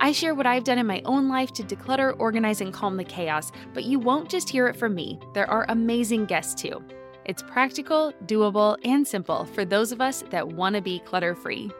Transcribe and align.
I 0.00 0.12
share 0.12 0.34
what 0.34 0.46
I've 0.46 0.64
done 0.64 0.78
in 0.78 0.86
my 0.86 1.02
own 1.04 1.28
life 1.28 1.52
to 1.54 1.64
declutter, 1.64 2.14
organize, 2.20 2.60
and 2.60 2.72
calm 2.72 2.96
the 2.96 3.04
chaos, 3.04 3.50
but 3.74 3.84
you 3.84 3.98
won't 3.98 4.30
just 4.30 4.48
hear 4.48 4.68
it 4.68 4.76
from 4.76 4.94
me. 4.94 5.18
There 5.34 5.50
are 5.50 5.66
amazing 5.68 6.26
guests 6.26 6.54
too. 6.54 6.82
It's 7.24 7.42
practical, 7.42 8.12
doable, 8.26 8.76
and 8.84 9.06
simple 9.06 9.44
for 9.44 9.64
those 9.64 9.90
of 9.90 10.00
us 10.00 10.22
that 10.30 10.52
want 10.52 10.76
to 10.76 10.82
be 10.82 11.00
clutter 11.00 11.34
free. 11.34 11.70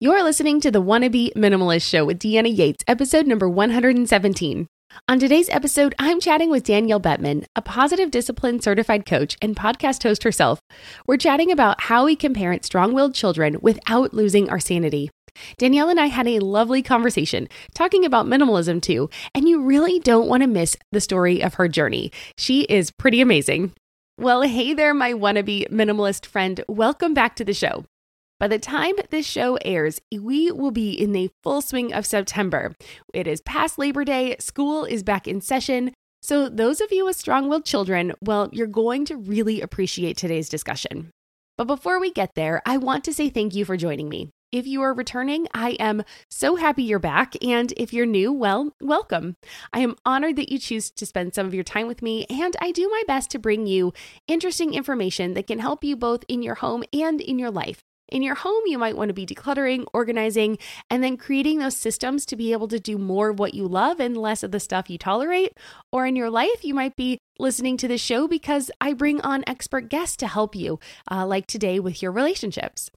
You're 0.00 0.24
listening 0.24 0.60
to 0.62 0.70
the 0.70 0.80
Wanna 0.80 1.10
Minimalist 1.10 1.88
Show 1.88 2.04
with 2.06 2.18
Deanna 2.18 2.56
Yates, 2.56 2.82
episode 2.88 3.26
number 3.26 3.48
117. 3.48 4.66
On 5.08 5.18
today's 5.18 5.48
episode, 5.50 5.94
I'm 5.98 6.20
chatting 6.20 6.50
with 6.50 6.64
Danielle 6.64 7.00
Bettmann, 7.00 7.44
a 7.54 7.62
positive 7.62 8.10
discipline 8.10 8.60
certified 8.60 9.06
coach 9.06 9.36
and 9.40 9.54
podcast 9.54 10.02
host 10.02 10.22
herself. 10.22 10.60
We're 11.06 11.16
chatting 11.18 11.52
about 11.52 11.82
how 11.82 12.06
we 12.06 12.16
can 12.16 12.34
parent 12.34 12.64
strong 12.64 12.92
willed 12.92 13.14
children 13.14 13.58
without 13.62 14.12
losing 14.12 14.50
our 14.50 14.60
sanity. 14.60 15.10
Danielle 15.58 15.88
and 15.88 16.00
I 16.00 16.06
had 16.06 16.26
a 16.26 16.38
lovely 16.40 16.82
conversation 16.82 17.48
talking 17.74 18.04
about 18.04 18.26
minimalism 18.26 18.80
too, 18.80 19.10
and 19.34 19.48
you 19.48 19.62
really 19.62 19.98
don't 20.00 20.28
want 20.28 20.42
to 20.42 20.46
miss 20.46 20.76
the 20.90 21.00
story 21.00 21.42
of 21.42 21.54
her 21.54 21.68
journey. 21.68 22.12
She 22.36 22.62
is 22.62 22.90
pretty 22.90 23.20
amazing. 23.20 23.72
Well, 24.18 24.42
hey 24.42 24.74
there, 24.74 24.94
my 24.94 25.12
wannabe 25.12 25.68
minimalist 25.70 26.26
friend. 26.26 26.62
Welcome 26.68 27.14
back 27.14 27.36
to 27.36 27.44
the 27.44 27.54
show. 27.54 27.84
By 28.38 28.48
the 28.48 28.58
time 28.58 28.94
this 29.10 29.24
show 29.24 29.56
airs, 29.64 30.00
we 30.10 30.50
will 30.50 30.72
be 30.72 30.90
in 30.90 31.12
the 31.12 31.30
full 31.42 31.62
swing 31.62 31.92
of 31.92 32.04
September. 32.04 32.74
It 33.14 33.26
is 33.26 33.40
past 33.40 33.78
Labor 33.78 34.04
Day, 34.04 34.36
school 34.40 34.84
is 34.84 35.02
back 35.02 35.28
in 35.28 35.40
session. 35.40 35.92
So, 36.22 36.48
those 36.48 36.80
of 36.80 36.92
you 36.92 37.04
with 37.04 37.16
strong 37.16 37.48
willed 37.48 37.64
children, 37.64 38.12
well, 38.22 38.48
you're 38.52 38.66
going 38.66 39.04
to 39.06 39.16
really 39.16 39.60
appreciate 39.60 40.16
today's 40.16 40.48
discussion. 40.48 41.10
But 41.56 41.66
before 41.66 42.00
we 42.00 42.12
get 42.12 42.34
there, 42.34 42.62
I 42.66 42.76
want 42.78 43.04
to 43.04 43.14
say 43.14 43.28
thank 43.28 43.54
you 43.54 43.64
for 43.64 43.76
joining 43.76 44.08
me. 44.08 44.30
If 44.52 44.66
you 44.66 44.82
are 44.82 44.92
returning, 44.92 45.48
I 45.54 45.70
am 45.80 46.04
so 46.28 46.56
happy 46.56 46.82
you're 46.82 46.98
back. 46.98 47.42
And 47.42 47.72
if 47.78 47.94
you're 47.94 48.04
new, 48.04 48.30
well, 48.30 48.74
welcome. 48.82 49.36
I 49.72 49.78
am 49.78 49.96
honored 50.04 50.36
that 50.36 50.52
you 50.52 50.58
choose 50.58 50.90
to 50.90 51.06
spend 51.06 51.34
some 51.34 51.46
of 51.46 51.54
your 51.54 51.64
time 51.64 51.86
with 51.86 52.02
me, 52.02 52.26
and 52.28 52.54
I 52.60 52.70
do 52.70 52.86
my 52.90 53.02
best 53.06 53.30
to 53.30 53.38
bring 53.38 53.66
you 53.66 53.94
interesting 54.28 54.74
information 54.74 55.32
that 55.34 55.46
can 55.46 55.58
help 55.58 55.82
you 55.82 55.96
both 55.96 56.22
in 56.28 56.42
your 56.42 56.56
home 56.56 56.84
and 56.92 57.18
in 57.22 57.38
your 57.38 57.50
life. 57.50 57.80
In 58.10 58.20
your 58.20 58.34
home, 58.34 58.64
you 58.66 58.76
might 58.76 58.94
want 58.94 59.08
to 59.08 59.14
be 59.14 59.24
decluttering, 59.24 59.86
organizing, 59.94 60.58
and 60.90 61.02
then 61.02 61.16
creating 61.16 61.60
those 61.60 61.78
systems 61.78 62.26
to 62.26 62.36
be 62.36 62.52
able 62.52 62.68
to 62.68 62.78
do 62.78 62.98
more 62.98 63.30
of 63.30 63.38
what 63.38 63.54
you 63.54 63.66
love 63.66 64.00
and 64.00 64.14
less 64.18 64.42
of 64.42 64.52
the 64.52 64.60
stuff 64.60 64.90
you 64.90 64.98
tolerate. 64.98 65.56
Or 65.90 66.04
in 66.04 66.14
your 66.14 66.28
life, 66.28 66.62
you 66.62 66.74
might 66.74 66.94
be 66.94 67.16
listening 67.38 67.78
to 67.78 67.88
this 67.88 68.02
show 68.02 68.28
because 68.28 68.70
I 68.82 68.92
bring 68.92 69.22
on 69.22 69.44
expert 69.46 69.88
guests 69.88 70.18
to 70.18 70.26
help 70.26 70.54
you, 70.54 70.78
uh, 71.10 71.26
like 71.26 71.46
today 71.46 71.80
with 71.80 72.02
your 72.02 72.12
relationships. 72.12 72.90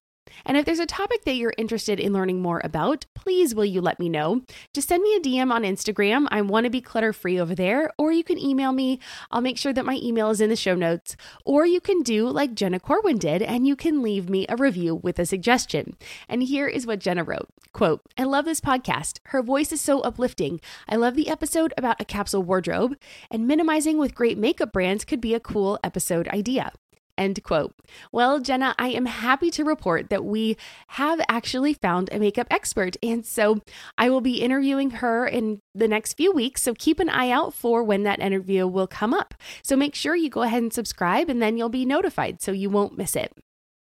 And 0.46 0.58
if 0.58 0.66
there's 0.66 0.80
a 0.80 0.86
topic 0.86 1.24
that 1.26 1.36
you're 1.36 1.54
interested 1.58 2.00
in 2.00 2.14
learning 2.14 2.42
more 2.42 2.62
about, 2.64 3.06
please 3.14 3.56
will 3.56 3.66
you 3.66 3.82
let 3.82 4.00
me 4.00 4.10
know? 4.10 4.42
Just 4.74 4.90
send 4.90 5.04
me 5.04 5.16
a 5.16 5.20
DM 5.20 5.52
on 5.52 5.64
Instagram. 5.64 6.28
I 6.32 6.42
want 6.42 6.66
to 6.66 6.70
be 6.70 6.82
clutter 6.82 7.14
free 7.14 7.40
over 7.40 7.56
there, 7.56 7.92
or 7.98 8.12
you 8.12 8.24
can 8.24 8.40
email 8.40 8.72
me. 8.72 9.00
I'll 9.32 9.42
make 9.42 9.58
sure 9.58 9.74
that 9.74 9.86
my 9.86 10.00
email 10.02 10.30
is 10.30 10.42
in 10.42 10.50
the 10.50 10.56
show 10.56 10.76
notes. 10.76 11.16
Or 11.44 11.66
you 11.66 11.80
can 11.80 12.02
do 12.02 12.28
like 12.28 12.56
Jenna 12.56 12.80
Corwin 12.80 13.18
did, 13.18 13.42
and 13.42 13.68
you 13.68 13.76
can 13.76 14.02
leave 14.02 14.30
me 14.30 14.46
a 14.50 14.56
review 14.56 14.96
with 14.96 15.20
a 15.20 15.26
suggestion. 15.26 15.96
And 16.28 16.44
here 16.44 16.68
is 16.68 16.86
what 16.86 17.00
Jenna 17.00 17.24
wrote 17.24 17.50
quote, 17.74 18.02
I 18.18 18.24
love 18.24 18.46
this 18.46 18.62
podcast. 18.62 19.20
Her 19.26 19.44
voice 19.44 19.74
is 19.74 19.82
so 19.82 20.00
uplifting. 20.00 20.62
I 20.88 20.96
love 20.96 21.16
the 21.16 21.28
episode 21.28 21.74
about 21.78 22.00
a 22.00 22.06
capsule 22.06 22.42
wardrobe, 22.42 22.96
and 23.30 23.46
minimizing 23.48 23.98
with 23.98 24.16
great 24.16 24.38
makeup 24.38 24.72
brands 24.72 25.04
could 25.04 25.20
be 25.20 25.34
a 25.34 25.42
cool 25.42 25.78
episode 25.84 26.30
idea. 26.30 26.72
End 27.18 27.42
quote. 27.44 27.74
Well, 28.12 28.40
Jenna, 28.40 28.76
I 28.78 28.90
am 28.90 29.06
happy 29.06 29.50
to 29.52 29.64
report 29.64 30.10
that 30.10 30.26
we 30.26 30.58
have 30.90 31.22
actually 31.30 31.74
found 31.74 32.10
a 32.12 32.20
makeup 32.20 32.48
expert. 32.52 32.98
And 33.02 33.26
so 33.26 33.62
I 33.98 34.10
will 34.10 34.22
be 34.22 34.42
interviewing 34.42 34.90
her 34.92 35.26
in 35.26 35.60
the 35.74 35.88
next 35.88 36.14
few 36.14 36.32
weeks. 36.34 36.62
So 36.62 36.74
keep 36.74 37.00
an 37.00 37.10
eye 37.10 37.30
out 37.30 37.54
for 37.54 37.84
when 37.84 38.04
that 38.04 38.20
interview 38.20 38.68
will 38.68 38.88
come 38.88 39.14
up. 39.14 39.34
So 39.64 39.76
make 39.76 39.96
sure 39.96 40.16
you 40.16 40.30
go 40.30 40.42
ahead 40.42 40.62
and 40.62 40.74
subscribe, 40.74 41.30
and 41.30 41.42
then 41.42 41.58
you'll 41.58 41.70
be 41.70 41.86
notified 41.86 42.42
so 42.42 42.52
you 42.52 42.70
won't 42.70 42.98
miss 42.98 43.16
it. 43.16 43.32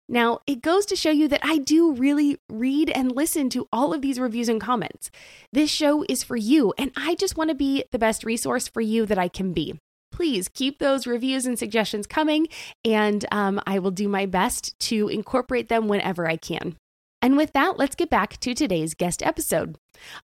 Now, 0.08 0.40
it 0.46 0.60
goes 0.60 0.84
to 0.86 0.96
show 0.96 1.10
you 1.10 1.28
that 1.28 1.40
I 1.44 1.58
do 1.58 1.92
really 1.92 2.36
read 2.50 2.90
and 2.90 3.12
listen 3.12 3.48
to 3.50 3.68
all 3.72 3.94
of 3.94 4.02
these 4.02 4.18
reviews 4.18 4.48
and 4.48 4.60
comments. 4.60 5.10
This 5.52 5.70
show 5.70 6.04
is 6.08 6.22
for 6.22 6.36
you, 6.36 6.74
and 6.76 6.90
I 6.96 7.14
just 7.14 7.36
want 7.36 7.50
to 7.50 7.54
be 7.54 7.84
the 7.92 7.98
best 7.98 8.24
resource 8.24 8.68
for 8.68 8.80
you 8.80 9.06
that 9.06 9.16
I 9.16 9.28
can 9.28 9.52
be 9.52 9.78
please 10.12 10.48
keep 10.48 10.78
those 10.78 11.06
reviews 11.06 11.46
and 11.46 11.58
suggestions 11.58 12.06
coming, 12.06 12.46
and 12.84 13.24
um, 13.32 13.60
I 13.66 13.80
will 13.80 13.90
do 13.90 14.08
my 14.08 14.26
best 14.26 14.78
to 14.80 15.08
incorporate 15.08 15.68
them 15.68 15.88
whenever 15.88 16.28
I 16.28 16.36
can. 16.36 16.76
And 17.22 17.36
with 17.36 17.52
that, 17.52 17.78
let's 17.78 17.94
get 17.94 18.10
back 18.10 18.38
to 18.40 18.52
today's 18.52 18.94
guest 18.94 19.22
episode. 19.22 19.78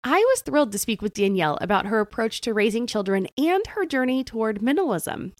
I 0.02 0.18
was 0.18 0.40
thrilled 0.40 0.72
to 0.72 0.78
speak 0.78 1.02
with 1.02 1.12
Danielle 1.12 1.58
about 1.60 1.84
her 1.86 2.00
approach 2.00 2.40
to 2.40 2.54
raising 2.54 2.86
children 2.86 3.28
and 3.36 3.66
her 3.68 3.84
journey 3.84 4.24
toward 4.24 4.60
minimalism. 4.60 5.32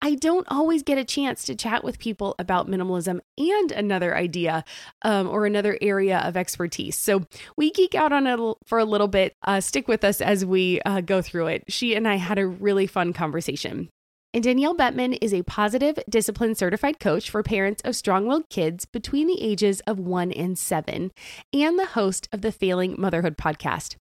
I 0.00 0.14
don't 0.14 0.46
always 0.50 0.82
get 0.82 0.96
a 0.96 1.04
chance 1.04 1.44
to 1.44 1.54
chat 1.54 1.84
with 1.84 1.98
people 1.98 2.34
about 2.38 2.66
minimalism 2.66 3.20
and 3.36 3.72
another 3.72 4.16
idea 4.16 4.64
um, 5.02 5.28
or 5.28 5.44
another 5.44 5.76
area 5.82 6.18
of 6.20 6.36
expertise. 6.36 6.96
So 6.96 7.26
we 7.56 7.70
geek 7.70 7.94
out 7.94 8.12
on 8.12 8.26
it 8.26 8.40
for 8.66 8.78
a 8.78 8.86
little 8.86 9.08
bit. 9.08 9.34
Uh, 9.42 9.60
stick 9.60 9.88
with 9.88 10.04
us 10.04 10.22
as 10.22 10.46
we 10.46 10.80
uh, 10.82 11.02
go 11.02 11.20
through 11.20 11.48
it. 11.48 11.64
She 11.68 11.94
and 11.94 12.08
I 12.08 12.16
had 12.16 12.38
a 12.38 12.46
really 12.46 12.86
fun 12.86 13.12
conversation. 13.12 13.90
And 14.34 14.42
Danielle 14.42 14.74
Bettmann 14.74 15.18
is 15.20 15.34
a 15.34 15.42
positive 15.42 15.98
discipline 16.08 16.54
certified 16.54 16.98
coach 16.98 17.28
for 17.28 17.42
parents 17.42 17.82
of 17.84 17.94
strong 17.94 18.26
willed 18.26 18.48
kids 18.48 18.86
between 18.86 19.26
the 19.26 19.42
ages 19.42 19.80
of 19.80 19.98
one 19.98 20.32
and 20.32 20.58
seven, 20.58 21.12
and 21.52 21.78
the 21.78 21.84
host 21.84 22.30
of 22.32 22.40
the 22.40 22.50
Failing 22.50 22.94
Motherhood 22.98 23.36
podcast. 23.36 23.96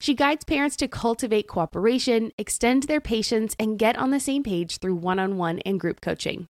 She 0.00 0.12
guides 0.12 0.44
parents 0.44 0.74
to 0.78 0.88
cultivate 0.88 1.46
cooperation, 1.46 2.32
extend 2.36 2.84
their 2.84 3.00
patience, 3.00 3.54
and 3.60 3.78
get 3.78 3.96
on 3.96 4.10
the 4.10 4.18
same 4.18 4.42
page 4.42 4.78
through 4.78 4.96
one 4.96 5.20
on 5.20 5.36
one 5.36 5.60
and 5.60 5.78
group 5.78 6.00
coaching. 6.00 6.48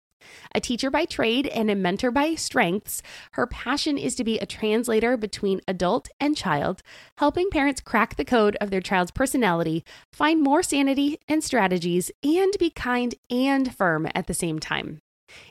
A 0.56 0.60
teacher 0.60 0.90
by 0.90 1.06
trade 1.06 1.48
and 1.48 1.70
a 1.70 1.76
mentor 1.76 2.12
by 2.12 2.36
strengths, 2.36 3.02
her 3.34 3.46
passion 3.46 3.98
is 3.98 4.16
to 4.16 4.24
be 4.24 4.40
a 4.40 4.46
translator 4.46 5.18
between 5.18 5.62
adult 5.68 6.10
and 6.20 6.36
child, 6.36 6.82
helping 7.18 7.50
parents 7.50 7.82
crack 7.82 8.16
the 8.16 8.26
code 8.26 8.56
of 8.62 8.70
their 8.72 8.82
child's 8.82 9.12
personality, 9.12 9.84
find 10.12 10.42
more 10.42 10.64
sanity 10.64 11.20
and 11.28 11.44
strategies, 11.44 12.10
and 12.24 12.54
be 12.60 12.70
kind 12.70 13.16
and 13.30 13.76
firm 13.76 14.08
at 14.16 14.28
the 14.28 14.34
same 14.34 14.60
time. 14.60 15.03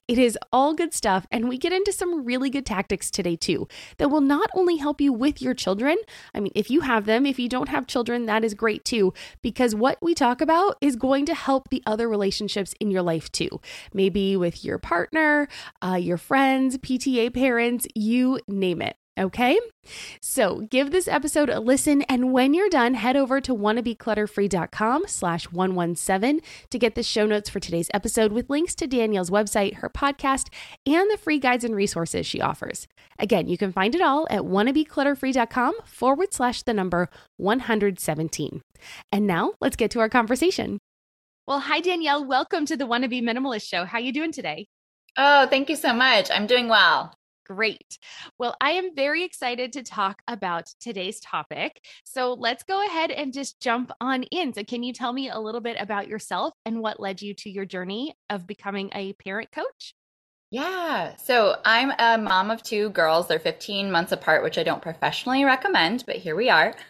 It 0.09 0.19
is 0.19 0.38
all 0.53 0.75
good 0.75 0.94
stuff, 0.94 1.26
and 1.31 1.48
we 1.48 1.59
get 1.59 1.72
into 1.72 1.93
some 1.93 2.25
really 2.25 2.50
good 2.50 2.66
tactics 2.66 3.10
today, 3.10 3.37
too, 3.37 3.69
that 3.98 4.10
will 4.10 4.20
not 4.20 4.50
only 4.54 4.76
help 4.76 5.00
you 5.00 5.12
with 5.12 5.41
your 5.41 5.54
children. 5.54 5.97
I 6.34 6.41
mean, 6.41 6.53
if 6.54 6.70
you 6.70 6.82
have 6.82 7.06
them, 7.06 7.26
if 7.26 7.38
you 7.38 7.48
don't 7.48 7.69
have 7.69 7.87
children, 7.87 8.26
that 8.26 8.44
is 8.44 8.54
great 8.54 8.84
too, 8.84 9.12
because 9.43 9.75
what 9.75 9.98
we 10.00 10.15
talk 10.15 10.41
about 10.41 10.76
is 10.81 10.97
going 10.97 11.26
to 11.26 11.34
help 11.34 11.69
the 11.70 11.82
other 11.87 12.09
relationships 12.09 12.75
in 12.81 12.91
your 12.91 13.03
life 13.03 13.31
too. 13.32 13.60
Maybe 13.93 14.37
with 14.37 14.65
your 14.65 14.78
partner, 14.78 15.48
uh, 15.82 15.94
your 15.94 16.19
friends, 16.19 16.78
PTA 16.78 17.32
parents, 17.34 17.87
you 17.94 18.41
name 18.49 18.82
it. 18.82 18.97
Okay? 19.18 19.58
So 20.20 20.66
give 20.70 20.90
this 20.90 21.06
episode 21.06 21.50
a 21.50 21.60
listen, 21.60 22.02
and 22.02 22.32
when 22.32 22.54
you're 22.54 22.70
done, 22.70 22.94
head 22.94 23.16
over 23.16 23.40
to 23.42 23.54
wannabeclutterfree.com 23.54 25.04
slash 25.06 25.44
117 25.50 26.40
to 26.70 26.78
get 26.78 26.94
the 26.94 27.02
show 27.02 27.26
notes 27.26 27.50
for 27.50 27.60
today's 27.60 27.90
episode 27.92 28.32
with 28.32 28.48
links 28.48 28.75
to 28.76 28.87
Danielle's 28.87 29.31
website, 29.31 29.75
her 29.76 29.90
podcast, 29.90 30.48
and 30.87 31.10
the 31.10 31.19
free 31.19 31.38
guides 31.38 31.64
and 31.64 31.75
resources 31.75 32.26
she 32.26 32.40
offers. 32.40 32.88
Again, 33.19 33.48
you 33.48 33.58
can 33.58 33.72
find 33.72 33.94
it 33.94 34.00
all 34.00 34.26
at 34.31 34.42
wannabeclutterfree.com 34.42 35.75
forward 35.84 36.32
slash 36.32 36.62
the 36.62 36.75
number 36.75 37.10
117. 37.37 38.62
And 39.10 39.26
now 39.26 39.52
let's 39.60 39.76
get 39.76 39.90
to 39.92 40.00
our 40.00 40.08
conversation. 40.08 40.78
Well, 41.46 41.60
hi 41.60 41.81
Danielle, 41.81 42.25
welcome 42.25 42.64
to 42.66 42.76
the 42.76 42.87
Wanna 42.87 43.08
Be 43.08 43.20
Minimalist 43.20 43.64
Show. 43.69 43.84
How 43.84 43.98
are 43.98 44.00
you 44.00 44.12
doing 44.12 44.32
today? 44.32 44.66
Oh, 45.16 45.46
thank 45.48 45.69
you 45.69 45.76
so 45.76 45.92
much. 45.92 46.31
I'm 46.31 46.46
doing 46.46 46.69
well. 46.69 47.12
Great. 47.44 47.98
Well, 48.38 48.54
I 48.60 48.72
am 48.72 48.94
very 48.94 49.24
excited 49.24 49.72
to 49.72 49.82
talk 49.82 50.22
about 50.28 50.66
today's 50.80 51.20
topic. 51.20 51.84
So 52.04 52.34
let's 52.34 52.62
go 52.62 52.84
ahead 52.86 53.10
and 53.10 53.32
just 53.32 53.60
jump 53.60 53.90
on 54.00 54.22
in. 54.24 54.52
So, 54.54 54.64
can 54.64 54.82
you 54.82 54.92
tell 54.92 55.12
me 55.12 55.28
a 55.28 55.38
little 55.38 55.60
bit 55.60 55.76
about 55.80 56.08
yourself 56.08 56.54
and 56.64 56.80
what 56.80 57.00
led 57.00 57.20
you 57.20 57.34
to 57.34 57.50
your 57.50 57.64
journey 57.64 58.14
of 58.30 58.46
becoming 58.46 58.90
a 58.94 59.12
parent 59.14 59.50
coach? 59.52 59.94
Yeah. 60.50 61.16
So, 61.16 61.56
I'm 61.64 61.92
a 61.98 62.22
mom 62.22 62.50
of 62.50 62.62
two 62.62 62.90
girls. 62.90 63.26
They're 63.26 63.38
15 63.38 63.90
months 63.90 64.12
apart, 64.12 64.42
which 64.42 64.58
I 64.58 64.62
don't 64.62 64.82
professionally 64.82 65.44
recommend, 65.44 66.04
but 66.06 66.16
here 66.16 66.36
we 66.36 66.48
are. 66.48 66.74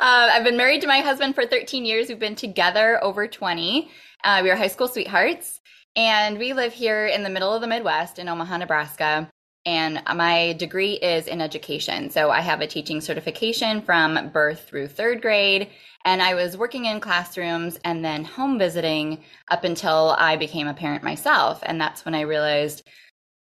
I've 0.00 0.44
been 0.44 0.56
married 0.56 0.80
to 0.80 0.86
my 0.86 1.00
husband 1.00 1.34
for 1.34 1.46
13 1.46 1.84
years. 1.84 2.08
We've 2.08 2.18
been 2.18 2.34
together 2.34 3.02
over 3.02 3.28
20. 3.28 3.90
Uh, 4.24 4.40
we 4.42 4.50
are 4.50 4.56
high 4.56 4.68
school 4.68 4.88
sweethearts, 4.88 5.60
and 5.96 6.38
we 6.38 6.52
live 6.52 6.72
here 6.72 7.06
in 7.06 7.22
the 7.22 7.30
middle 7.30 7.52
of 7.52 7.60
the 7.60 7.66
Midwest 7.66 8.18
in 8.18 8.28
Omaha, 8.28 8.58
Nebraska. 8.58 9.28
And 9.64 10.02
my 10.16 10.54
degree 10.54 10.94
is 10.94 11.28
in 11.28 11.40
education. 11.40 12.10
So 12.10 12.30
I 12.30 12.40
have 12.40 12.60
a 12.60 12.66
teaching 12.66 13.00
certification 13.00 13.82
from 13.82 14.30
birth 14.30 14.64
through 14.66 14.88
third 14.88 15.22
grade. 15.22 15.70
And 16.04 16.20
I 16.20 16.34
was 16.34 16.56
working 16.56 16.86
in 16.86 16.98
classrooms 16.98 17.78
and 17.84 18.04
then 18.04 18.24
home 18.24 18.58
visiting 18.58 19.22
up 19.48 19.62
until 19.62 20.16
I 20.18 20.36
became 20.36 20.66
a 20.66 20.74
parent 20.74 21.04
myself. 21.04 21.60
And 21.62 21.80
that's 21.80 22.04
when 22.04 22.14
I 22.14 22.22
realized 22.22 22.82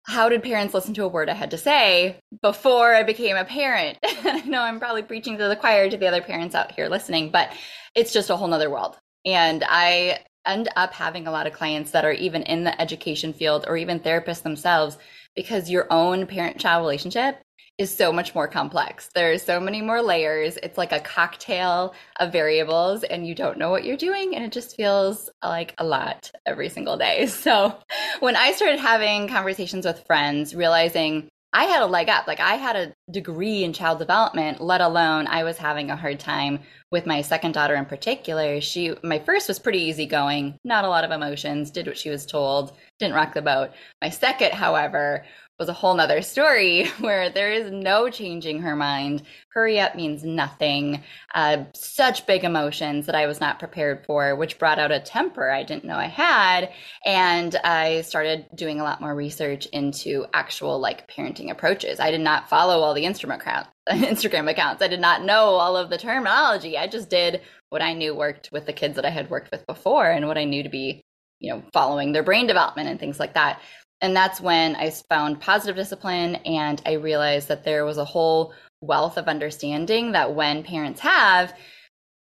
how 0.04 0.28
did 0.28 0.44
parents 0.44 0.72
listen 0.72 0.94
to 0.94 1.04
a 1.04 1.08
word 1.08 1.28
I 1.28 1.34
had 1.34 1.50
to 1.50 1.58
say 1.58 2.20
before 2.40 2.94
I 2.94 3.02
became 3.02 3.36
a 3.36 3.44
parent? 3.44 3.98
I 4.04 4.42
know 4.46 4.60
I'm 4.60 4.78
probably 4.78 5.02
preaching 5.02 5.36
to 5.38 5.48
the 5.48 5.56
choir 5.56 5.90
to 5.90 5.96
the 5.96 6.06
other 6.06 6.22
parents 6.22 6.54
out 6.54 6.70
here 6.70 6.88
listening, 6.88 7.30
but 7.30 7.50
it's 7.96 8.12
just 8.12 8.30
a 8.30 8.36
whole 8.36 8.46
nother 8.46 8.70
world. 8.70 8.96
And 9.24 9.64
I 9.68 10.20
end 10.46 10.68
up 10.76 10.92
having 10.92 11.26
a 11.26 11.30
lot 11.30 11.46
of 11.46 11.52
clients 11.52 11.90
that 11.90 12.04
are 12.04 12.12
even 12.12 12.42
in 12.42 12.64
the 12.64 12.80
education 12.80 13.32
field 13.32 13.64
or 13.68 13.76
even 13.76 14.00
therapists 14.00 14.42
themselves 14.42 14.98
because 15.34 15.70
your 15.70 15.86
own 15.92 16.26
parent 16.26 16.58
child 16.58 16.82
relationship 16.82 17.38
is 17.78 17.94
so 17.94 18.10
much 18.10 18.34
more 18.34 18.48
complex. 18.48 19.10
There's 19.14 19.42
so 19.42 19.60
many 19.60 19.82
more 19.82 20.00
layers. 20.00 20.56
It's 20.62 20.78
like 20.78 20.92
a 20.92 21.00
cocktail 21.00 21.94
of 22.18 22.32
variables 22.32 23.04
and 23.04 23.26
you 23.26 23.34
don't 23.34 23.58
know 23.58 23.70
what 23.70 23.84
you're 23.84 23.98
doing 23.98 24.34
and 24.34 24.44
it 24.44 24.52
just 24.52 24.76
feels 24.76 25.28
like 25.44 25.74
a 25.76 25.84
lot 25.84 26.30
every 26.46 26.68
single 26.68 26.96
day. 26.96 27.26
So, 27.46 27.78
when 28.20 28.34
I 28.34 28.52
started 28.52 28.80
having 28.80 29.28
conversations 29.28 29.84
with 29.84 30.04
friends, 30.06 30.54
realizing 30.54 31.28
I 31.56 31.64
had 31.64 31.80
a 31.80 31.86
leg 31.86 32.10
up. 32.10 32.26
Like 32.26 32.38
I 32.38 32.56
had 32.56 32.76
a 32.76 32.92
degree 33.10 33.64
in 33.64 33.72
child 33.72 33.98
development, 33.98 34.60
let 34.60 34.82
alone 34.82 35.26
I 35.26 35.42
was 35.42 35.56
having 35.56 35.90
a 35.90 35.96
hard 35.96 36.20
time 36.20 36.60
with 36.92 37.06
my 37.06 37.22
second 37.22 37.52
daughter 37.52 37.74
in 37.76 37.86
particular. 37.86 38.60
She 38.60 38.94
my 39.02 39.18
first 39.18 39.48
was 39.48 39.58
pretty 39.58 39.78
easygoing, 39.78 40.58
not 40.64 40.84
a 40.84 40.88
lot 40.88 41.02
of 41.02 41.12
emotions, 41.12 41.70
did 41.70 41.86
what 41.86 41.96
she 41.96 42.10
was 42.10 42.26
told, 42.26 42.76
didn't 42.98 43.14
rock 43.14 43.32
the 43.32 43.40
boat. 43.40 43.70
My 44.02 44.10
second, 44.10 44.52
however, 44.52 45.24
was 45.58 45.68
a 45.68 45.72
whole 45.72 45.94
nother 45.94 46.20
story 46.20 46.86
where 47.00 47.30
there 47.30 47.52
is 47.52 47.70
no 47.70 48.10
changing 48.10 48.60
her 48.60 48.76
mind. 48.76 49.22
Hurry 49.50 49.80
up 49.80 49.94
means 49.94 50.22
nothing. 50.22 51.02
Uh, 51.34 51.64
such 51.74 52.26
big 52.26 52.44
emotions 52.44 53.06
that 53.06 53.14
I 53.14 53.26
was 53.26 53.40
not 53.40 53.58
prepared 53.58 54.04
for, 54.04 54.36
which 54.36 54.58
brought 54.58 54.78
out 54.78 54.92
a 54.92 55.00
temper 55.00 55.50
I 55.50 55.62
didn't 55.62 55.84
know 55.84 55.96
I 55.96 56.08
had. 56.08 56.72
And 57.04 57.56
I 57.64 58.02
started 58.02 58.46
doing 58.54 58.80
a 58.80 58.84
lot 58.84 59.00
more 59.00 59.14
research 59.14 59.66
into 59.66 60.26
actual 60.34 60.78
like 60.78 61.10
parenting 61.10 61.50
approaches. 61.50 62.00
I 62.00 62.10
did 62.10 62.20
not 62.20 62.50
follow 62.50 62.80
all 62.80 62.94
the 62.94 63.06
accounts. 63.06 63.70
Instagram 63.88 64.50
accounts. 64.50 64.82
I 64.82 64.88
did 64.88 65.00
not 65.00 65.22
know 65.22 65.54
all 65.54 65.76
of 65.76 65.90
the 65.90 65.98
terminology. 65.98 66.76
I 66.76 66.86
just 66.86 67.08
did 67.08 67.40
what 67.70 67.82
I 67.82 67.94
knew 67.94 68.14
worked 68.14 68.50
with 68.52 68.66
the 68.66 68.72
kids 68.72 68.96
that 68.96 69.04
I 69.04 69.10
had 69.10 69.30
worked 69.30 69.50
with 69.50 69.66
before 69.66 70.10
and 70.10 70.26
what 70.26 70.38
I 70.38 70.44
knew 70.44 70.62
to 70.64 70.68
be, 70.68 71.04
you 71.38 71.52
know, 71.52 71.62
following 71.72 72.12
their 72.12 72.22
brain 72.22 72.46
development 72.46 72.88
and 72.88 72.98
things 72.98 73.20
like 73.20 73.34
that 73.34 73.60
and 74.00 74.14
that's 74.14 74.40
when 74.40 74.76
I 74.76 74.90
found 74.90 75.40
positive 75.40 75.76
discipline 75.76 76.36
and 76.36 76.80
I 76.84 76.94
realized 76.94 77.48
that 77.48 77.64
there 77.64 77.84
was 77.84 77.98
a 77.98 78.04
whole 78.04 78.52
wealth 78.80 79.16
of 79.16 79.28
understanding 79.28 80.12
that 80.12 80.34
when 80.34 80.62
parents 80.62 81.00
have, 81.00 81.54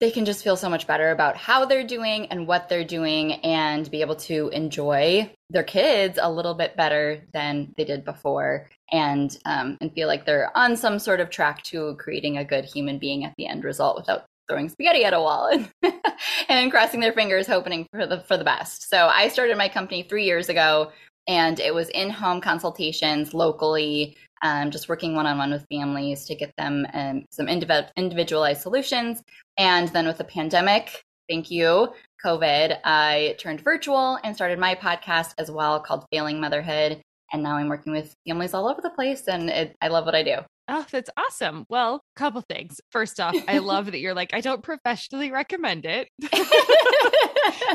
they 0.01 0.11
can 0.11 0.25
just 0.25 0.45
feel 0.45 0.57
so 0.57 0.69
much 0.69 0.87
better 0.87 1.11
about 1.11 1.37
how 1.37 1.65
they're 1.65 1.87
doing 1.87 2.27
and 2.27 2.47
what 2.47 2.69
they're 2.69 2.85
doing 2.85 3.33
and 3.45 3.91
be 3.91 4.01
able 4.01 4.17
to 4.17 4.49
enjoy 4.49 5.31
their 5.51 5.63
kids 5.63 6.19
a 6.21 6.31
little 6.31 6.55
bit 6.55 6.77
better 6.77 7.23
than 7.33 7.73
they 7.77 7.85
did 7.85 8.05
before 8.05 8.69
and 8.93 9.39
um, 9.47 9.79
and 9.81 9.93
feel 9.93 10.09
like 10.09 10.27
they're 10.27 10.57
on 10.57 10.77
some 10.77 10.99
sort 10.99 11.21
of 11.21 11.31
track 11.31 11.63
to 11.63 11.95
creating 11.97 12.39
a 12.39 12.45
good 12.45 12.65
human 12.65 12.99
being 12.99 13.25
at 13.25 13.35
the 13.37 13.47
end 13.47 13.65
result 13.65 13.97
without 13.97 14.27
throwing 14.49 14.69
spaghetti 14.69 15.05
at 15.05 15.15
a 15.15 15.21
wall 15.21 15.49
and, 15.83 15.95
and 16.49 16.71
crossing 16.71 17.01
their 17.01 17.13
fingers 17.13 17.47
hoping 17.47 17.87
for 17.91 18.07
the 18.07 18.21
for 18.21 18.37
the 18.37 18.45
best. 18.45 18.89
So 18.91 19.07
I 19.07 19.29
started 19.29 19.57
my 19.57 19.69
company 19.69 20.03
3 20.03 20.25
years 20.25 20.49
ago 20.49 20.93
and 21.27 21.61
it 21.61 21.75
was 21.75 21.89
in 21.91 22.11
home 22.11 22.41
consultations 22.41 23.35
locally, 23.35 24.17
um, 24.43 24.71
just 24.71 24.89
working 24.89 25.15
one 25.15 25.27
on 25.27 25.39
one 25.39 25.51
with 25.51 25.67
families 25.71 26.25
to 26.27 26.35
get 26.35 26.53
them 26.57 26.87
um, 26.93 27.25
some 27.31 27.47
indiv- 27.47 27.91
individualized 27.97 28.63
solutions. 28.63 29.23
And 29.57 29.89
then 29.89 30.07
with 30.07 30.19
the 30.19 30.25
pandemic, 30.25 31.03
thank 31.29 31.51
you, 31.51 31.89
COVID, 32.25 32.79
I 32.85 33.37
turned 33.39 33.61
virtual 33.63 34.19
and 34.23 34.35
started 34.35 34.59
my 34.59 34.75
podcast 34.75 35.35
as 35.39 35.51
well 35.51 35.81
called 35.81 36.07
Failing 36.13 36.41
Motherhood. 36.41 37.03
And 37.33 37.43
now 37.43 37.57
I'm 37.57 37.69
working 37.69 37.93
with 37.93 38.15
families 38.27 38.55
all 38.55 38.69
over 38.69 38.81
the 38.81 38.91
place, 38.91 39.27
and 39.27 39.51
it, 39.51 39.77
I 39.81 39.89
love 39.89 40.05
what 40.05 40.15
I 40.15 40.23
do. 40.23 40.37
Oh, 40.67 40.87
that's 40.91 41.11
awesome. 41.17 41.67
Well, 41.69 41.97
a 42.17 42.19
couple 42.19 42.41
things. 42.41 42.81
First 42.91 43.21
off, 43.21 43.37
I 43.47 43.59
love 43.59 43.87
that 43.87 44.01
you're 44.01 44.15
like, 44.15 44.33
I 44.33 44.41
don't 44.41 44.63
professionally 44.63 45.31
recommend 45.31 45.85
it. 45.85 46.09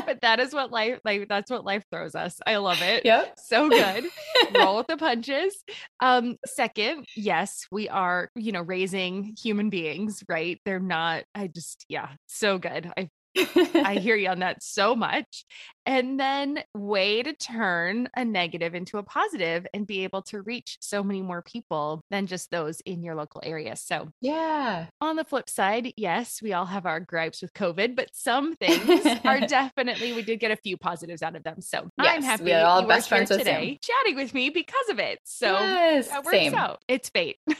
but 0.06 0.20
that 0.22 0.40
is 0.40 0.52
what 0.52 0.70
life 0.70 0.98
like 1.04 1.28
that's 1.28 1.50
what 1.50 1.64
life 1.64 1.84
throws 1.90 2.14
us. 2.14 2.38
I 2.46 2.56
love 2.56 2.82
it. 2.82 3.04
Yep. 3.04 3.34
So 3.38 3.68
good. 3.68 4.06
Roll 4.54 4.78
with 4.78 4.86
the 4.86 4.96
punches. 4.96 5.56
Um, 6.00 6.36
second, 6.46 7.06
yes, 7.16 7.66
we 7.70 7.88
are, 7.88 8.30
you 8.34 8.52
know, 8.52 8.62
raising 8.62 9.34
human 9.40 9.70
beings, 9.70 10.22
right? 10.28 10.60
They're 10.64 10.80
not, 10.80 11.24
I 11.34 11.46
just, 11.48 11.84
yeah, 11.88 12.08
so 12.26 12.58
good. 12.58 12.90
I 12.96 13.08
I 13.36 13.98
hear 14.00 14.16
you 14.16 14.28
on 14.28 14.38
that 14.40 14.62
so 14.62 14.94
much. 14.94 15.44
And 15.86 16.20
then 16.20 16.62
way 16.74 17.22
to 17.22 17.32
turn 17.32 18.08
a 18.14 18.24
negative 18.24 18.74
into 18.74 18.98
a 18.98 19.02
positive 19.02 19.66
and 19.72 19.86
be 19.86 20.04
able 20.04 20.22
to 20.22 20.42
reach 20.42 20.76
so 20.80 21.02
many 21.02 21.22
more 21.22 21.42
people 21.42 22.02
than 22.10 22.26
just 22.26 22.50
those 22.50 22.80
in 22.82 23.02
your 23.02 23.14
local 23.14 23.40
area. 23.44 23.74
So, 23.76 24.08
yeah. 24.20 24.86
On 25.00 25.16
the 25.16 25.24
flip 25.24 25.48
side, 25.48 25.92
yes, 25.96 26.40
we 26.42 26.52
all 26.52 26.66
have 26.66 26.86
our 26.86 27.00
gripes 27.00 27.40
with 27.40 27.54
COVID, 27.54 27.96
but 27.96 28.10
some 28.12 28.56
things 28.56 29.06
are 29.24 29.40
definitely, 29.46 30.12
we 30.12 30.22
did 30.22 30.38
get 30.38 30.50
a 30.50 30.56
few 30.56 30.76
positives 30.76 31.22
out 31.22 31.34
of 31.34 31.42
them. 31.42 31.60
So, 31.60 31.88
yes, 31.98 32.16
I'm 32.16 32.22
happy 32.22 32.44
we 32.44 32.52
are 32.52 32.66
all 32.66 32.86
best 32.86 33.08
friends 33.08 33.30
today 33.30 33.78
chatting 33.82 34.16
with 34.16 34.34
me 34.34 34.50
because 34.50 34.88
of 34.90 34.98
it. 34.98 35.18
So, 35.24 35.52
yes, 35.52 36.08
that 36.08 36.24
works 36.24 36.36
same. 36.36 36.54
out. 36.54 36.82
It's 36.88 37.08
fate. 37.08 37.38
so, 37.48 37.54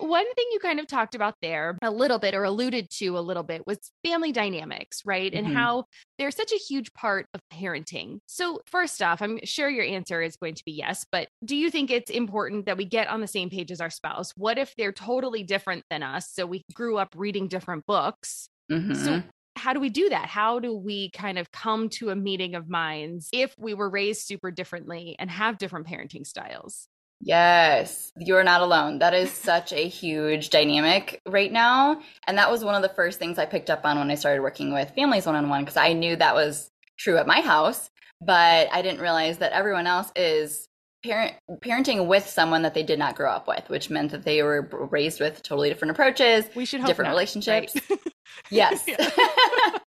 one 0.00 0.34
thing 0.34 0.46
you 0.52 0.58
kind 0.62 0.78
of 0.78 0.86
talked 0.86 1.14
about 1.14 1.34
there 1.42 1.76
a 1.82 1.90
little 1.90 2.18
bit 2.18 2.34
or 2.34 2.44
alluded 2.44 2.88
to 2.90 3.18
a 3.18 3.20
little 3.20 3.42
bit 3.42 3.61
was 3.66 3.78
family 4.04 4.32
dynamics, 4.32 5.02
right? 5.04 5.32
And 5.32 5.46
mm-hmm. 5.46 5.56
how 5.56 5.84
they're 6.18 6.30
such 6.30 6.52
a 6.52 6.56
huge 6.56 6.92
part 6.94 7.26
of 7.34 7.40
parenting. 7.52 8.18
So, 8.26 8.60
first 8.66 9.02
off, 9.02 9.22
I'm 9.22 9.38
sure 9.44 9.68
your 9.68 9.84
answer 9.84 10.22
is 10.22 10.36
going 10.36 10.54
to 10.54 10.64
be 10.64 10.72
yes, 10.72 11.04
but 11.10 11.28
do 11.44 11.56
you 11.56 11.70
think 11.70 11.90
it's 11.90 12.10
important 12.10 12.66
that 12.66 12.76
we 12.76 12.84
get 12.84 13.08
on 13.08 13.20
the 13.20 13.26
same 13.26 13.50
page 13.50 13.70
as 13.70 13.80
our 13.80 13.90
spouse? 13.90 14.32
What 14.36 14.58
if 14.58 14.74
they're 14.76 14.92
totally 14.92 15.42
different 15.42 15.84
than 15.90 16.02
us? 16.02 16.30
So, 16.32 16.46
we 16.46 16.62
grew 16.74 16.98
up 16.98 17.14
reading 17.16 17.48
different 17.48 17.86
books. 17.86 18.48
Mm-hmm. 18.70 18.94
So, 18.94 19.22
how 19.56 19.72
do 19.72 19.80
we 19.80 19.90
do 19.90 20.08
that? 20.08 20.26
How 20.26 20.58
do 20.58 20.74
we 20.74 21.10
kind 21.10 21.38
of 21.38 21.52
come 21.52 21.88
to 21.90 22.10
a 22.10 22.16
meeting 22.16 22.54
of 22.54 22.68
minds 22.68 23.28
if 23.32 23.54
we 23.58 23.74
were 23.74 23.88
raised 23.88 24.22
super 24.22 24.50
differently 24.50 25.14
and 25.18 25.30
have 25.30 25.58
different 25.58 25.86
parenting 25.86 26.26
styles? 26.26 26.88
Yes, 27.24 28.10
you're 28.18 28.42
not 28.42 28.62
alone. 28.62 28.98
That 28.98 29.14
is 29.14 29.30
such 29.30 29.72
a 29.72 29.86
huge 29.86 30.50
dynamic 30.50 31.22
right 31.26 31.52
now. 31.52 32.00
And 32.26 32.36
that 32.36 32.50
was 32.50 32.64
one 32.64 32.74
of 32.74 32.82
the 32.82 32.88
first 32.88 33.20
things 33.20 33.38
I 33.38 33.46
picked 33.46 33.70
up 33.70 33.84
on 33.84 33.96
when 33.96 34.10
I 34.10 34.16
started 34.16 34.42
working 34.42 34.72
with 34.72 34.90
families 34.96 35.24
one 35.24 35.36
on 35.36 35.48
one, 35.48 35.62
because 35.62 35.76
I 35.76 35.92
knew 35.92 36.16
that 36.16 36.34
was 36.34 36.70
true 36.98 37.18
at 37.18 37.28
my 37.28 37.40
house, 37.40 37.90
but 38.20 38.68
I 38.72 38.82
didn't 38.82 39.00
realize 39.00 39.38
that 39.38 39.52
everyone 39.52 39.86
else 39.86 40.10
is 40.16 40.68
parent 41.04 41.34
parenting 41.64 42.06
with 42.06 42.28
someone 42.28 42.62
that 42.62 42.74
they 42.74 42.82
did 42.82 42.98
not 42.98 43.14
grow 43.14 43.30
up 43.30 43.46
with, 43.46 43.68
which 43.68 43.88
meant 43.88 44.10
that 44.10 44.24
they 44.24 44.42
were 44.42 44.68
raised 44.90 45.20
with 45.20 45.42
totally 45.44 45.68
different 45.68 45.92
approaches, 45.92 46.44
we 46.56 46.64
should 46.64 46.84
different 46.84 47.08
not, 47.08 47.12
relationships. 47.12 47.76
Right? 47.88 48.00
yes. 48.50 48.84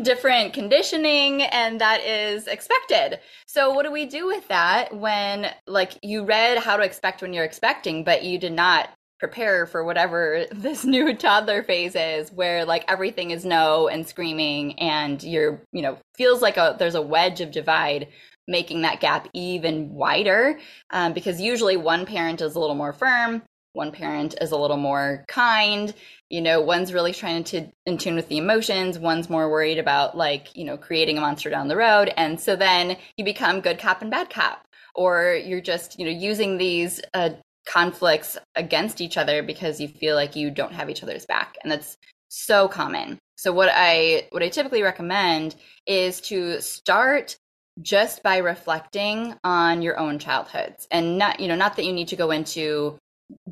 different 0.00 0.52
conditioning 0.52 1.42
and 1.42 1.80
that 1.80 2.00
is 2.02 2.46
expected. 2.46 3.20
So 3.46 3.72
what 3.72 3.84
do 3.84 3.92
we 3.92 4.06
do 4.06 4.26
with 4.26 4.46
that 4.48 4.94
when 4.96 5.50
like 5.66 5.92
you 6.02 6.24
read 6.24 6.58
how 6.58 6.76
to 6.76 6.82
expect 6.82 7.22
when 7.22 7.32
you're 7.32 7.44
expecting 7.44 8.04
but 8.04 8.24
you 8.24 8.38
did 8.38 8.52
not 8.52 8.90
prepare 9.18 9.66
for 9.66 9.84
whatever 9.84 10.46
this 10.52 10.84
new 10.84 11.14
toddler 11.16 11.62
phase 11.62 11.94
is 11.94 12.32
where 12.32 12.64
like 12.64 12.84
everything 12.88 13.30
is 13.30 13.44
no 13.44 13.88
and 13.88 14.06
screaming 14.06 14.78
and 14.78 15.22
you're, 15.22 15.62
you 15.72 15.82
know, 15.82 15.96
feels 16.16 16.42
like 16.42 16.56
a 16.56 16.76
there's 16.78 16.96
a 16.96 17.02
wedge 17.02 17.40
of 17.40 17.52
divide 17.52 18.08
making 18.48 18.82
that 18.82 19.00
gap 19.00 19.28
even 19.34 19.90
wider 19.90 20.58
um, 20.90 21.12
because 21.12 21.40
usually 21.40 21.76
one 21.76 22.04
parent 22.04 22.40
is 22.40 22.56
a 22.56 22.60
little 22.60 22.74
more 22.74 22.92
firm 22.92 23.42
one 23.74 23.92
parent 23.92 24.34
is 24.40 24.50
a 24.50 24.56
little 24.56 24.76
more 24.76 25.24
kind 25.28 25.94
you 26.32 26.40
know 26.40 26.60
one's 26.60 26.92
really 26.92 27.12
trying 27.12 27.44
to 27.44 27.68
in 27.86 27.98
tune 27.98 28.16
with 28.16 28.28
the 28.28 28.38
emotions 28.38 28.98
one's 28.98 29.30
more 29.30 29.48
worried 29.48 29.78
about 29.78 30.16
like 30.16 30.56
you 30.56 30.64
know 30.64 30.76
creating 30.76 31.18
a 31.18 31.20
monster 31.20 31.50
down 31.50 31.68
the 31.68 31.76
road 31.76 32.12
and 32.16 32.40
so 32.40 32.56
then 32.56 32.96
you 33.16 33.24
become 33.24 33.60
good 33.60 33.78
cop 33.78 34.02
and 34.02 34.10
bad 34.10 34.30
cop 34.30 34.66
or 34.96 35.38
you're 35.44 35.60
just 35.60 35.98
you 35.98 36.04
know 36.04 36.10
using 36.10 36.58
these 36.58 37.00
uh, 37.14 37.30
conflicts 37.66 38.36
against 38.56 39.00
each 39.00 39.16
other 39.16 39.42
because 39.42 39.80
you 39.80 39.86
feel 39.86 40.16
like 40.16 40.34
you 40.34 40.50
don't 40.50 40.72
have 40.72 40.90
each 40.90 41.02
other's 41.02 41.26
back 41.26 41.56
and 41.62 41.70
that's 41.70 41.96
so 42.28 42.66
common. 42.66 43.18
So 43.36 43.52
what 43.52 43.68
i 43.72 44.26
what 44.30 44.42
i 44.42 44.48
typically 44.48 44.82
recommend 44.82 45.54
is 45.86 46.20
to 46.22 46.60
start 46.60 47.36
just 47.80 48.22
by 48.22 48.38
reflecting 48.38 49.34
on 49.44 49.82
your 49.82 49.98
own 49.98 50.18
childhoods 50.18 50.86
and 50.90 51.18
not 51.18 51.40
you 51.40 51.48
know 51.48 51.56
not 51.56 51.76
that 51.76 51.84
you 51.84 51.92
need 51.92 52.08
to 52.08 52.16
go 52.16 52.30
into 52.30 52.98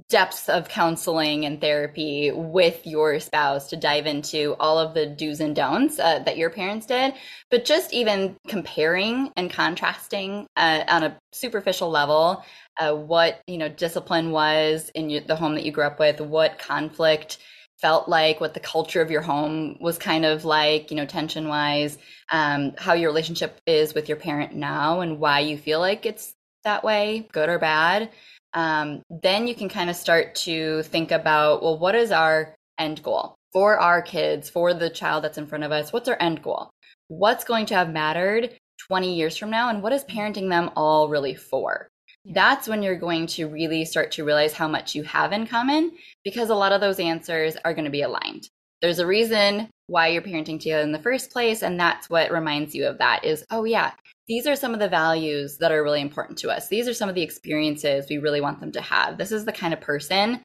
depths 0.09 0.49
of 0.49 0.69
counseling 0.69 1.45
and 1.45 1.61
therapy 1.61 2.33
with 2.33 2.87
your 2.87 3.21
spouse 3.21 3.69
to 3.69 3.77
dive 3.77 4.07
into 4.07 4.55
all 4.59 4.79
of 4.79 4.95
the 4.95 5.07
do's 5.07 5.41
and 5.41 5.55
don'ts 5.55 5.99
uh, 5.99 6.19
that 6.21 6.37
your 6.37 6.51
parents 6.51 6.87
did. 6.87 7.15
But 7.51 7.65
just 7.65 7.93
even 7.93 8.37
comparing 8.49 9.31
and 9.37 9.51
contrasting 9.51 10.47
uh, 10.57 10.85
on 10.89 11.05
a 11.05 11.19
superficial 11.33 11.91
level 11.91 12.45
uh, 12.79 12.95
what 12.95 13.43
you 13.47 13.59
know 13.59 13.69
discipline 13.69 14.31
was 14.31 14.91
in 14.95 15.11
your, 15.11 15.21
the 15.21 15.37
home 15.37 15.55
that 15.55 15.65
you 15.65 15.73
grew 15.73 15.85
up 15.85 15.99
with 15.99 16.21
what 16.21 16.59
conflict 16.59 17.39
felt 17.79 18.09
like 18.09 18.41
what 18.41 18.55
the 18.55 18.61
culture 18.61 19.01
of 19.01 19.11
your 19.11 19.23
home 19.23 19.77
was 19.81 19.99
kind 19.99 20.25
of 20.25 20.45
like 20.45 20.91
you 20.91 20.97
know 20.97 21.07
tension 21.07 21.49
wise 21.49 21.99
um, 22.31 22.73
how 22.79 22.95
your 22.95 23.11
relationship 23.11 23.61
is 23.67 23.95
with 23.95 24.09
your 24.09 24.17
parent 24.17 24.55
now 24.55 25.01
and 25.01 25.19
why 25.19 25.41
you 25.41 25.57
feel 25.57 25.81
like 25.81 26.07
it's 26.07 26.35
that 26.65 26.85
way 26.85 27.29
good 27.33 27.49
or 27.49 27.59
bad 27.59 28.11
um, 28.54 29.02
then 29.23 29.47
you 29.47 29.54
can 29.54 29.69
kind 29.69 29.90
of 29.90 29.97
start 29.97 30.35
to 30.35 30.83
think 30.85 31.11
about 31.11 31.62
well, 31.62 31.78
what 31.78 31.95
is 31.95 32.11
our 32.11 32.54
end 32.78 33.02
goal 33.02 33.35
for 33.52 33.78
our 33.78 34.00
kids, 34.02 34.49
for 34.49 34.75
the 34.75 34.90
child 34.90 35.25
that's 35.25 35.38
in 35.38 35.47
front 35.47 35.64
of 35.64 35.73
us? 35.73 35.92
What's 35.92 36.09
our 36.09 36.16
end 36.21 36.42
goal? 36.42 36.71
What's 37.09 37.45
going 37.45 37.66
to 37.66 37.75
have 37.75 37.90
mattered 37.90 38.57
20 38.88 39.14
years 39.14 39.37
from 39.37 39.50
now? 39.50 39.69
And 39.69 39.83
what 39.83 39.92
is 39.92 40.04
parenting 40.04 40.49
them 40.49 40.71
all 40.76 41.09
really 41.09 41.35
for? 41.35 41.88
That's 42.25 42.69
when 42.69 42.83
you're 42.83 42.99
going 42.99 43.26
to 43.28 43.49
really 43.49 43.85
start 43.85 44.12
to 44.12 44.25
realize 44.25 44.52
how 44.52 44.69
much 44.69 44.95
you 44.95 45.02
have 45.04 45.33
in 45.33 45.47
common 45.47 45.92
because 46.23 46.50
a 46.50 46.54
lot 46.54 46.73
of 46.73 46.80
those 46.80 47.00
answers 47.00 47.57
are 47.64 47.75
going 47.75 47.87
to 47.87 47.90
be 47.90 48.02
aligned. 48.02 48.49
There's 48.83 48.99
a 48.99 49.07
reason 49.07 49.69
why 49.87 50.09
you're 50.09 50.23
parenting 50.23 50.61
together 50.61 50.83
in 50.83 50.93
the 50.93 50.99
first 50.99 51.31
place. 51.31 51.63
And 51.63 51.79
that's 51.79 52.09
what 52.09 52.31
reminds 52.31 52.75
you 52.75 52.87
of 52.87 52.99
that 52.99 53.25
is, 53.25 53.45
oh, 53.51 53.65
yeah, 53.65 53.93
these 54.29 54.47
are 54.47 54.57
some 54.57 54.73
of 54.73 54.81
the 54.81 54.89
values 54.89 55.59
that 55.59 55.73
are 55.73 55.83
really 55.83 56.01
important 56.01 56.39
to 56.39 56.51
us. 56.51 56.69
These 56.69 56.89
are 56.89 56.95
some 56.95 57.09
of 57.09 57.15
the 57.15 57.23
experiences 57.23 58.07
we 58.09 58.19
really 58.19 58.41
want 58.41 58.61
them 58.61 58.73
to 58.73 58.81
have. 58.81 59.19
This 59.19 59.33
is 59.33 59.45
the 59.45 59.53
kind 59.53 59.75
of 59.75 59.81
person 59.81 60.43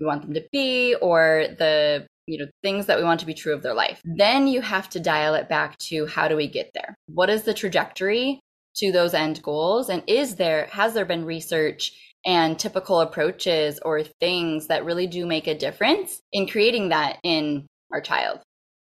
we 0.00 0.06
want 0.06 0.22
them 0.22 0.34
to 0.34 0.44
be 0.52 0.94
or 0.96 1.46
the 1.58 2.06
you 2.26 2.38
know 2.38 2.46
things 2.62 2.86
that 2.86 2.98
we 2.98 3.04
want 3.04 3.20
to 3.20 3.26
be 3.26 3.34
true 3.34 3.54
of 3.54 3.62
their 3.62 3.74
life. 3.74 4.00
Then 4.04 4.46
you 4.46 4.60
have 4.60 4.88
to 4.90 5.00
dial 5.00 5.34
it 5.34 5.48
back 5.48 5.78
to 5.88 6.06
how 6.06 6.28
do 6.28 6.36
we 6.36 6.46
get 6.46 6.70
there? 6.74 6.94
What 7.06 7.30
is 7.30 7.42
the 7.42 7.54
trajectory 7.54 8.40
to 8.76 8.92
those 8.92 9.14
end 9.14 9.42
goals 9.42 9.88
and 9.88 10.02
is 10.06 10.36
there 10.36 10.66
has 10.66 10.94
there 10.94 11.04
been 11.04 11.24
research 11.24 11.92
and 12.26 12.58
typical 12.58 13.00
approaches 13.00 13.80
or 13.84 14.02
things 14.02 14.66
that 14.66 14.84
really 14.84 15.06
do 15.06 15.26
make 15.26 15.46
a 15.46 15.56
difference 15.56 16.20
in 16.32 16.46
creating 16.46 16.90
that 16.90 17.18
in 17.22 17.66
our 17.92 18.00
child? 18.00 18.40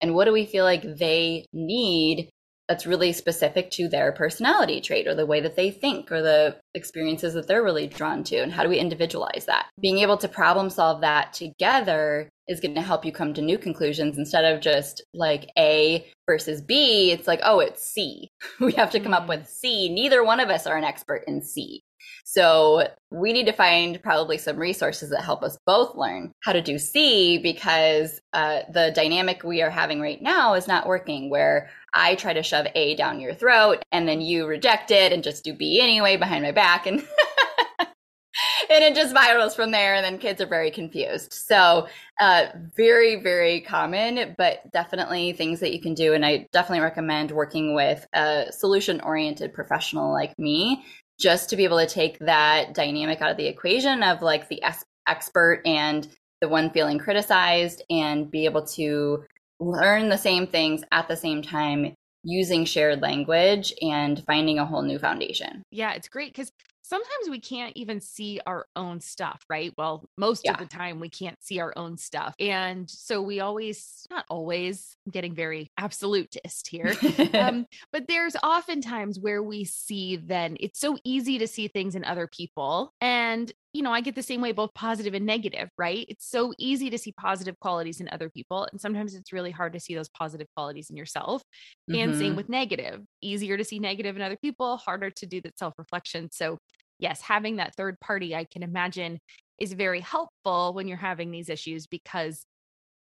And 0.00 0.14
what 0.14 0.24
do 0.24 0.32
we 0.32 0.46
feel 0.46 0.64
like 0.64 0.82
they 0.82 1.46
need 1.52 2.28
that's 2.68 2.86
really 2.86 3.12
specific 3.12 3.70
to 3.72 3.88
their 3.88 4.12
personality 4.12 4.80
trait 4.80 5.06
or 5.06 5.14
the 5.14 5.26
way 5.26 5.40
that 5.40 5.56
they 5.56 5.70
think 5.70 6.10
or 6.10 6.22
the 6.22 6.56
experiences 6.74 7.34
that 7.34 7.46
they're 7.46 7.62
really 7.62 7.86
drawn 7.86 8.24
to? 8.24 8.38
And 8.38 8.52
how 8.52 8.62
do 8.62 8.68
we 8.68 8.78
individualize 8.78 9.44
that? 9.46 9.68
Being 9.80 9.98
able 9.98 10.16
to 10.18 10.28
problem 10.28 10.70
solve 10.70 11.00
that 11.02 11.32
together 11.32 12.28
is 12.48 12.60
going 12.60 12.74
to 12.74 12.80
help 12.80 13.04
you 13.04 13.12
come 13.12 13.34
to 13.34 13.42
new 13.42 13.58
conclusions 13.58 14.18
instead 14.18 14.44
of 14.44 14.60
just 14.60 15.02
like 15.14 15.48
a 15.56 16.06
versus 16.26 16.60
b. 16.60 17.12
It's 17.12 17.28
like 17.28 17.40
oh 17.44 17.60
it's 17.60 17.82
c. 17.82 18.28
We 18.60 18.72
have 18.72 18.90
to 18.90 19.00
come 19.00 19.14
up 19.14 19.22
mm-hmm. 19.22 19.40
with 19.40 19.48
c. 19.48 19.88
Neither 19.88 20.24
one 20.24 20.40
of 20.40 20.50
us 20.50 20.66
are 20.66 20.76
an 20.76 20.84
expert 20.84 21.24
in 21.26 21.42
c 21.42 21.82
so 22.24 22.88
we 23.10 23.32
need 23.32 23.46
to 23.46 23.52
find 23.52 24.02
probably 24.02 24.38
some 24.38 24.56
resources 24.56 25.10
that 25.10 25.22
help 25.22 25.42
us 25.42 25.58
both 25.66 25.94
learn 25.96 26.32
how 26.42 26.52
to 26.52 26.62
do 26.62 26.78
C 26.78 27.38
because 27.38 28.20
uh, 28.32 28.60
the 28.72 28.92
dynamic 28.94 29.42
we 29.44 29.62
are 29.62 29.70
having 29.70 30.00
right 30.00 30.20
now 30.22 30.54
is 30.54 30.68
not 30.68 30.86
working 30.86 31.30
where 31.30 31.70
I 31.94 32.14
try 32.14 32.32
to 32.32 32.42
shove 32.42 32.66
A 32.74 32.94
down 32.94 33.20
your 33.20 33.34
throat 33.34 33.84
and 33.92 34.08
then 34.08 34.20
you 34.20 34.46
reject 34.46 34.90
it 34.90 35.12
and 35.12 35.22
just 35.22 35.44
do 35.44 35.52
B 35.52 35.80
anyway 35.80 36.16
behind 36.16 36.44
my 36.44 36.52
back 36.52 36.86
and 36.86 37.00
and 37.80 38.84
it 38.84 38.94
just 38.94 39.14
virals 39.14 39.54
from 39.54 39.70
there 39.70 39.94
and 39.94 40.04
then 40.04 40.18
kids 40.18 40.40
are 40.40 40.46
very 40.46 40.70
confused. 40.70 41.32
So 41.32 41.86
uh, 42.22 42.46
very 42.76 43.16
very 43.16 43.60
common 43.60 44.34
but 44.38 44.70
definitely 44.70 45.32
things 45.32 45.58
that 45.58 45.72
you 45.72 45.80
can 45.80 45.92
do 45.92 46.12
and 46.12 46.24
i 46.24 46.46
definitely 46.52 46.80
recommend 46.80 47.32
working 47.32 47.74
with 47.74 48.06
a 48.12 48.46
solution 48.52 49.00
oriented 49.00 49.52
professional 49.52 50.12
like 50.12 50.38
me 50.38 50.84
just 51.22 51.48
to 51.48 51.56
be 51.56 51.62
able 51.62 51.78
to 51.78 51.86
take 51.86 52.18
that 52.18 52.74
dynamic 52.74 53.22
out 53.22 53.30
of 53.30 53.36
the 53.36 53.46
equation 53.46 54.02
of 54.02 54.22
like 54.22 54.48
the 54.48 54.60
expert 55.06 55.62
and 55.64 56.08
the 56.40 56.48
one 56.48 56.68
feeling 56.70 56.98
criticized 56.98 57.82
and 57.88 58.28
be 58.28 58.44
able 58.44 58.66
to 58.66 59.24
learn 59.60 60.08
the 60.08 60.18
same 60.18 60.46
things 60.48 60.82
at 60.90 61.06
the 61.06 61.16
same 61.16 61.40
time 61.40 61.94
using 62.24 62.64
shared 62.64 63.00
language 63.00 63.72
and 63.80 64.24
finding 64.24 64.58
a 64.58 64.66
whole 64.66 64.82
new 64.82 64.98
foundation. 64.98 65.62
Yeah, 65.70 65.92
it's 65.92 66.08
great 66.08 66.32
because 66.32 66.50
sometimes 66.92 67.30
we 67.30 67.40
can't 67.40 67.74
even 67.74 68.02
see 68.02 68.38
our 68.46 68.66
own 68.76 69.00
stuff, 69.00 69.42
right? 69.48 69.72
Well, 69.78 70.04
most 70.18 70.42
yeah. 70.44 70.52
of 70.52 70.58
the 70.58 70.66
time 70.66 71.00
we 71.00 71.08
can't 71.08 71.42
see 71.42 71.58
our 71.58 71.72
own 71.74 71.96
stuff. 71.96 72.34
And 72.38 72.88
so 72.90 73.22
we 73.22 73.40
always, 73.40 74.06
not 74.10 74.26
always, 74.28 74.94
I'm 75.06 75.12
getting 75.12 75.34
very 75.34 75.70
absolutist 75.78 76.68
here, 76.68 76.94
um, 77.32 77.64
but 77.92 78.08
there's 78.08 78.36
oftentimes 78.42 79.18
where 79.18 79.42
we 79.42 79.64
see 79.64 80.16
then 80.16 80.58
it's 80.60 80.80
so 80.80 80.98
easy 81.02 81.38
to 81.38 81.46
see 81.46 81.68
things 81.68 81.94
in 81.94 82.04
other 82.04 82.26
people. 82.26 82.92
And 83.00 83.50
you 83.72 83.82
know, 83.82 83.92
I 83.92 84.02
get 84.02 84.14
the 84.14 84.22
same 84.22 84.42
way, 84.42 84.52
both 84.52 84.74
positive 84.74 85.14
and 85.14 85.24
negative, 85.24 85.70
right? 85.78 86.04
It's 86.08 86.28
so 86.28 86.52
easy 86.58 86.90
to 86.90 86.98
see 86.98 87.12
positive 87.12 87.58
qualities 87.58 88.00
in 88.00 88.08
other 88.10 88.28
people. 88.28 88.68
And 88.70 88.78
sometimes 88.78 89.14
it's 89.14 89.32
really 89.32 89.50
hard 89.50 89.72
to 89.72 89.80
see 89.80 89.94
those 89.94 90.10
positive 90.10 90.46
qualities 90.54 90.90
in 90.90 90.96
yourself. 90.96 91.42
Mm-hmm. 91.90 92.00
And 92.00 92.14
same 92.14 92.26
mm-hmm. 92.28 92.36
with 92.36 92.48
negative, 92.50 93.00
easier 93.22 93.56
to 93.56 93.64
see 93.64 93.78
negative 93.78 94.14
in 94.14 94.22
other 94.22 94.36
people, 94.36 94.76
harder 94.76 95.10
to 95.10 95.26
do 95.26 95.40
that 95.42 95.58
self 95.58 95.72
reflection. 95.78 96.28
So, 96.30 96.58
yes, 97.02 97.20
having 97.20 97.56
that 97.56 97.74
third 97.74 98.00
party, 98.00 98.34
I 98.34 98.44
can 98.44 98.62
imagine, 98.62 99.18
is 99.58 99.72
very 99.72 100.00
helpful 100.00 100.72
when 100.72 100.88
you're 100.88 100.96
having 100.96 101.30
these 101.30 101.50
issues 101.50 101.86
because 101.86 102.44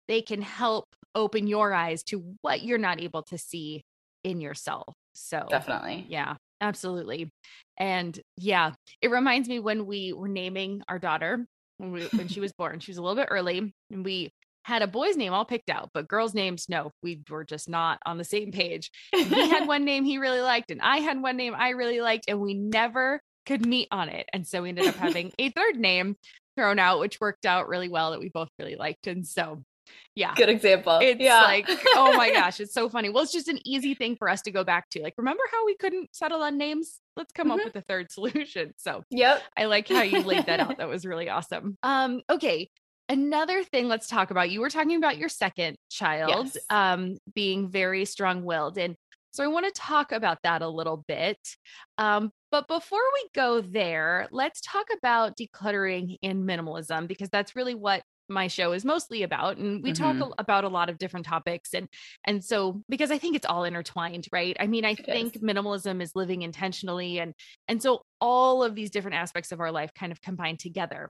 they 0.08 0.22
can 0.22 0.42
help 0.42 0.86
open 1.14 1.46
your 1.46 1.74
eyes 1.74 2.02
to 2.04 2.36
what 2.42 2.64
you're 2.64 2.80
not 2.80 3.02
able 3.02 3.24
to 3.24 3.38
see 3.38 3.84
in 4.24 4.42
yourself. 4.42 4.96
So, 5.14 5.46
definitely. 5.50 6.06
Yeah. 6.10 6.36
Absolutely. 6.62 7.32
And 7.78 8.20
yeah, 8.36 8.74
it 9.02 9.12
reminds 9.12 9.48
me 9.48 9.60
when 9.60 9.86
we 9.86 10.12
were 10.12 10.28
naming 10.28 10.82
our 10.90 11.00
daughter 11.00 11.46
when, 11.78 11.92
we, 11.92 12.04
when 12.08 12.28
she 12.28 12.42
was 12.42 12.52
born. 12.52 12.80
She 12.80 12.92
was 12.92 12.98
a 12.98 13.02
little 13.02 13.16
bit 13.16 13.30
early 13.32 13.74
and 13.90 14.04
we 14.04 14.34
had 14.64 14.82
a 14.82 14.88
boy's 14.88 15.16
name 15.16 15.34
all 15.34 15.46
picked 15.46 15.70
out, 15.70 15.90
but 15.94 16.08
girls' 16.08 16.34
names, 16.34 16.68
no, 16.68 16.92
we 17.02 17.22
were 17.30 17.46
just 17.46 17.70
not 17.70 18.00
on 18.06 18.18
the 18.18 18.24
same 18.24 18.52
page. 18.52 18.92
he 19.14 19.50
had 19.50 19.68
one 19.68 19.86
name 19.86 20.04
he 20.04 20.18
really 20.18 20.42
liked, 20.42 20.70
and 20.70 20.82
I 20.82 20.98
had 20.98 21.22
one 21.22 21.38
name 21.38 21.56
I 21.58 21.70
really 21.70 22.02
liked, 22.02 22.26
and 22.28 22.40
we 22.40 22.54
never 22.54 23.22
could 23.46 23.66
meet 23.66 23.88
on 23.92 24.10
it. 24.10 24.28
And 24.34 24.48
so 24.48 24.62
we 24.62 24.70
ended 24.70 24.88
up 24.88 24.96
having 24.98 25.32
a 25.40 25.50
third 25.50 25.76
name 25.76 26.16
thrown 26.56 26.80
out, 26.80 27.00
which 27.00 27.20
worked 27.20 27.46
out 27.46 27.68
really 27.68 27.90
well 27.90 28.12
that 28.12 28.20
we 28.20 28.30
both 28.30 28.50
really 28.60 28.76
liked. 28.76 29.08
And 29.08 29.26
so 29.26 29.64
yeah. 30.16 30.34
Good 30.36 30.50
example. 30.50 31.00
It's 31.02 31.22
yeah. 31.22 31.42
like, 31.42 31.70
oh 31.96 32.16
my 32.16 32.32
gosh, 32.34 32.60
it's 32.60 32.74
so 32.74 32.90
funny. 32.90 33.10
Well, 33.10 33.24
it's 33.24 33.32
just 33.32 33.48
an 33.48 33.60
easy 33.66 33.94
thing 33.96 34.16
for 34.16 34.30
us 34.30 34.42
to 34.44 34.52
go 34.52 34.64
back 34.64 34.90
to. 34.92 35.02
Like, 35.02 35.14
remember 35.18 35.44
how 35.52 35.66
we 35.66 35.76
couldn't 35.78 36.16
settle 36.16 36.42
on 36.42 36.58
names? 36.58 37.00
Let's 37.16 37.32
come 37.32 37.50
mm-hmm. 37.50 37.60
up 37.60 37.66
with 37.66 37.76
a 37.76 37.82
third 37.82 38.12
solution. 38.12 38.74
So, 38.78 39.04
yep. 39.10 39.42
I 39.58 39.66
like 39.66 39.88
how 39.88 40.02
you 40.02 40.22
laid 40.24 40.46
that 40.48 40.60
out. 40.60 40.78
That 40.78 40.90
was 40.90 41.06
really 41.06 41.30
awesome. 41.30 41.78
Um, 41.84 42.22
okay. 42.30 42.70
Another 43.08 43.64
thing 43.64 43.88
let's 43.88 44.08
talk 44.08 44.30
about. 44.30 44.52
You 44.52 44.62
were 44.62 44.70
talking 44.70 44.96
about 44.96 45.18
your 45.18 45.30
second 45.30 45.78
child 45.90 46.46
yes. 46.54 46.58
um 46.70 47.18
being 47.34 47.68
very 47.72 48.06
strong-willed 48.06 48.78
and 48.78 48.96
so 49.32 49.44
I 49.44 49.48
want 49.48 49.66
to 49.66 49.72
talk 49.72 50.12
about 50.12 50.40
that 50.44 50.62
a 50.62 50.68
little 50.68 51.04
bit. 51.08 51.38
Um, 51.98 52.32
but 52.52 52.68
before 52.68 53.00
we 53.14 53.30
go 53.34 53.62
there, 53.62 54.28
let's 54.32 54.62
talk 54.62 54.88
about 54.98 55.38
decluttering 55.38 56.18
and 56.24 56.48
minimalism 56.48 57.08
because 57.08 57.30
that's 57.30 57.56
really 57.56 57.76
what 57.76 58.04
my 58.30 58.48
show 58.48 58.72
is 58.72 58.86
mostly 58.86 59.24
about 59.24 59.58
and 59.58 59.84
we 59.84 59.92
mm-hmm. 59.92 60.20
talk 60.20 60.34
about 60.38 60.64
a 60.64 60.70
lot 60.70 60.90
of 60.90 60.98
different 60.98 61.26
topics 61.26 61.74
and 61.74 61.88
and 62.26 62.44
so 62.44 62.82
because 62.90 63.12
i 63.12 63.18
think 63.18 63.36
it's 63.36 63.46
all 63.46 63.64
intertwined 63.64 64.28
right 64.32 64.56
i 64.60 64.68
mean 64.68 64.86
i 64.86 64.92
it 64.92 65.06
think 65.06 65.36
is. 65.36 65.42
minimalism 65.42 66.02
is 66.02 66.16
living 66.16 66.42
intentionally 66.42 67.20
and 67.20 67.34
and 67.68 67.82
so 67.82 68.02
all 68.22 68.64
of 68.64 68.76
these 68.76 68.90
different 68.90 69.16
aspects 69.16 69.52
of 69.52 69.60
our 69.60 69.72
life 69.72 69.92
kind 69.94 70.12
of 70.12 70.22
combine 70.22 70.58
together 70.58 71.10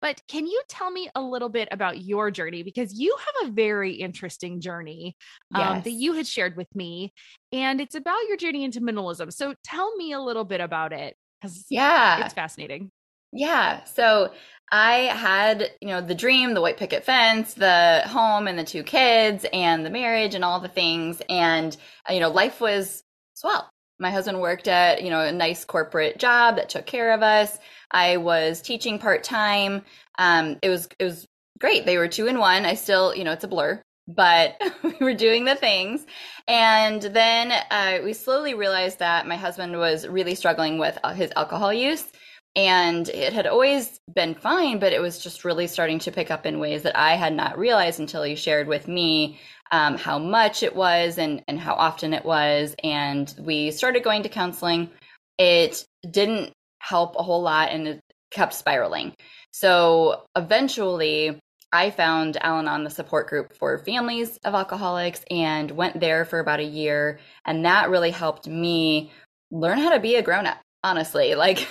but 0.00 0.20
can 0.28 0.46
you 0.46 0.60
tell 0.68 0.90
me 0.90 1.08
a 1.14 1.22
little 1.22 1.48
bit 1.48 1.68
about 1.70 2.02
your 2.02 2.30
journey 2.30 2.62
because 2.62 2.94
you 2.94 3.16
have 3.18 3.48
a 3.48 3.52
very 3.52 3.94
interesting 3.94 4.60
journey 4.60 5.16
um, 5.54 5.76
yes. 5.76 5.84
that 5.84 5.92
you 5.92 6.12
had 6.12 6.26
shared 6.26 6.56
with 6.56 6.72
me 6.74 7.12
and 7.52 7.80
it's 7.80 7.94
about 7.94 8.20
your 8.28 8.36
journey 8.36 8.64
into 8.64 8.80
minimalism 8.80 9.32
so 9.32 9.54
tell 9.64 9.94
me 9.96 10.12
a 10.12 10.20
little 10.20 10.44
bit 10.44 10.60
about 10.60 10.92
it 10.92 11.16
because 11.40 11.66
yeah 11.70 12.24
it's 12.24 12.34
fascinating 12.34 12.90
yeah. 13.32 13.84
So 13.84 14.32
I 14.70 14.94
had, 15.14 15.70
you 15.80 15.88
know, 15.88 16.00
the 16.00 16.14
dream, 16.14 16.54
the 16.54 16.60
white 16.60 16.78
picket 16.78 17.04
fence, 17.04 17.54
the 17.54 18.02
home 18.06 18.46
and 18.46 18.58
the 18.58 18.64
two 18.64 18.82
kids 18.82 19.44
and 19.52 19.84
the 19.84 19.90
marriage 19.90 20.34
and 20.34 20.44
all 20.44 20.60
the 20.60 20.68
things. 20.68 21.20
And, 21.28 21.76
you 22.08 22.20
know, 22.20 22.30
life 22.30 22.60
was 22.60 23.02
swell. 23.34 23.68
My 23.98 24.10
husband 24.10 24.40
worked 24.40 24.68
at, 24.68 25.02
you 25.02 25.10
know, 25.10 25.20
a 25.20 25.32
nice 25.32 25.64
corporate 25.64 26.18
job 26.18 26.56
that 26.56 26.70
took 26.70 26.86
care 26.86 27.12
of 27.12 27.22
us. 27.22 27.58
I 27.90 28.16
was 28.16 28.62
teaching 28.62 28.98
part 28.98 29.24
time. 29.24 29.82
Um, 30.18 30.58
it 30.62 30.70
was, 30.70 30.88
it 30.98 31.04
was 31.04 31.26
great. 31.58 31.84
They 31.84 31.98
were 31.98 32.08
two 32.08 32.26
in 32.26 32.38
one. 32.38 32.64
I 32.64 32.74
still, 32.74 33.14
you 33.14 33.24
know, 33.24 33.32
it's 33.32 33.44
a 33.44 33.48
blur, 33.48 33.82
but 34.08 34.56
we 34.82 34.94
were 35.00 35.14
doing 35.14 35.44
the 35.44 35.54
things. 35.54 36.06
And 36.48 37.02
then 37.02 37.52
uh, 37.70 37.98
we 38.02 38.14
slowly 38.14 38.54
realized 38.54 39.00
that 39.00 39.26
my 39.26 39.36
husband 39.36 39.76
was 39.78 40.08
really 40.08 40.34
struggling 40.34 40.78
with 40.78 40.98
uh, 41.04 41.12
his 41.12 41.30
alcohol 41.36 41.72
use 41.74 42.06
And 42.54 43.08
it 43.08 43.32
had 43.32 43.46
always 43.46 43.98
been 44.14 44.34
fine, 44.34 44.78
but 44.78 44.92
it 44.92 45.00
was 45.00 45.22
just 45.22 45.44
really 45.44 45.66
starting 45.66 45.98
to 46.00 46.12
pick 46.12 46.30
up 46.30 46.44
in 46.44 46.58
ways 46.58 46.82
that 46.82 46.98
I 46.98 47.16
had 47.16 47.32
not 47.34 47.58
realized 47.58 47.98
until 47.98 48.22
he 48.22 48.34
shared 48.34 48.68
with 48.68 48.88
me 48.88 49.40
um, 49.70 49.96
how 49.96 50.18
much 50.18 50.62
it 50.62 50.76
was 50.76 51.16
and, 51.16 51.42
and 51.48 51.58
how 51.58 51.72
often 51.74 52.12
it 52.12 52.24
was. 52.24 52.74
And 52.84 53.34
we 53.38 53.70
started 53.70 54.04
going 54.04 54.22
to 54.24 54.28
counseling. 54.28 54.90
It 55.38 55.84
didn't 56.10 56.52
help 56.78 57.16
a 57.16 57.22
whole 57.22 57.42
lot 57.42 57.70
and 57.70 57.88
it 57.88 58.00
kept 58.30 58.52
spiraling. 58.52 59.14
So 59.50 60.24
eventually, 60.36 61.38
I 61.72 61.90
found 61.90 62.36
Al 62.42 62.58
Anon 62.58 62.84
the 62.84 62.90
support 62.90 63.28
group 63.28 63.56
for 63.56 63.78
families 63.78 64.38
of 64.44 64.54
alcoholics 64.54 65.24
and 65.30 65.70
went 65.70 66.00
there 66.00 66.26
for 66.26 66.38
about 66.38 66.60
a 66.60 66.64
year. 66.64 67.18
And 67.46 67.64
that 67.64 67.88
really 67.88 68.10
helped 68.10 68.46
me 68.46 69.10
learn 69.50 69.78
how 69.78 69.90
to 69.90 70.00
be 70.00 70.16
a 70.16 70.22
grown 70.22 70.46
up, 70.46 70.58
honestly. 70.84 71.34
Like, 71.42 71.66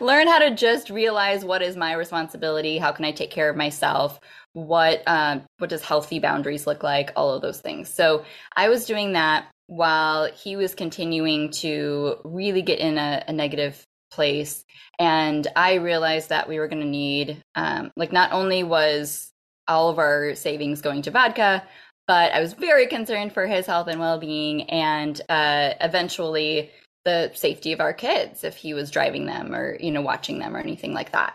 learn 0.00 0.26
how 0.26 0.38
to 0.38 0.54
just 0.54 0.90
realize 0.90 1.44
what 1.44 1.62
is 1.62 1.76
my 1.76 1.94
responsibility, 1.94 2.78
how 2.78 2.92
can 2.92 3.04
I 3.04 3.12
take 3.12 3.30
care 3.30 3.48
of 3.48 3.56
myself, 3.56 4.20
what 4.52 5.02
um, 5.06 5.42
what 5.58 5.70
does 5.70 5.82
healthy 5.82 6.18
boundaries 6.18 6.66
look 6.66 6.82
like, 6.82 7.12
all 7.16 7.32
of 7.32 7.42
those 7.42 7.60
things. 7.60 7.92
So 7.92 8.24
I 8.56 8.68
was 8.68 8.86
doing 8.86 9.12
that 9.12 9.46
while 9.66 10.30
he 10.30 10.56
was 10.56 10.74
continuing 10.74 11.50
to 11.50 12.16
really 12.24 12.62
get 12.62 12.78
in 12.78 12.98
a, 12.98 13.24
a 13.28 13.32
negative 13.32 13.84
place 14.10 14.64
and 14.98 15.48
i 15.56 15.74
realized 15.74 16.28
that 16.28 16.48
we 16.48 16.58
were 16.58 16.68
going 16.68 16.82
to 16.82 16.88
need 16.88 17.42
um, 17.54 17.90
like 17.96 18.12
not 18.12 18.32
only 18.32 18.62
was 18.62 19.32
all 19.66 19.88
of 19.88 19.98
our 19.98 20.34
savings 20.34 20.80
going 20.82 21.02
to 21.02 21.10
vodka 21.10 21.64
but 22.06 22.32
i 22.32 22.40
was 22.40 22.52
very 22.52 22.86
concerned 22.86 23.32
for 23.32 23.46
his 23.46 23.66
health 23.66 23.88
and 23.88 23.98
well-being 23.98 24.62
and 24.70 25.20
uh, 25.28 25.72
eventually 25.80 26.70
the 27.04 27.30
safety 27.34 27.72
of 27.72 27.80
our 27.80 27.92
kids 27.92 28.44
if 28.44 28.56
he 28.56 28.74
was 28.74 28.90
driving 28.90 29.26
them 29.26 29.54
or 29.54 29.76
you 29.80 29.90
know 29.90 30.02
watching 30.02 30.38
them 30.38 30.54
or 30.54 30.58
anything 30.58 30.92
like 30.92 31.12
that 31.12 31.34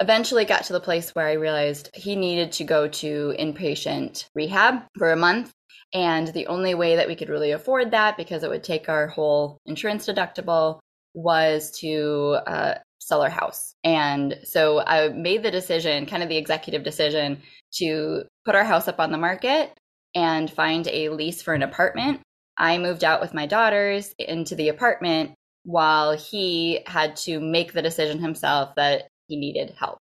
eventually 0.00 0.44
got 0.44 0.64
to 0.64 0.72
the 0.72 0.80
place 0.80 1.14
where 1.14 1.26
i 1.26 1.32
realized 1.32 1.90
he 1.94 2.16
needed 2.16 2.52
to 2.52 2.64
go 2.64 2.88
to 2.88 3.34
inpatient 3.38 4.26
rehab 4.34 4.82
for 4.96 5.12
a 5.12 5.16
month 5.16 5.52
and 5.94 6.28
the 6.28 6.46
only 6.48 6.74
way 6.74 6.96
that 6.96 7.08
we 7.08 7.16
could 7.16 7.28
really 7.28 7.52
afford 7.52 7.90
that 7.92 8.16
because 8.16 8.42
it 8.42 8.50
would 8.50 8.64
take 8.64 8.88
our 8.88 9.06
whole 9.06 9.58
insurance 9.66 10.06
deductible 10.06 10.80
was 11.14 11.70
to 11.80 12.38
uh, 12.46 12.74
sell 12.98 13.22
our 13.22 13.30
house. 13.30 13.74
And 13.84 14.38
so 14.44 14.80
I 14.80 15.08
made 15.08 15.42
the 15.42 15.50
decision, 15.50 16.06
kind 16.06 16.22
of 16.22 16.28
the 16.28 16.36
executive 16.36 16.82
decision, 16.82 17.40
to 17.74 18.24
put 18.44 18.54
our 18.54 18.64
house 18.64 18.86
up 18.86 19.00
on 19.00 19.12
the 19.12 19.18
market 19.18 19.72
and 20.14 20.50
find 20.50 20.86
a 20.88 21.08
lease 21.08 21.40
for 21.40 21.54
an 21.54 21.62
apartment. 21.62 22.20
I 22.58 22.78
moved 22.78 23.04
out 23.04 23.20
with 23.20 23.34
my 23.34 23.46
daughters 23.46 24.14
into 24.18 24.54
the 24.54 24.68
apartment 24.68 25.32
while 25.64 26.16
he 26.16 26.80
had 26.86 27.16
to 27.16 27.40
make 27.40 27.72
the 27.72 27.82
decision 27.82 28.18
himself 28.18 28.74
that 28.76 29.08
he 29.28 29.36
needed 29.36 29.74
help. 29.78 29.98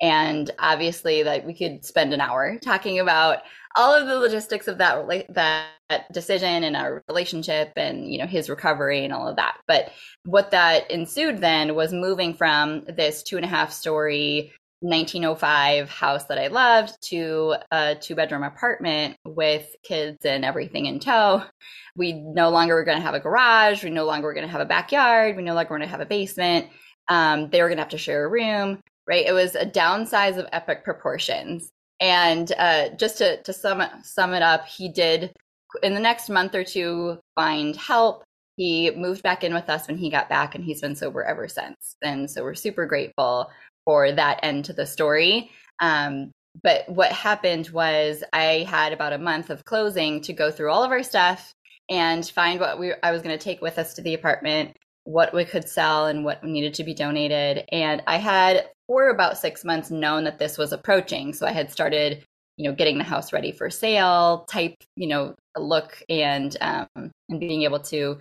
And 0.00 0.50
obviously, 0.58 1.22
that 1.22 1.46
we 1.46 1.54
could 1.54 1.84
spend 1.84 2.12
an 2.12 2.20
hour 2.20 2.58
talking 2.58 2.98
about 2.98 3.38
all 3.76 3.94
of 3.94 4.06
the 4.06 4.18
logistics 4.18 4.68
of 4.68 4.78
that 4.78 5.06
that 5.30 6.12
decision 6.12 6.64
and 6.64 6.76
our 6.76 7.02
relationship 7.08 7.72
and 7.76 8.10
you 8.10 8.18
know 8.18 8.26
his 8.26 8.50
recovery 8.50 9.04
and 9.04 9.12
all 9.12 9.28
of 9.28 9.36
that 9.36 9.56
but 9.66 9.90
what 10.24 10.50
that 10.50 10.90
ensued 10.90 11.38
then 11.38 11.74
was 11.74 11.92
moving 11.92 12.34
from 12.34 12.82
this 12.84 13.22
two 13.22 13.36
and 13.36 13.44
a 13.44 13.48
half 13.48 13.72
story 13.72 14.52
1905 14.82 15.88
house 15.88 16.24
that 16.24 16.38
i 16.38 16.48
loved 16.48 17.00
to 17.02 17.54
a 17.70 17.94
two 17.94 18.14
bedroom 18.14 18.42
apartment 18.42 19.16
with 19.24 19.74
kids 19.82 20.24
and 20.24 20.44
everything 20.44 20.86
in 20.86 20.98
tow. 20.98 21.42
We 21.96 22.12
no 22.12 22.50
longer 22.50 22.74
were 22.74 22.84
going 22.84 22.98
to 22.98 23.02
have 23.02 23.14
a 23.14 23.20
garage. 23.20 23.84
We 23.84 23.90
no 23.90 24.04
longer 24.04 24.26
were 24.26 24.34
going 24.34 24.46
to 24.46 24.52
have 24.52 24.60
a 24.60 24.66
backyard. 24.66 25.36
We 25.36 25.42
no 25.42 25.54
longer 25.54 25.70
were 25.70 25.78
going 25.78 25.88
to 25.88 25.92
have 25.92 26.00
a 26.00 26.06
basement. 26.06 26.68
Um, 27.08 27.50
they 27.50 27.60
were 27.60 27.68
going 27.68 27.76
to 27.76 27.82
have 27.82 27.90
to 27.90 27.98
share 27.98 28.24
a 28.24 28.28
room 28.28 28.82
right? 29.06 29.26
It 29.26 29.32
was 29.32 29.54
a 29.54 29.66
downsize 29.66 30.38
of 30.38 30.46
epic 30.52 30.84
proportions. 30.84 31.72
And 32.00 32.52
uh, 32.58 32.90
just 32.90 33.18
to, 33.18 33.42
to 33.42 33.52
sum, 33.52 33.82
sum 34.02 34.34
it 34.34 34.42
up, 34.42 34.66
he 34.66 34.88
did, 34.88 35.32
in 35.82 35.94
the 35.94 36.00
next 36.00 36.28
month 36.28 36.54
or 36.54 36.64
two, 36.64 37.18
find 37.34 37.76
help. 37.76 38.24
He 38.56 38.90
moved 38.90 39.22
back 39.22 39.44
in 39.44 39.54
with 39.54 39.70
us 39.70 39.86
when 39.86 39.96
he 39.96 40.10
got 40.10 40.28
back, 40.28 40.54
and 40.54 40.62
he's 40.64 40.80
been 40.80 40.94
sober 40.94 41.24
ever 41.24 41.48
since. 41.48 41.96
And 42.02 42.30
so 42.30 42.42
we're 42.42 42.54
super 42.54 42.86
grateful 42.86 43.50
for 43.84 44.12
that 44.12 44.40
end 44.42 44.64
to 44.66 44.72
the 44.72 44.86
story. 44.86 45.50
Um, 45.80 46.30
but 46.62 46.88
what 46.88 47.12
happened 47.12 47.70
was 47.70 48.22
I 48.32 48.66
had 48.68 48.92
about 48.92 49.12
a 49.12 49.18
month 49.18 49.50
of 49.50 49.64
closing 49.64 50.20
to 50.22 50.32
go 50.32 50.50
through 50.50 50.70
all 50.70 50.84
of 50.84 50.90
our 50.90 51.02
stuff 51.02 51.52
and 51.88 52.26
find 52.26 52.60
what 52.60 52.78
we 52.78 52.92
I 53.02 53.10
was 53.10 53.22
going 53.22 53.36
to 53.36 53.42
take 53.42 53.60
with 53.62 53.78
us 53.78 53.94
to 53.94 54.02
the 54.02 54.14
apartment, 54.14 54.76
what 55.04 55.34
we 55.34 55.44
could 55.44 55.68
sell 55.68 56.06
and 56.06 56.24
what 56.24 56.44
needed 56.44 56.74
to 56.74 56.84
be 56.84 56.94
donated. 56.94 57.64
And 57.72 58.02
I 58.06 58.18
had 58.18 58.66
for 58.86 59.08
about 59.08 59.38
six 59.38 59.64
months 59.64 59.90
known 59.90 60.24
that 60.24 60.38
this 60.38 60.58
was 60.58 60.72
approaching. 60.72 61.32
So 61.32 61.46
I 61.46 61.52
had 61.52 61.70
started, 61.70 62.24
you 62.56 62.68
know, 62.68 62.76
getting 62.76 62.98
the 62.98 63.04
house 63.04 63.32
ready 63.32 63.52
for 63.52 63.70
sale, 63.70 64.44
type, 64.50 64.76
you 64.96 65.08
know, 65.08 65.34
look 65.56 66.02
and 66.08 66.56
um, 66.60 66.88
and 66.96 67.40
being 67.40 67.62
able 67.62 67.80
to 67.80 68.18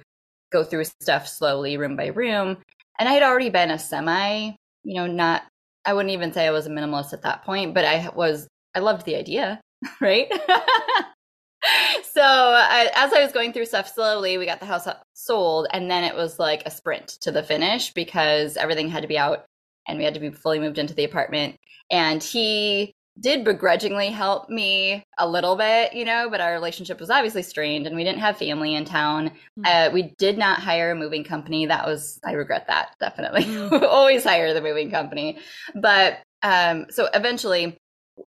go 0.52 0.64
through 0.64 0.86
stuff 0.86 1.28
slowly, 1.28 1.78
room 1.78 1.96
by 1.96 2.08
room. 2.08 2.58
And 3.00 3.10
I 3.10 3.14
had 3.14 3.24
already 3.24 3.50
been 3.50 3.72
a 3.72 3.80
semi, 3.80 4.52
you 4.84 4.96
know, 4.96 5.08
not 5.08 5.44
I 5.86 5.94
wouldn't 5.94 6.14
even 6.14 6.34
say 6.34 6.48
I 6.48 6.52
was 6.52 6.68
a 6.68 6.70
minimalist 6.70 7.14
at 7.14 7.24
that 7.24 7.44
point, 7.44 7.74
but 7.74 7.86
I 7.86 8.10
was 8.14 8.48
I 8.76 8.80
loved 8.80 9.06
the 9.06 9.16
idea, 9.16 9.60
right? 10.02 10.28
so 12.04 12.24
I, 12.24 12.90
as 12.96 13.14
I 13.14 13.24
was 13.24 13.32
going 13.32 13.54
through 13.54 13.66
stuff 13.66 13.94
slowly, 13.94 14.38
we 14.38 14.46
got 14.46 14.60
the 14.60 14.66
house 14.66 14.88
sold, 15.14 15.68
and 15.72 15.90
then 15.90 16.04
it 16.04 16.16
was 16.16 16.40
like 16.40 16.64
a 16.66 16.72
sprint 16.72 17.08
to 17.22 17.32
the 17.32 17.44
finish 17.44 17.94
because 17.94 18.58
everything 18.58 18.90
had 18.90 19.02
to 19.02 19.08
be 19.08 19.18
out 19.18 19.46
and 19.88 19.98
we 19.98 20.06
had 20.06 20.14
to 20.14 20.20
be 20.20 20.30
fully 20.30 20.60
moved 20.60 20.78
into 20.78 20.94
the 20.94 21.04
apartment. 21.04 21.58
And 21.90 22.24
he 22.24 22.94
did 23.20 23.44
begrudgingly 23.44 24.08
help 24.08 24.50
me 24.50 25.04
a 25.18 25.28
little 25.28 25.56
bit, 25.56 25.94
you 25.94 26.06
know, 26.06 26.30
but 26.30 26.42
our 26.42 26.54
relationship 26.54 27.00
was 27.00 27.10
obviously 27.10 27.44
strained 27.44 27.86
and 27.86 27.96
we 27.96 28.04
didn't 28.04 28.20
have 28.20 28.38
family 28.38 28.74
in 28.74 28.86
town. 28.86 29.32
Mm. 29.60 29.66
Uh, 29.66 29.92
we 29.92 30.14
did 30.18 30.38
not 30.38 30.60
hire 30.60 30.92
a 30.92 30.96
moving 30.96 31.24
company. 31.24 31.66
That 31.66 31.86
was, 31.86 32.20
I 32.24 32.34
regret 32.34 32.68
that 32.68 32.96
definitely. 33.00 33.44
Mm. 33.44 33.82
Always 33.90 34.24
hire 34.24 34.54
the 34.54 34.62
moving 34.62 34.90
company. 34.90 35.40
But 35.76 36.20
um, 36.42 36.88
so 36.90 37.10
eventually, 37.14 37.78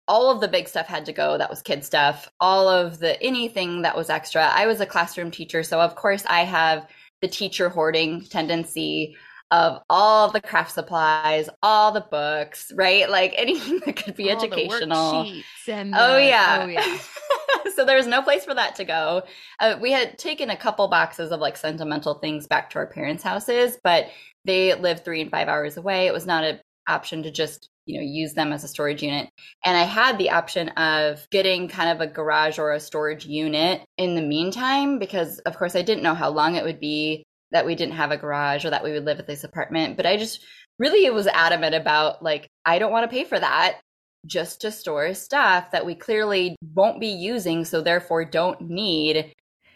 all 0.08 0.30
of 0.30 0.40
the 0.40 0.48
big 0.48 0.68
stuff 0.68 0.86
had 0.86 1.06
to 1.06 1.12
go. 1.12 1.38
That 1.38 1.50
was 1.50 1.62
kid 1.62 1.84
stuff. 1.84 2.28
All 2.40 2.68
of 2.68 2.98
the 2.98 3.20
anything 3.22 3.82
that 3.82 3.96
was 3.96 4.10
extra. 4.10 4.42
I 4.46 4.66
was 4.66 4.80
a 4.80 4.86
classroom 4.86 5.30
teacher. 5.30 5.62
So, 5.62 5.80
of 5.80 5.94
course, 5.94 6.24
I 6.28 6.44
have 6.44 6.86
the 7.20 7.28
teacher 7.28 7.68
hoarding 7.68 8.22
tendency 8.22 9.16
of 9.54 9.82
all 9.88 10.32
the 10.32 10.40
craft 10.40 10.72
supplies, 10.72 11.48
all 11.62 11.92
the 11.92 12.00
books, 12.00 12.72
right? 12.74 13.08
Like 13.08 13.34
anything 13.38 13.80
that 13.86 13.94
could 13.96 14.16
be 14.16 14.30
all 14.30 14.36
educational. 14.36 15.30
and 15.68 15.94
oh, 15.96 16.18
yeah. 16.18 16.60
oh 16.62 16.66
yeah. 16.66 16.98
so 17.76 17.84
there 17.84 17.96
was 17.96 18.08
no 18.08 18.20
place 18.20 18.44
for 18.44 18.54
that 18.54 18.74
to 18.76 18.84
go. 18.84 19.22
Uh, 19.60 19.76
we 19.80 19.92
had 19.92 20.18
taken 20.18 20.50
a 20.50 20.56
couple 20.56 20.88
boxes 20.88 21.30
of 21.30 21.38
like 21.38 21.56
sentimental 21.56 22.14
things 22.14 22.48
back 22.48 22.70
to 22.70 22.78
our 22.78 22.86
parents' 22.86 23.22
houses, 23.22 23.78
but 23.84 24.06
they 24.44 24.74
lived 24.74 25.04
three 25.04 25.20
and 25.20 25.30
five 25.30 25.46
hours 25.46 25.76
away. 25.76 26.08
It 26.08 26.12
was 26.12 26.26
not 26.26 26.42
an 26.42 26.58
option 26.88 27.22
to 27.22 27.30
just 27.30 27.70
you 27.86 27.98
know 27.98 28.04
use 28.04 28.34
them 28.34 28.52
as 28.52 28.64
a 28.64 28.68
storage 28.68 29.02
unit 29.02 29.28
and 29.64 29.76
i 29.76 29.82
had 29.82 30.18
the 30.18 30.30
option 30.30 30.68
of 30.70 31.26
getting 31.30 31.66
kind 31.66 31.90
of 31.90 32.00
a 32.00 32.10
garage 32.10 32.58
or 32.58 32.72
a 32.72 32.80
storage 32.80 33.24
unit 33.24 33.82
in 33.96 34.14
the 34.14 34.22
meantime 34.22 34.98
because 34.98 35.38
of 35.40 35.56
course 35.56 35.74
i 35.74 35.82
didn't 35.82 36.02
know 36.02 36.14
how 36.14 36.30
long 36.30 36.56
it 36.56 36.64
would 36.64 36.80
be 36.80 37.24
that 37.54 37.64
we 37.64 37.74
didn't 37.74 37.94
have 37.94 38.10
a 38.10 38.18
garage 38.18 38.64
or 38.64 38.70
that 38.70 38.84
we 38.84 38.92
would 38.92 39.06
live 39.06 39.18
at 39.18 39.26
this 39.26 39.44
apartment. 39.44 39.96
But 39.96 40.06
I 40.06 40.18
just 40.18 40.44
really 40.78 41.08
was 41.08 41.28
adamant 41.28 41.74
about 41.74 42.22
like, 42.22 42.50
I 42.66 42.78
don't 42.78 42.92
want 42.92 43.08
to 43.08 43.16
pay 43.16 43.24
for 43.24 43.38
that 43.38 43.80
just 44.26 44.60
to 44.62 44.70
store 44.70 45.14
stuff 45.14 45.70
that 45.70 45.86
we 45.86 45.94
clearly 45.94 46.56
won't 46.74 47.00
be 47.00 47.08
using, 47.08 47.64
so 47.64 47.80
therefore 47.80 48.24
don't 48.24 48.60
need. 48.60 49.32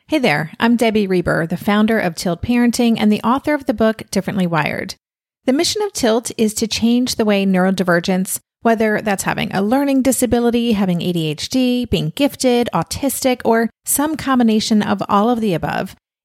Hey 0.08 0.18
there, 0.18 0.52
I'm 0.58 0.76
Debbie 0.76 1.06
Reber, 1.06 1.46
the 1.46 1.56
founder 1.56 2.00
of 2.00 2.14
Tilt 2.14 2.42
Parenting 2.42 2.96
and 2.98 3.12
the 3.12 3.22
author 3.22 3.54
of 3.54 3.66
the 3.66 3.74
book 3.74 4.04
Differently 4.10 4.46
Wired. 4.46 4.94
The 5.44 5.52
mission 5.52 5.82
of 5.82 5.92
Tilt 5.92 6.30
is 6.36 6.54
to 6.54 6.66
change 6.66 7.14
the 7.14 7.24
way 7.24 7.46
neurodivergence, 7.46 8.40
whether 8.62 9.00
that's 9.00 9.22
having 9.22 9.54
a 9.54 9.62
learning 9.62 10.02
disability, 10.02 10.72
having 10.72 10.98
ADHD, 10.98 11.88
being 11.88 12.10
gifted, 12.16 12.68
autistic, 12.74 13.40
or 13.44 13.70
some 13.84 14.16
combination 14.16 14.82
of 14.82 15.02
all 15.08 15.30
of 15.30 15.40
the 15.40 15.54
above, 15.54 15.94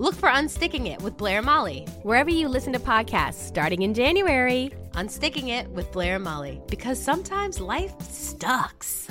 Look 0.00 0.14
for 0.14 0.30
Unsticking 0.30 0.86
It 0.86 1.02
with 1.02 1.18
Blair 1.18 1.36
and 1.36 1.44
Molly. 1.44 1.86
Wherever 2.04 2.30
you 2.30 2.48
listen 2.48 2.72
to 2.72 2.78
podcasts, 2.78 3.34
starting 3.34 3.82
in 3.82 3.92
January. 3.92 4.70
Unsticking 4.92 5.50
It 5.50 5.68
with 5.72 5.92
Blair 5.92 6.14
and 6.14 6.24
Molly. 6.24 6.58
Because 6.68 6.98
sometimes 6.98 7.60
life 7.60 7.92
sucks. 8.00 9.08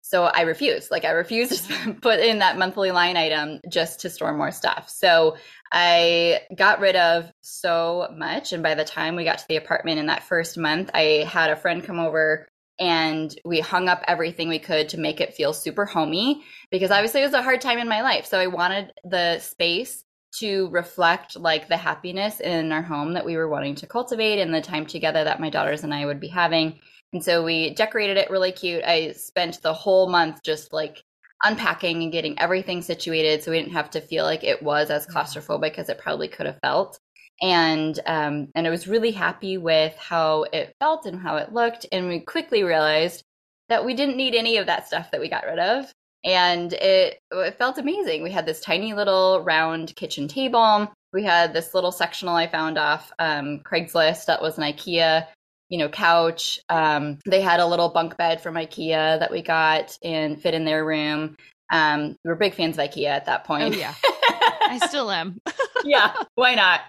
So 0.00 0.24
I 0.24 0.42
refused. 0.42 0.90
Like 0.90 1.04
I 1.04 1.10
refused 1.10 1.68
to 1.68 1.92
put 2.00 2.20
in 2.20 2.38
that 2.38 2.56
monthly 2.56 2.90
line 2.90 3.18
item 3.18 3.60
just 3.70 4.00
to 4.00 4.08
store 4.08 4.32
more 4.32 4.50
stuff. 4.50 4.88
So 4.88 5.36
I 5.70 6.40
got 6.56 6.80
rid 6.80 6.96
of 6.96 7.30
so 7.42 8.08
much. 8.16 8.54
And 8.54 8.62
by 8.62 8.74
the 8.74 8.84
time 8.84 9.14
we 9.14 9.24
got 9.24 9.40
to 9.40 9.48
the 9.50 9.56
apartment 9.56 9.98
in 9.98 10.06
that 10.06 10.22
first 10.22 10.56
month, 10.56 10.90
I 10.94 11.26
had 11.28 11.50
a 11.50 11.56
friend 11.56 11.84
come 11.84 11.98
over 11.98 12.48
and 12.82 13.38
we 13.44 13.60
hung 13.60 13.88
up 13.88 14.02
everything 14.08 14.48
we 14.48 14.58
could 14.58 14.88
to 14.88 14.98
make 14.98 15.20
it 15.20 15.34
feel 15.34 15.52
super 15.52 15.84
homey 15.84 16.42
because 16.72 16.90
obviously 16.90 17.20
it 17.20 17.26
was 17.26 17.32
a 17.32 17.40
hard 17.40 17.60
time 17.60 17.78
in 17.78 17.88
my 17.88 18.02
life. 18.02 18.26
So 18.26 18.40
I 18.40 18.48
wanted 18.48 18.92
the 19.04 19.38
space 19.38 20.02
to 20.40 20.68
reflect 20.70 21.36
like 21.36 21.68
the 21.68 21.76
happiness 21.76 22.40
in 22.40 22.72
our 22.72 22.82
home 22.82 23.12
that 23.12 23.24
we 23.24 23.36
were 23.36 23.48
wanting 23.48 23.76
to 23.76 23.86
cultivate 23.86 24.40
and 24.40 24.52
the 24.52 24.60
time 24.60 24.84
together 24.84 25.22
that 25.22 25.38
my 25.38 25.48
daughters 25.48 25.84
and 25.84 25.94
I 25.94 26.06
would 26.06 26.18
be 26.18 26.26
having. 26.26 26.80
And 27.12 27.22
so 27.22 27.44
we 27.44 27.72
decorated 27.74 28.16
it 28.16 28.30
really 28.30 28.50
cute. 28.50 28.82
I 28.82 29.12
spent 29.12 29.62
the 29.62 29.74
whole 29.74 30.08
month 30.08 30.42
just 30.42 30.72
like 30.72 31.04
unpacking 31.44 32.02
and 32.02 32.10
getting 32.10 32.36
everything 32.40 32.82
situated 32.82 33.44
so 33.44 33.52
we 33.52 33.60
didn't 33.60 33.74
have 33.74 33.90
to 33.90 34.00
feel 34.00 34.24
like 34.24 34.42
it 34.42 34.60
was 34.60 34.90
as 34.90 35.06
mm-hmm. 35.06 35.18
claustrophobic 35.18 35.78
as 35.78 35.88
it 35.88 35.98
probably 35.98 36.26
could 36.26 36.46
have 36.46 36.58
felt. 36.58 36.98
And 37.42 37.98
um, 38.06 38.48
and 38.54 38.66
I 38.66 38.70
was 38.70 38.88
really 38.88 39.10
happy 39.10 39.58
with 39.58 39.94
how 39.96 40.44
it 40.52 40.74
felt 40.78 41.06
and 41.06 41.20
how 41.20 41.36
it 41.36 41.52
looked. 41.52 41.86
And 41.92 42.08
we 42.08 42.20
quickly 42.20 42.62
realized 42.62 43.22
that 43.68 43.84
we 43.84 43.94
didn't 43.94 44.16
need 44.16 44.34
any 44.34 44.56
of 44.56 44.66
that 44.66 44.86
stuff 44.86 45.10
that 45.10 45.20
we 45.20 45.28
got 45.28 45.44
rid 45.44 45.58
of. 45.58 45.90
And 46.24 46.72
it, 46.74 47.18
it 47.32 47.58
felt 47.58 47.78
amazing. 47.78 48.22
We 48.22 48.30
had 48.30 48.46
this 48.46 48.60
tiny 48.60 48.94
little 48.94 49.42
round 49.42 49.94
kitchen 49.96 50.28
table. 50.28 50.92
We 51.12 51.24
had 51.24 51.52
this 51.52 51.74
little 51.74 51.90
sectional 51.90 52.36
I 52.36 52.46
found 52.46 52.78
off 52.78 53.12
um, 53.18 53.60
Craigslist 53.60 54.26
that 54.26 54.40
was 54.40 54.56
an 54.56 54.64
IKEA 54.64 55.26
you 55.72 55.78
know, 55.78 55.88
couch. 55.88 56.60
Um, 56.68 57.18
they 57.24 57.40
had 57.40 57.58
a 57.58 57.66
little 57.66 57.88
bunk 57.88 58.18
bed 58.18 58.42
from 58.42 58.56
IKEA 58.56 59.18
that 59.18 59.30
we 59.32 59.40
got 59.40 59.96
and 60.04 60.40
fit 60.40 60.52
in 60.52 60.66
their 60.66 60.84
room. 60.84 61.34
Um, 61.72 62.14
we 62.22 62.28
were 62.28 62.36
big 62.36 62.52
fans 62.52 62.76
of 62.76 62.84
IKEA 62.84 63.06
at 63.06 63.24
that 63.24 63.44
point. 63.44 63.74
Oh, 63.74 63.78
yeah. 63.78 63.94
I 64.04 64.78
still 64.86 65.10
am. 65.10 65.38
yeah, 65.84 66.12
why 66.34 66.54
not? 66.54 66.82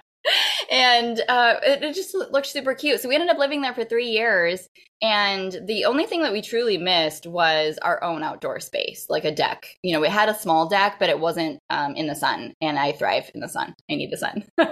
And 0.71 1.19
uh, 1.27 1.55
it, 1.63 1.83
it, 1.83 1.95
just 1.95 2.15
looked 2.15 2.47
super 2.47 2.73
cute. 2.73 3.01
So 3.01 3.09
we 3.09 3.15
ended 3.15 3.29
up 3.29 3.37
living 3.37 3.61
there 3.61 3.73
for 3.73 3.83
three 3.83 4.07
years. 4.07 4.67
And 5.01 5.51
the 5.67 5.85
only 5.85 6.05
thing 6.05 6.21
that 6.21 6.31
we 6.31 6.41
truly 6.41 6.77
missed 6.77 7.27
was 7.27 7.77
our 7.81 8.01
own 8.01 8.23
outdoor 8.23 8.61
space, 8.61 9.05
like 9.09 9.25
a 9.25 9.35
deck. 9.35 9.67
You 9.83 9.93
know, 9.93 9.99
we 9.99 10.07
had 10.07 10.29
a 10.29 10.33
small 10.33 10.69
deck, 10.69 10.95
but 10.97 11.09
it 11.09 11.19
wasn't 11.19 11.59
um, 11.69 11.95
in 11.95 12.07
the 12.07 12.15
sun. 12.15 12.53
And 12.61 12.79
I 12.79 12.93
thrive 12.93 13.29
in 13.35 13.41
the 13.41 13.49
sun. 13.49 13.73
I 13.91 13.95
need 13.95 14.11
the 14.11 14.17
sun. 14.17 14.45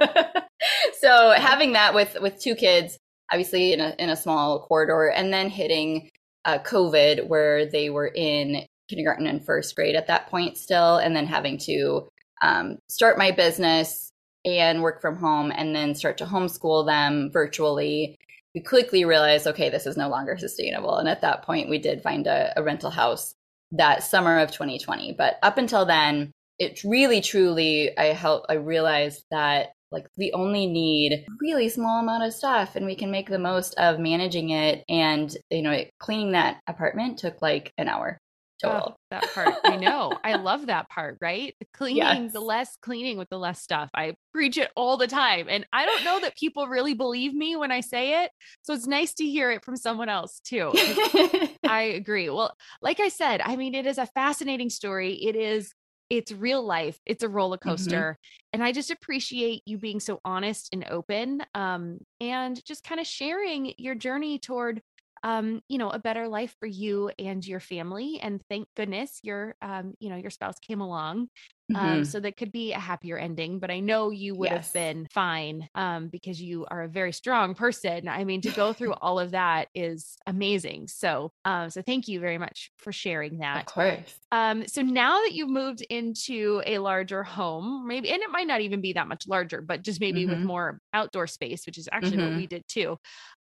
so 0.99 1.31
having 1.31 1.73
that 1.73 1.93
with 1.93 2.17
with 2.21 2.39
two 2.39 2.55
kids 2.55 2.97
obviously 3.31 3.73
in 3.73 3.79
a, 3.79 3.95
in 3.97 4.09
a 4.09 4.15
small 4.15 4.59
corridor, 4.59 5.07
and 5.07 5.33
then 5.33 5.49
hitting 5.49 6.09
uh, 6.45 6.59
COVID, 6.59 7.27
where 7.27 7.65
they 7.65 7.89
were 7.89 8.07
in 8.07 8.65
kindergarten 8.89 9.27
and 9.27 9.45
first 9.45 9.75
grade 9.75 9.95
at 9.95 10.07
that 10.07 10.27
point 10.27 10.57
still, 10.57 10.97
and 10.97 11.15
then 11.15 11.25
having 11.25 11.57
to 11.57 12.09
um, 12.41 12.77
start 12.89 13.17
my 13.17 13.31
business 13.31 14.10
and 14.45 14.81
work 14.81 15.01
from 15.01 15.17
home, 15.17 15.51
and 15.55 15.75
then 15.75 15.95
start 15.95 16.17
to 16.19 16.25
homeschool 16.25 16.85
them 16.85 17.29
virtually. 17.31 18.17
We 18.55 18.61
quickly 18.61 19.05
realized, 19.05 19.47
okay, 19.47 19.69
this 19.69 19.85
is 19.85 19.97
no 19.97 20.09
longer 20.09 20.37
sustainable. 20.37 20.97
And 20.97 21.07
at 21.07 21.21
that 21.21 21.43
point, 21.43 21.69
we 21.69 21.77
did 21.77 22.03
find 22.03 22.27
a, 22.27 22.53
a 22.57 22.63
rental 22.63 22.89
house 22.89 23.33
that 23.71 24.03
summer 24.03 24.39
of 24.39 24.51
2020. 24.51 25.13
But 25.17 25.37
up 25.41 25.57
until 25.57 25.85
then, 25.85 26.31
it 26.59 26.83
really, 26.83 27.21
truly, 27.21 27.97
I 27.97 28.05
help. 28.07 28.45
I 28.49 28.55
realized 28.55 29.23
that 29.31 29.69
like 29.91 30.07
we 30.17 30.31
only 30.31 30.67
need 30.67 31.25
really 31.39 31.69
small 31.69 31.99
amount 31.99 32.23
of 32.23 32.33
stuff 32.33 32.75
and 32.75 32.85
we 32.85 32.95
can 32.95 33.11
make 33.11 33.29
the 33.29 33.39
most 33.39 33.73
of 33.75 33.99
managing 33.99 34.51
it 34.51 34.83
and 34.87 35.35
you 35.49 35.61
know 35.61 35.83
cleaning 35.99 36.31
that 36.31 36.61
apartment 36.67 37.19
took 37.19 37.41
like 37.41 37.73
an 37.77 37.87
hour 37.87 38.17
total 38.61 38.93
oh, 38.93 38.95
that 39.11 39.33
part. 39.33 39.55
I 39.63 39.75
know. 39.77 40.17
I 40.23 40.35
love 40.35 40.67
that 40.67 40.89
part 40.89 41.17
right? 41.21 41.55
Cleaning 41.73 42.23
yes. 42.23 42.33
the 42.33 42.39
less 42.39 42.77
cleaning 42.81 43.17
with 43.17 43.29
the 43.29 43.39
less 43.39 43.61
stuff. 43.61 43.89
I 43.93 44.15
preach 44.33 44.57
it 44.57 44.71
all 44.75 44.97
the 44.97 45.07
time 45.07 45.47
and 45.49 45.65
i 45.73 45.85
don't 45.85 46.03
know 46.03 46.19
that 46.19 46.37
people 46.37 46.67
really 46.67 46.93
believe 46.93 47.33
me 47.33 47.55
when 47.55 47.71
i 47.71 47.81
say 47.81 48.23
it 48.23 48.31
so 48.61 48.73
it's 48.73 48.87
nice 48.87 49.13
to 49.13 49.25
hear 49.25 49.51
it 49.51 49.63
from 49.63 49.75
someone 49.75 50.09
else 50.09 50.39
too 50.43 50.71
i 51.67 51.93
agree. 51.95 52.29
Well 52.29 52.55
like 52.81 52.99
i 52.99 53.09
said 53.09 53.41
i 53.43 53.55
mean 53.55 53.75
it 53.75 53.85
is 53.85 53.97
a 53.97 54.05
fascinating 54.05 54.69
story. 54.69 55.13
It 55.13 55.35
is 55.35 55.73
it's 56.09 56.33
real 56.33 56.61
life. 56.61 56.99
It's 57.05 57.23
a 57.23 57.29
roller 57.29 57.55
mm-hmm. 57.57 57.69
coaster 57.69 58.17
mm-hmm. 58.17 58.49
and 58.53 58.63
i 58.63 58.71
just 58.71 58.91
appreciate 58.91 59.63
you 59.65 59.77
being 59.77 59.99
so 59.99 60.19
honest 60.23 60.69
and 60.73 60.85
open 60.89 61.43
um, 61.55 61.99
and 62.19 62.63
just 62.65 62.83
kind 62.83 62.99
of 62.99 63.07
sharing 63.07 63.73
your 63.77 63.95
journey 63.95 64.39
toward 64.39 64.81
um, 65.23 65.61
you 65.67 65.77
know 65.77 65.89
a 65.89 65.99
better 65.99 66.27
life 66.27 66.55
for 66.59 66.65
you 66.65 67.11
and 67.19 67.45
your 67.45 67.59
family 67.59 68.19
and 68.21 68.41
thank 68.49 68.67
goodness 68.75 69.19
your 69.23 69.55
um, 69.61 69.93
you 69.99 70.09
know 70.09 70.15
your 70.15 70.31
spouse 70.31 70.59
came 70.59 70.81
along 70.81 71.27
mm-hmm. 71.73 71.85
um, 71.85 72.05
so 72.05 72.19
that 72.19 72.37
could 72.37 72.51
be 72.51 72.73
a 72.73 72.79
happier 72.79 73.17
ending. 73.17 73.59
But 73.59 73.71
I 73.71 73.79
know 73.79 74.09
you 74.09 74.35
would 74.35 74.51
yes. 74.51 74.67
have 74.67 74.73
been 74.73 75.07
fine 75.11 75.67
um, 75.75 76.07
because 76.07 76.41
you 76.41 76.65
are 76.69 76.83
a 76.83 76.87
very 76.87 77.13
strong 77.13 77.55
person. 77.55 78.07
I 78.07 78.23
mean, 78.23 78.41
to 78.41 78.51
go 78.51 78.73
through 78.73 78.93
all 79.01 79.19
of 79.19 79.31
that 79.31 79.67
is 79.73 80.17
amazing. 80.27 80.87
So, 80.87 81.31
um, 81.45 81.69
so 81.69 81.81
thank 81.81 82.07
you 82.07 82.19
very 82.19 82.37
much 82.37 82.71
for 82.77 82.91
sharing 82.91 83.39
that. 83.39 83.61
Of 83.61 83.65
course. 83.65 84.19
Um, 84.31 84.67
so 84.67 84.81
now 84.81 85.21
that 85.21 85.33
you've 85.33 85.49
moved 85.49 85.81
into 85.89 86.61
a 86.65 86.77
larger 86.77 87.23
home, 87.23 87.87
maybe, 87.87 88.09
and 88.09 88.21
it 88.21 88.31
might 88.31 88.47
not 88.47 88.61
even 88.61 88.81
be 88.81 88.93
that 88.93 89.07
much 89.07 89.27
larger, 89.27 89.61
but 89.61 89.81
just 89.81 89.99
maybe 89.99 90.21
mm-hmm. 90.21 90.31
with 90.31 90.39
more 90.39 90.79
outdoor 90.93 91.27
space, 91.27 91.65
which 91.65 91.77
is 91.77 91.89
actually 91.91 92.17
mm-hmm. 92.17 92.29
what 92.29 92.37
we 92.37 92.47
did 92.47 92.63
too. 92.67 92.97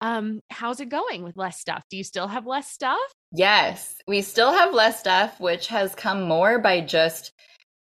Um, 0.02 0.42
how's 0.50 0.82
it 0.82 0.90
going 0.90 1.24
with 1.24 1.38
less 1.38 1.60
stuff? 1.60 1.86
Do 1.90 1.96
you 1.96 2.04
still 2.04 2.28
have 2.28 2.46
less 2.46 2.70
stuff? 2.70 3.00
Yes, 3.32 3.96
we 4.06 4.22
still 4.22 4.52
have 4.52 4.74
less 4.74 5.00
stuff, 5.00 5.40
which 5.40 5.68
has 5.68 5.96
come 5.96 6.24
more 6.24 6.60
by 6.60 6.82
just 6.82 7.32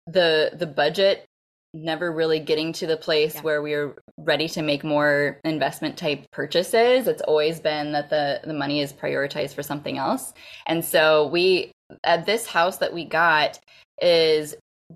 the 0.07 0.51
the 0.55 0.67
budget 0.67 1.27
never 1.75 2.13
really 2.13 2.39
getting 2.39 2.73
to 2.75 2.87
the 2.87 2.97
place 2.97 3.37
yeah. 3.37 3.41
where 3.43 3.63
we 3.63 3.73
are 3.73 3.97
ready 4.19 4.47
to 4.47 4.63
make 4.63 4.85
more 4.85 5.41
investment 5.45 5.97
type 5.97 6.31
purchases. 6.31 7.09
It's 7.09 7.23
always 7.23 7.61
been 7.61 7.93
that 7.93 8.11
the 8.11 8.41
the 8.45 8.55
money 8.55 8.81
is 8.81 8.93
prioritized 8.93 9.55
for 9.55 9.63
something 9.63 9.99
else. 9.99 10.33
And 10.67 10.85
so 10.85 11.29
we 11.29 11.73
at 12.05 12.27
this 12.27 12.47
house 12.47 12.79
that 12.79 12.93
we 12.93 13.05
got 13.05 13.59
is 14.01 14.55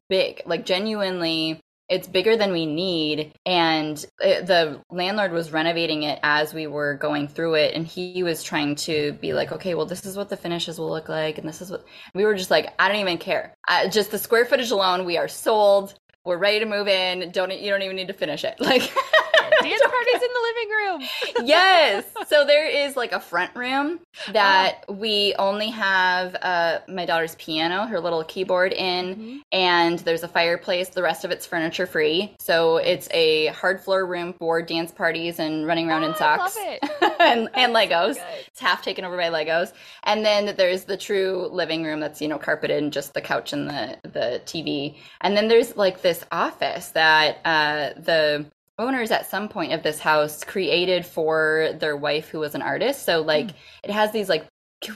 big. 0.09 0.43
Like 0.45 0.67
genuinely 0.67 1.61
it's 1.89 2.09
bigger 2.09 2.37
than 2.37 2.53
we 2.53 2.67
need. 2.67 3.33
And 3.45 4.05
it, 4.21 4.47
the 4.47 4.81
landlord 4.91 5.33
was 5.33 5.53
renovating 5.53 6.03
it 6.03 6.19
as 6.23 6.53
we 6.53 6.67
were 6.67 6.95
going 6.95 7.29
through 7.29 7.55
it. 7.55 7.75
And 7.75 7.87
he 7.87 8.23
was 8.23 8.43
trying 8.43 8.75
to 8.77 9.13
be 9.15 9.33
like 9.33 9.53
okay 9.53 9.75
well 9.75 9.87
this 9.87 10.05
is 10.05 10.17
what 10.17 10.29
the 10.29 10.37
finishes 10.37 10.79
will 10.79 10.91
look 10.91 11.09
like. 11.09 11.39
And 11.39 11.49
this 11.49 11.63
is 11.63 11.71
what 11.71 11.85
we 12.15 12.25
were 12.25 12.35
just 12.35 12.51
like 12.51 12.75
i 12.79 12.89
don't 12.89 12.99
even 12.99 13.19
care. 13.19 13.57
I, 13.69 13.89
just 13.89 14.11
the 14.11 14.19
square 14.19 14.45
footage 14.45 14.71
alone 14.71 15.05
we 15.05 15.17
are 15.17 15.29
sold. 15.29 15.95
We're 16.25 16.39
ready 16.39 16.59
to 16.59 16.67
move 16.67 16.89
in. 16.89 17.31
Don't 17.31 17.53
you 17.53 17.71
don't 17.71 17.83
even 17.83 17.97
need 17.97 18.09
to 18.09 18.15
finish 18.15 18.45
it. 18.45 18.57
Like 18.61 18.93
dance 19.69 19.83
parties 19.83 20.15
in 20.15 20.21
the 20.21 20.43
living 20.43 20.69
room. 20.71 21.47
yes. 21.47 22.05
So 22.29 22.45
there 22.45 22.67
is 22.67 22.97
like 22.97 23.13
a 23.13 23.21
front 23.21 23.55
room 23.55 24.01
that 24.33 24.85
oh. 24.89 24.95
we 24.95 25.35
only 25.39 25.71
have 25.71 26.37
uh, 26.41 26.79
my 26.89 27.07
daughter's 27.07 27.35
piano, 27.37 27.87
her 27.87 28.01
little 28.01 28.25
keyboard 28.25 28.73
in, 28.73 29.07
mm-hmm. 29.07 29.37
and 29.53 29.99
there's 30.01 30.23
a 30.23 30.29
fireplace. 30.29 30.89
The 30.89 31.03
rest 31.03 31.25
of 31.25 31.31
it's 31.31 31.47
furniture 31.47 31.87
free. 31.87 32.35
So 32.39 32.79
it's 32.79 33.09
a 33.13 33.47
hard 33.49 33.81
floor 33.81 34.07
room 34.07 34.33
for 34.33 34.63
dance 34.63 34.93
parties 34.93 35.39
and 35.39 35.67
running 35.67 35.89
around 35.89 36.05
oh, 36.05 36.09
in 36.09 36.15
socks 36.17 36.57
and, 37.21 37.49
and 37.55 37.75
Legos. 37.75 38.17
So 38.17 38.25
it's 38.47 38.61
half 38.61 38.83
taken 38.83 39.05
over 39.05 39.17
by 39.17 39.31
Legos. 39.31 39.73
And 40.05 40.25
then 40.25 40.55
there's 40.57 40.85
the 40.85 40.97
true 40.97 41.49
living 41.51 41.85
room 41.85 42.01
that's, 42.01 42.21
you 42.21 42.29
know, 42.29 42.39
carpeted 42.39 42.83
and 42.83 42.93
just 42.93 43.15
the 43.15 43.21
couch 43.21 43.53
and 43.53 43.69
the, 43.69 43.99
the 44.03 44.43
TV. 44.45 44.97
And 45.21 45.37
then 45.37 45.49
there's 45.49 45.77
like 45.77 46.03
this 46.03 46.25
office 46.31 46.91
that 46.91 47.39
uh, 47.45 48.01
the 48.01 48.47
owners 48.79 49.11
at 49.11 49.31
some 49.31 49.49
point 49.49 49.73
of 49.73 49.83
this 49.83 49.99
house 49.99 50.45
created 50.45 51.07
for 51.07 51.71
their 51.79 51.97
wife 51.97 52.29
who 52.29 52.41
was 52.41 52.55
an 52.55 52.63
artist. 52.63 53.05
So 53.05 53.23
like 53.23 53.49
mm. 53.49 53.55
it 53.83 53.91
has 53.91 54.13
these 54.13 54.29
like 54.29 54.47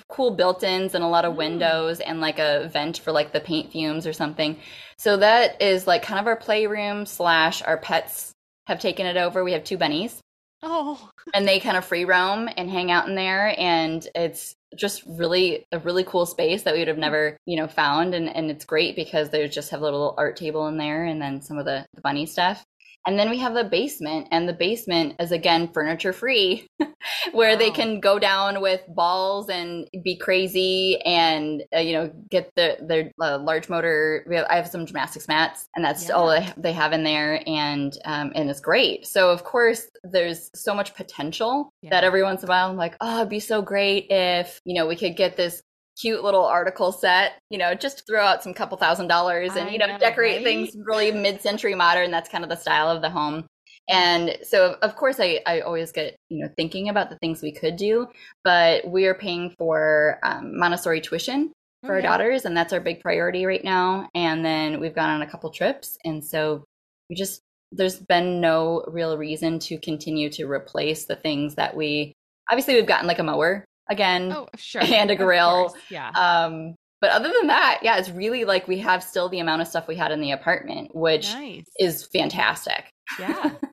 cool 0.08 0.30
built-ins 0.30 0.94
and 0.94 1.02
a 1.02 1.08
lot 1.08 1.24
of 1.24 1.32
hmm. 1.32 1.38
windows 1.38 2.00
and 2.00 2.20
like 2.20 2.38
a 2.38 2.68
vent 2.72 2.98
for 2.98 3.12
like 3.12 3.32
the 3.32 3.40
paint 3.40 3.72
fumes 3.72 4.06
or 4.06 4.12
something. 4.12 4.58
So 4.98 5.16
that 5.16 5.60
is 5.62 5.86
like 5.86 6.02
kind 6.02 6.20
of 6.20 6.26
our 6.26 6.36
playroom 6.36 7.06
slash 7.06 7.62
our 7.62 7.78
pets 7.78 8.32
have 8.66 8.78
taken 8.78 9.06
it 9.06 9.16
over. 9.16 9.42
We 9.42 9.52
have 9.52 9.64
two 9.64 9.78
bunnies. 9.78 10.20
Oh. 10.62 11.08
and 11.32 11.48
they 11.48 11.58
kind 11.58 11.78
of 11.78 11.86
free 11.86 12.04
roam 12.04 12.46
and 12.54 12.68
hang 12.68 12.90
out 12.90 13.08
in 13.08 13.14
there 13.14 13.54
and 13.58 14.06
it's 14.14 14.54
just 14.76 15.02
really 15.06 15.64
a 15.72 15.78
really 15.78 16.04
cool 16.04 16.26
space 16.26 16.64
that 16.64 16.74
we 16.74 16.80
would 16.80 16.88
have 16.88 16.98
never, 16.98 17.38
you 17.46 17.56
know, 17.56 17.66
found 17.66 18.14
and 18.14 18.28
and 18.28 18.50
it's 18.50 18.66
great 18.66 18.94
because 18.94 19.30
they 19.30 19.48
just 19.48 19.70
have 19.70 19.80
a 19.80 19.84
little 19.84 20.14
art 20.18 20.36
table 20.36 20.66
in 20.68 20.76
there 20.76 21.06
and 21.06 21.20
then 21.20 21.40
some 21.40 21.56
of 21.56 21.64
the, 21.64 21.86
the 21.94 22.02
bunny 22.02 22.26
stuff. 22.26 22.62
And 23.06 23.18
then 23.18 23.30
we 23.30 23.38
have 23.38 23.54
the 23.54 23.64
basement, 23.64 24.28
and 24.30 24.48
the 24.48 24.52
basement 24.52 25.16
is 25.18 25.32
again 25.32 25.72
furniture 25.72 26.12
free, 26.12 26.68
where 27.32 27.52
wow. 27.52 27.58
they 27.58 27.70
can 27.70 27.98
go 27.98 28.18
down 28.18 28.60
with 28.60 28.82
balls 28.88 29.48
and 29.48 29.88
be 30.04 30.16
crazy, 30.16 31.00
and 31.02 31.62
uh, 31.74 31.80
you 31.80 31.94
know 31.94 32.12
get 32.28 32.50
the 32.56 32.76
their 32.82 33.10
uh, 33.20 33.38
large 33.38 33.68
motor. 33.68 34.26
Have, 34.30 34.46
I 34.50 34.56
have 34.56 34.68
some 34.68 34.84
gymnastics 34.84 35.28
mats, 35.28 35.66
and 35.74 35.84
that's 35.84 36.08
yeah. 36.08 36.14
all 36.14 36.44
they 36.56 36.72
have 36.72 36.92
in 36.92 37.02
there, 37.02 37.42
and 37.46 37.96
um, 38.04 38.32
and 38.34 38.50
it's 38.50 38.60
great. 38.60 39.06
So 39.06 39.30
of 39.30 39.44
course, 39.44 39.86
there's 40.04 40.50
so 40.54 40.74
much 40.74 40.94
potential 40.94 41.72
yeah. 41.80 41.90
that 41.90 42.04
every 42.04 42.22
once 42.22 42.42
in 42.42 42.48
a 42.48 42.50
while 42.50 42.68
I'm 42.68 42.76
like, 42.76 42.96
oh, 43.00 43.18
it'd 43.18 43.30
be 43.30 43.40
so 43.40 43.62
great 43.62 44.06
if 44.10 44.60
you 44.64 44.74
know 44.74 44.86
we 44.86 44.96
could 44.96 45.16
get 45.16 45.36
this 45.36 45.62
cute 46.00 46.22
little 46.22 46.44
article 46.44 46.92
set, 46.92 47.32
you 47.50 47.58
know, 47.58 47.74
just 47.74 48.06
throw 48.06 48.24
out 48.24 48.42
some 48.42 48.54
couple 48.54 48.76
thousand 48.78 49.08
dollars 49.08 49.56
and, 49.56 49.68
I 49.68 49.72
you 49.72 49.78
know, 49.78 49.86
know 49.86 49.98
decorate 49.98 50.36
right? 50.36 50.44
things 50.44 50.76
really 50.84 51.12
mid 51.12 51.40
century 51.40 51.74
modern. 51.74 52.10
That's 52.10 52.28
kind 52.28 52.44
of 52.44 52.50
the 52.50 52.56
style 52.56 52.88
of 52.88 53.02
the 53.02 53.10
home. 53.10 53.46
And 53.88 54.38
so, 54.42 54.76
of 54.82 54.94
course, 54.94 55.18
I, 55.18 55.40
I 55.46 55.60
always 55.60 55.90
get, 55.90 56.16
you 56.28 56.44
know, 56.44 56.50
thinking 56.56 56.88
about 56.88 57.10
the 57.10 57.16
things 57.16 57.42
we 57.42 57.52
could 57.52 57.76
do, 57.76 58.06
but 58.44 58.86
we 58.86 59.06
are 59.06 59.14
paying 59.14 59.54
for 59.58 60.18
um, 60.22 60.56
Montessori 60.58 61.00
tuition 61.00 61.52
for 61.84 61.96
okay. 61.96 62.06
our 62.06 62.12
daughters, 62.12 62.44
and 62.44 62.56
that's 62.56 62.72
our 62.72 62.80
big 62.80 63.00
priority 63.00 63.46
right 63.46 63.64
now. 63.64 64.08
And 64.14 64.44
then 64.44 64.80
we've 64.80 64.94
gone 64.94 65.10
on 65.10 65.22
a 65.22 65.26
couple 65.26 65.50
trips. 65.50 65.98
And 66.04 66.24
so 66.24 66.64
we 67.08 67.16
just, 67.16 67.40
there's 67.72 67.96
been 67.96 68.40
no 68.40 68.84
real 68.86 69.18
reason 69.18 69.58
to 69.60 69.78
continue 69.78 70.30
to 70.30 70.46
replace 70.46 71.06
the 71.06 71.16
things 71.16 71.56
that 71.56 71.76
we, 71.76 72.12
obviously, 72.50 72.74
we've 72.74 72.86
gotten 72.86 73.08
like 73.08 73.18
a 73.18 73.24
mower 73.24 73.64
again. 73.90 74.32
Oh, 74.32 74.48
sure. 74.56 74.82
And 74.82 75.10
a 75.10 75.16
grill. 75.16 75.74
Yeah. 75.90 76.10
Um, 76.10 76.76
but 77.00 77.10
other 77.10 77.32
than 77.38 77.46
that, 77.48 77.80
yeah, 77.82 77.98
it's 77.98 78.10
really 78.10 78.44
like 78.44 78.68
we 78.68 78.78
have 78.78 79.02
still 79.02 79.28
the 79.28 79.40
amount 79.40 79.62
of 79.62 79.68
stuff 79.68 79.88
we 79.88 79.96
had 79.96 80.12
in 80.12 80.20
the 80.20 80.32
apartment, 80.32 80.94
which 80.94 81.32
nice. 81.32 81.64
is 81.78 82.06
fantastic. 82.06 82.92
Yeah. 83.18 83.52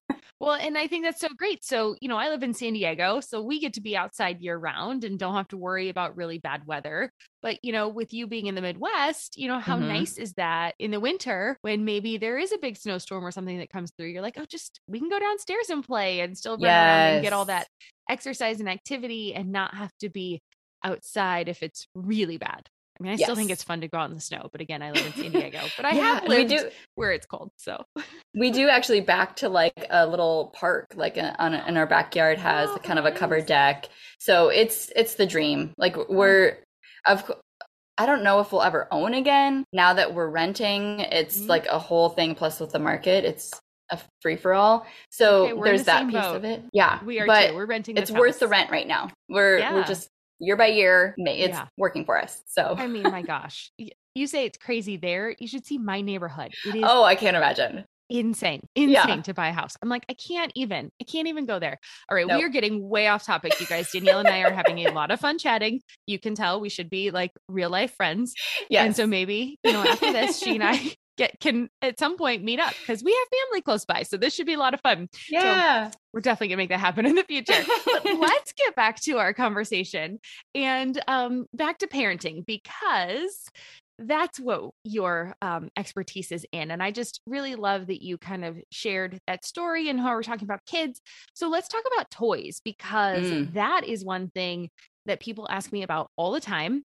Well, 0.47 0.57
and 0.57 0.77
I 0.77 0.87
think 0.87 1.03
that's 1.03 1.19
so 1.19 1.27
great. 1.37 1.65
So, 1.65 1.97
you 1.99 2.07
know, 2.07 2.15
I 2.15 2.29
live 2.29 2.41
in 2.41 2.53
San 2.53 2.71
Diego, 2.71 3.19
so 3.19 3.41
we 3.41 3.59
get 3.59 3.73
to 3.73 3.81
be 3.81 3.97
outside 3.97 4.39
year 4.39 4.57
round 4.57 5.03
and 5.03 5.19
don't 5.19 5.33
have 5.33 5.49
to 5.49 5.57
worry 5.57 5.89
about 5.89 6.15
really 6.15 6.37
bad 6.37 6.65
weather. 6.65 7.11
But, 7.41 7.57
you 7.63 7.73
know, 7.73 7.89
with 7.89 8.13
you 8.13 8.27
being 8.27 8.45
in 8.45 8.55
the 8.55 8.61
Midwest, 8.61 9.37
you 9.37 9.49
know, 9.49 9.59
how 9.59 9.75
mm-hmm. 9.75 9.89
nice 9.89 10.17
is 10.17 10.31
that 10.35 10.75
in 10.79 10.91
the 10.91 11.01
winter 11.01 11.57
when 11.63 11.83
maybe 11.83 12.17
there 12.17 12.37
is 12.37 12.53
a 12.53 12.57
big 12.59 12.77
snowstorm 12.77 13.25
or 13.25 13.31
something 13.31 13.57
that 13.57 13.69
comes 13.69 13.91
through? 13.91 14.07
You're 14.07 14.21
like, 14.21 14.37
oh, 14.37 14.45
just 14.49 14.79
we 14.87 14.99
can 14.99 15.09
go 15.09 15.19
downstairs 15.19 15.69
and 15.69 15.85
play 15.85 16.21
and 16.21 16.37
still 16.37 16.53
run 16.53 16.61
yes. 16.61 16.71
around 16.71 17.13
and 17.15 17.23
get 17.23 17.33
all 17.33 17.45
that 17.45 17.67
exercise 18.09 18.61
and 18.61 18.69
activity 18.69 19.33
and 19.33 19.51
not 19.51 19.75
have 19.75 19.91
to 19.99 20.07
be 20.07 20.41
outside 20.81 21.49
if 21.49 21.61
it's 21.61 21.89
really 21.93 22.37
bad. 22.37 22.69
I 22.99 23.03
mean, 23.03 23.11
I 23.11 23.15
yes. 23.15 23.25
still 23.25 23.35
think 23.35 23.51
it's 23.51 23.63
fun 23.63 23.81
to 23.81 23.87
go 23.87 23.97
out 23.97 24.09
in 24.09 24.15
the 24.15 24.21
snow, 24.21 24.49
but 24.51 24.61
again, 24.61 24.81
I 24.81 24.91
live 24.91 25.05
in 25.05 25.13
San 25.13 25.31
Diego. 25.31 25.59
But 25.75 25.85
I 25.85 25.91
yeah, 25.93 26.15
have 26.15 26.27
lived 26.27 26.49
do, 26.49 26.69
where 26.95 27.11
it's 27.11 27.25
cold, 27.25 27.51
so 27.57 27.83
we 28.35 28.51
do 28.51 28.69
actually 28.69 29.01
back 29.01 29.35
to 29.37 29.49
like 29.49 29.85
a 29.89 30.07
little 30.07 30.51
park, 30.55 30.93
like 30.95 31.17
a, 31.17 31.39
on 31.41 31.53
a, 31.53 31.65
in 31.67 31.77
our 31.77 31.87
backyard 31.87 32.37
has 32.39 32.69
oh, 32.69 32.77
kind 32.77 32.99
nice. 32.99 33.07
of 33.09 33.15
a 33.15 33.17
covered 33.17 33.45
deck. 33.45 33.89
So 34.19 34.49
it's 34.49 34.91
it's 34.95 35.15
the 35.15 35.25
dream. 35.25 35.73
Like 35.77 35.95
we're 36.09 36.57
of 37.05 37.31
I 37.97 38.05
don't 38.05 38.23
know 38.23 38.39
if 38.39 38.51
we'll 38.51 38.63
ever 38.63 38.87
own 38.91 39.13
again. 39.13 39.65
Now 39.73 39.93
that 39.93 40.13
we're 40.13 40.29
renting, 40.29 40.99
it's 40.99 41.39
mm-hmm. 41.39 41.49
like 41.49 41.65
a 41.67 41.79
whole 41.79 42.09
thing. 42.09 42.35
Plus 42.35 42.59
with 42.59 42.71
the 42.71 42.79
market, 42.79 43.25
it's 43.25 43.51
a 43.89 43.99
free 44.21 44.35
for 44.35 44.53
all. 44.53 44.85
So 45.09 45.47
okay, 45.47 45.61
there's 45.63 45.81
the 45.81 45.85
that 45.85 46.05
piece 46.07 46.21
boat. 46.21 46.35
of 46.35 46.45
it. 46.45 46.63
Yeah, 46.73 47.03
we 47.03 47.19
are 47.19 47.25
but 47.25 47.49
too. 47.49 47.55
We're 47.55 47.65
renting. 47.65 47.97
It's 47.97 48.09
house. 48.09 48.19
worth 48.19 48.39
the 48.39 48.47
rent 48.47 48.69
right 48.69 48.87
now. 48.87 49.09
We're 49.29 49.59
yeah. 49.59 49.73
we're 49.73 49.83
just 49.83 50.09
year 50.39 50.55
by 50.55 50.67
year, 50.67 51.15
it's 51.17 51.49
yeah. 51.49 51.67
working 51.77 52.05
for 52.05 52.21
us. 52.21 52.41
So 52.47 52.75
I 52.77 52.87
mean, 52.87 53.03
my 53.03 53.21
gosh, 53.21 53.71
you 54.15 54.27
say 54.27 54.45
it's 54.45 54.57
crazy 54.57 54.97
there. 54.97 55.35
You 55.39 55.47
should 55.47 55.65
see 55.65 55.77
my 55.77 56.01
neighborhood. 56.01 56.53
It 56.65 56.75
is 56.75 56.83
oh, 56.85 57.03
I 57.03 57.15
can't 57.15 57.37
imagine. 57.37 57.85
Insane, 58.09 58.61
insane 58.73 58.91
yeah. 59.17 59.21
to 59.23 59.33
buy 59.33 59.49
a 59.49 59.51
house. 59.51 59.75
I'm 59.81 59.89
like, 59.89 60.05
I 60.07 60.13
can't 60.13 60.53
even, 60.55 60.91
I 61.01 61.03
can't 61.03 61.27
even 61.27 61.45
go 61.45 61.59
there. 61.59 61.77
All 62.09 62.15
right, 62.15 62.25
nope. 62.25 62.37
we 62.37 62.43
are 62.45 62.49
getting 62.49 62.87
way 62.87 63.07
off 63.07 63.25
topic, 63.25 63.59
you 63.59 63.65
guys. 63.65 63.91
Danielle 63.91 64.19
and 64.19 64.29
I 64.29 64.43
are 64.43 64.53
having 64.53 64.79
a 64.85 64.91
lot 64.93 65.11
of 65.11 65.19
fun 65.19 65.37
chatting. 65.37 65.81
You 66.05 66.17
can 66.17 66.33
tell 66.33 66.61
we 66.61 66.69
should 66.69 66.89
be 66.89 67.11
like 67.11 67.31
real 67.49 67.69
life 67.69 67.93
friends. 67.95 68.33
Yeah. 68.69 68.85
And 68.85 68.95
so 68.95 69.07
maybe, 69.07 69.59
you 69.61 69.73
know, 69.73 69.83
after 69.83 70.13
this, 70.13 70.39
she 70.39 70.55
and 70.55 70.63
I 70.63 70.79
get 71.17 71.39
can 71.39 71.69
at 71.81 71.99
some 71.99 72.17
point 72.17 72.43
meet 72.43 72.59
up 72.59 72.73
because 72.79 73.03
we 73.03 73.11
have 73.11 73.39
family 73.45 73.61
close 73.61 73.85
by. 73.85 74.03
So 74.03 74.17
this 74.17 74.33
should 74.33 74.45
be 74.45 74.53
a 74.53 74.59
lot 74.59 74.73
of 74.73 74.81
fun. 74.81 75.09
Yeah. 75.29 75.89
So 75.89 75.97
we're 76.13 76.21
definitely 76.21 76.49
gonna 76.49 76.57
make 76.57 76.69
that 76.69 76.79
happen 76.79 77.05
in 77.05 77.15
the 77.15 77.23
future. 77.23 77.63
but 77.85 78.05
let's 78.19 78.53
get 78.53 78.75
back 78.75 79.01
to 79.01 79.17
our 79.17 79.33
conversation 79.33 80.19
and 80.55 81.01
um, 81.07 81.45
back 81.53 81.79
to 81.79 81.87
parenting 81.87 82.45
because 82.45 83.49
that's 83.99 84.39
what 84.39 84.71
your 84.83 85.35
um, 85.41 85.69
expertise 85.75 86.31
is 86.31 86.45
in. 86.51 86.69
And 86.71 86.83
I 86.83 86.91
just 86.91 87.21
really 87.25 87.55
love 87.55 87.87
that 87.87 88.03
you 88.03 88.17
kind 88.17 88.45
of 88.45 88.57
shared 88.71 89.19
that 89.27 89.43
story 89.43 89.89
and 89.89 89.99
how 89.99 90.11
we're 90.11 90.23
talking 90.23 90.45
about 90.45 90.65
kids. 90.65 91.01
So 91.33 91.49
let's 91.49 91.67
talk 91.67 91.83
about 91.93 92.11
toys 92.11 92.61
because 92.63 93.25
mm. 93.25 93.53
that 93.53 93.85
is 93.85 94.05
one 94.05 94.29
thing 94.29 94.69
that 95.07 95.19
people 95.19 95.47
ask 95.49 95.71
me 95.71 95.83
about 95.83 96.11
all 96.15 96.31
the 96.31 96.39
time. 96.39 96.83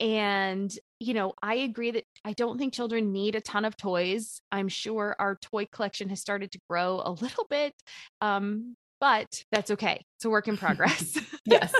And, 0.00 0.70
you 1.00 1.14
know, 1.14 1.32
I 1.42 1.54
agree 1.54 1.90
that 1.92 2.04
I 2.24 2.34
don't 2.34 2.58
think 2.58 2.74
children 2.74 3.10
need 3.10 3.34
a 3.34 3.40
ton 3.40 3.64
of 3.64 3.76
toys. 3.76 4.42
I'm 4.52 4.68
sure 4.68 5.16
our 5.18 5.36
toy 5.40 5.66
collection 5.66 6.10
has 6.10 6.20
started 6.20 6.52
to 6.52 6.60
grow 6.68 7.02
a 7.04 7.10
little 7.10 7.46
bit. 7.48 7.74
Um, 8.20 8.76
but 9.00 9.44
that's 9.50 9.70
okay. 9.70 10.04
It's 10.18 10.26
a 10.26 10.30
work 10.30 10.46
in 10.46 10.58
progress. 10.58 11.18
yes. 11.46 11.72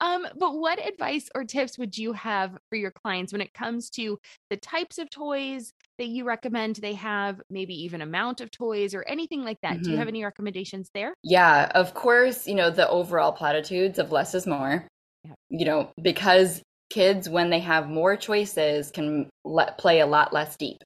um, 0.00 0.26
but 0.36 0.56
what 0.56 0.84
advice 0.84 1.30
or 1.32 1.44
tips 1.44 1.78
would 1.78 1.96
you 1.96 2.12
have 2.12 2.58
for 2.68 2.74
your 2.74 2.90
clients 2.90 3.32
when 3.32 3.40
it 3.40 3.54
comes 3.54 3.88
to 3.90 4.18
the 4.50 4.56
types 4.56 4.98
of 4.98 5.08
toys 5.10 5.72
that 5.98 6.08
you 6.08 6.24
recommend 6.24 6.76
they 6.76 6.94
have, 6.94 7.40
maybe 7.48 7.84
even 7.84 8.02
amount 8.02 8.40
of 8.40 8.50
toys 8.50 8.94
or 8.94 9.04
anything 9.08 9.44
like 9.44 9.58
that? 9.62 9.74
Mm-hmm. 9.74 9.82
Do 9.82 9.90
you 9.90 9.96
have 9.96 10.08
mm-hmm. 10.08 10.16
any 10.16 10.24
recommendations 10.24 10.90
there? 10.92 11.14
Yeah, 11.22 11.70
of 11.74 11.94
course, 11.94 12.48
you 12.48 12.56
know, 12.56 12.70
the 12.70 12.88
overall 12.88 13.30
platitudes 13.30 14.00
of 14.00 14.10
less 14.10 14.34
is 14.34 14.46
more. 14.46 14.88
Yeah. 15.24 15.34
You 15.50 15.64
know, 15.66 15.90
because 16.02 16.62
kids 16.90 17.28
when 17.28 17.50
they 17.50 17.60
have 17.60 17.88
more 17.88 18.16
choices 18.16 18.90
can 18.90 19.28
let 19.44 19.78
play 19.78 20.00
a 20.00 20.06
lot 20.06 20.32
less 20.32 20.56
deep. 20.56 20.78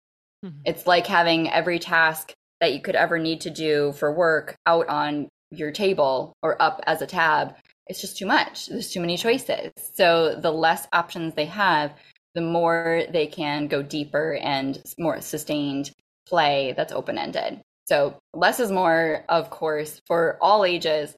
Mm-hmm. 0.45 0.63
it's 0.65 0.87
like 0.87 1.07
having 1.07 1.51
every 1.51 1.79
task 1.79 2.33
that 2.63 2.73
you 2.73 2.81
could 2.81 2.95
ever 2.95 3.19
need 3.19 3.43
to 3.43 3.51
do 3.51 3.93
for 3.93 4.11
work 4.11 4.55
out 4.65 4.89
on 4.89 5.29
your 5.51 5.71
table 5.71 6.33
or 6.43 6.61
up 6.63 6.81
as 6.87 7.03
a 7.03 7.07
tab. 7.07 7.55
It's 7.89 8.01
just 8.01 8.17
too 8.17 8.25
much. 8.25 8.67
There's 8.69 8.91
too 8.91 9.01
many 9.01 9.19
choices. 9.19 9.71
So 9.93 10.35
the 10.37 10.51
less 10.51 10.87
options 10.95 11.35
they 11.35 11.45
have 11.45 11.93
the 12.35 12.41
more 12.41 13.03
they 13.11 13.27
can 13.27 13.67
go 13.67 13.83
deeper 13.83 14.39
and 14.41 14.83
more 14.99 15.21
sustained 15.21 15.91
play 16.27 16.75
that's 16.77 16.93
open 16.93 17.19
ended 17.19 17.61
so 17.87 18.17
less 18.35 18.61
is 18.61 18.71
more 18.71 19.25
of 19.29 19.51
course 19.51 20.01
for 20.07 20.39
all 20.41 20.65
ages 20.65 21.15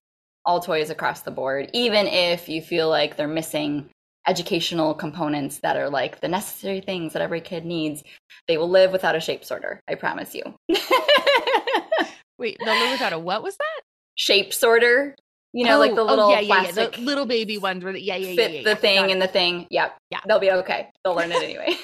all 0.46 0.60
toys 0.60 0.90
across 0.90 1.20
the 1.20 1.30
board 1.30 1.68
even 1.74 2.06
if 2.06 2.48
you 2.48 2.62
feel 2.62 2.88
like 2.88 3.16
they're 3.16 3.28
missing 3.28 3.90
educational 4.26 4.94
components 4.94 5.58
that 5.58 5.76
are 5.76 5.90
like 5.90 6.20
the 6.20 6.28
necessary 6.28 6.80
things 6.80 7.12
that 7.12 7.22
every 7.22 7.40
kid 7.40 7.64
needs, 7.64 8.02
they 8.48 8.56
will 8.56 8.70
live 8.70 8.92
without 8.92 9.16
a 9.16 9.20
shape 9.20 9.44
sorter. 9.44 9.80
I 9.88 9.94
promise 9.94 10.34
you. 10.34 10.42
Wait, 12.38 12.58
they'll 12.64 12.74
live 12.74 12.92
without 12.92 13.12
a 13.12 13.18
what 13.18 13.42
was 13.42 13.56
that? 13.56 13.80
Shape 14.14 14.52
sorter. 14.52 15.16
You 15.52 15.66
know, 15.66 15.76
oh, 15.76 15.80
like 15.80 15.94
the 15.94 16.00
oh, 16.00 16.04
oh, 16.04 16.10
little 16.10 16.24
oh, 16.26 16.30
yeah, 16.30 16.40
yeah, 16.40 16.62
yeah. 16.62 16.70
The 16.70 17.00
little 17.00 17.26
baby 17.26 17.58
ones 17.58 17.84
where 17.84 17.92
the, 17.92 18.00
yeah, 18.00 18.16
yeah, 18.16 18.34
fit 18.34 18.52
yeah, 18.52 18.62
the 18.62 18.74
thing 18.74 19.10
and 19.10 19.20
the 19.20 19.26
thing. 19.26 19.66
Yep. 19.70 19.98
Yeah. 20.10 20.20
They'll 20.26 20.40
be 20.40 20.50
okay. 20.50 20.88
They'll 21.04 21.14
learn 21.14 21.30
it 21.30 21.42
anyway. 21.42 21.74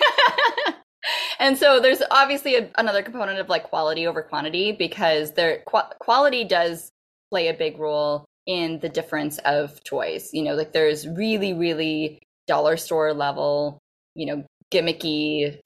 and 1.39 1.59
so 1.59 1.79
there's 1.79 2.03
obviously 2.11 2.57
a, 2.57 2.71
another 2.79 3.03
component 3.03 3.39
of 3.39 3.51
like 3.51 3.65
quality 3.65 4.07
over 4.07 4.23
quantity 4.23 4.73
because 4.73 5.35
their 5.35 5.63
qu- 5.67 5.91
quality 6.01 6.45
does 6.45 6.91
play 7.31 7.49
a 7.49 7.55
big 7.55 7.79
role 7.79 8.25
in 8.47 8.79
the 8.81 8.89
difference 8.89 9.37
of 9.45 9.85
toys. 9.85 10.31
You 10.33 10.45
know, 10.45 10.55
like 10.55 10.73
there's 10.73 11.07
really, 11.07 11.53
really 11.53 12.23
dollar 12.49 12.77
store 12.77 13.15
level, 13.15 13.79
you 14.15 14.27
know, 14.27 14.45
gimmicky 14.73 15.61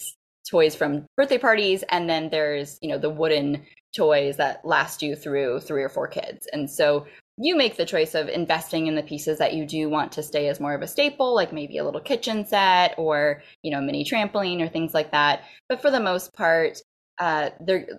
toys 0.50 0.74
from 0.74 1.06
birthday 1.16 1.38
parties, 1.38 1.82
and 1.88 2.10
then 2.10 2.28
there's 2.28 2.78
you 2.82 2.90
know 2.90 2.98
the 2.98 3.10
wooden 3.10 3.64
toys 3.96 4.36
that 4.36 4.64
last 4.64 5.02
you 5.02 5.14
through 5.14 5.60
three 5.60 5.82
or 5.82 5.88
four 5.88 6.08
kids. 6.08 6.46
And 6.52 6.70
so 6.70 7.06
you 7.38 7.56
make 7.56 7.76
the 7.76 7.86
choice 7.86 8.14
of 8.14 8.28
investing 8.28 8.86
in 8.86 8.94
the 8.94 9.02
pieces 9.02 9.38
that 9.38 9.54
you 9.54 9.66
do 9.66 9.88
want 9.88 10.12
to 10.12 10.22
stay 10.22 10.48
as 10.48 10.60
more 10.60 10.74
of 10.74 10.82
a 10.82 10.86
staple, 10.86 11.34
like 11.34 11.52
maybe 11.52 11.78
a 11.78 11.84
little 11.84 12.00
kitchen 12.00 12.46
set 12.46 12.94
or, 12.98 13.42
you 13.62 13.70
know, 13.70 13.80
mini 13.80 14.04
trampoline 14.04 14.60
or 14.62 14.68
things 14.68 14.94
like 14.94 15.10
that. 15.12 15.44
But 15.68 15.80
for 15.80 15.90
the 15.90 16.00
most 16.00 16.32
part, 16.34 16.80
uh, 17.18 17.50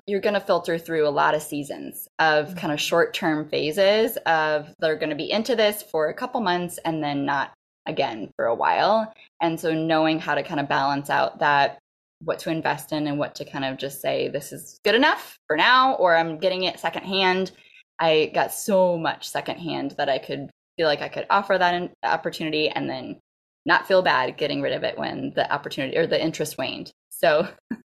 you're 0.07 0.21
going 0.21 0.33
to 0.33 0.39
filter 0.39 0.77
through 0.77 1.07
a 1.07 1.09
lot 1.09 1.35
of 1.35 1.41
seasons 1.41 2.07
of 2.19 2.47
mm-hmm. 2.47 2.57
kind 2.57 2.73
of 2.73 2.81
short 2.81 3.13
term 3.13 3.47
phases 3.47 4.17
of 4.25 4.73
they're 4.79 4.97
going 4.97 5.09
to 5.09 5.15
be 5.15 5.31
into 5.31 5.55
this 5.55 5.83
for 5.83 6.07
a 6.07 6.13
couple 6.13 6.41
months 6.41 6.79
and 6.83 7.03
then 7.03 7.25
not 7.25 7.53
again 7.85 8.31
for 8.35 8.45
a 8.45 8.55
while. 8.55 9.13
And 9.41 9.59
so 9.59 9.73
knowing 9.73 10.19
how 10.19 10.35
to 10.35 10.43
kind 10.43 10.59
of 10.59 10.69
balance 10.69 11.09
out 11.09 11.39
that 11.39 11.79
what 12.23 12.39
to 12.39 12.49
invest 12.49 12.91
in 12.91 13.07
and 13.07 13.19
what 13.19 13.35
to 13.35 13.45
kind 13.45 13.65
of 13.65 13.77
just 13.77 14.01
say 14.01 14.29
this 14.29 14.53
is 14.53 14.79
good 14.85 14.95
enough 14.95 15.37
for 15.47 15.57
now 15.57 15.95
or 15.95 16.15
I'm 16.15 16.37
getting 16.37 16.63
it 16.63 16.79
secondhand 16.79 17.51
I 17.99 18.31
got 18.33 18.53
so 18.53 18.97
much 18.97 19.29
secondhand 19.29 19.91
that 19.97 20.09
I 20.09 20.17
could 20.17 20.49
feel 20.77 20.87
like 20.87 21.01
I 21.01 21.09
could 21.09 21.25
offer 21.29 21.57
that 21.57 21.91
opportunity 22.03 22.69
and 22.69 22.89
then 22.89 23.19
not 23.65 23.87
feel 23.87 24.01
bad 24.01 24.37
getting 24.37 24.61
rid 24.61 24.73
of 24.73 24.83
it 24.83 24.97
when 24.97 25.31
the 25.35 25.51
opportunity 25.51 25.97
or 25.97 26.07
the 26.07 26.21
interest 26.21 26.57
waned. 26.57 26.91
So 27.09 27.47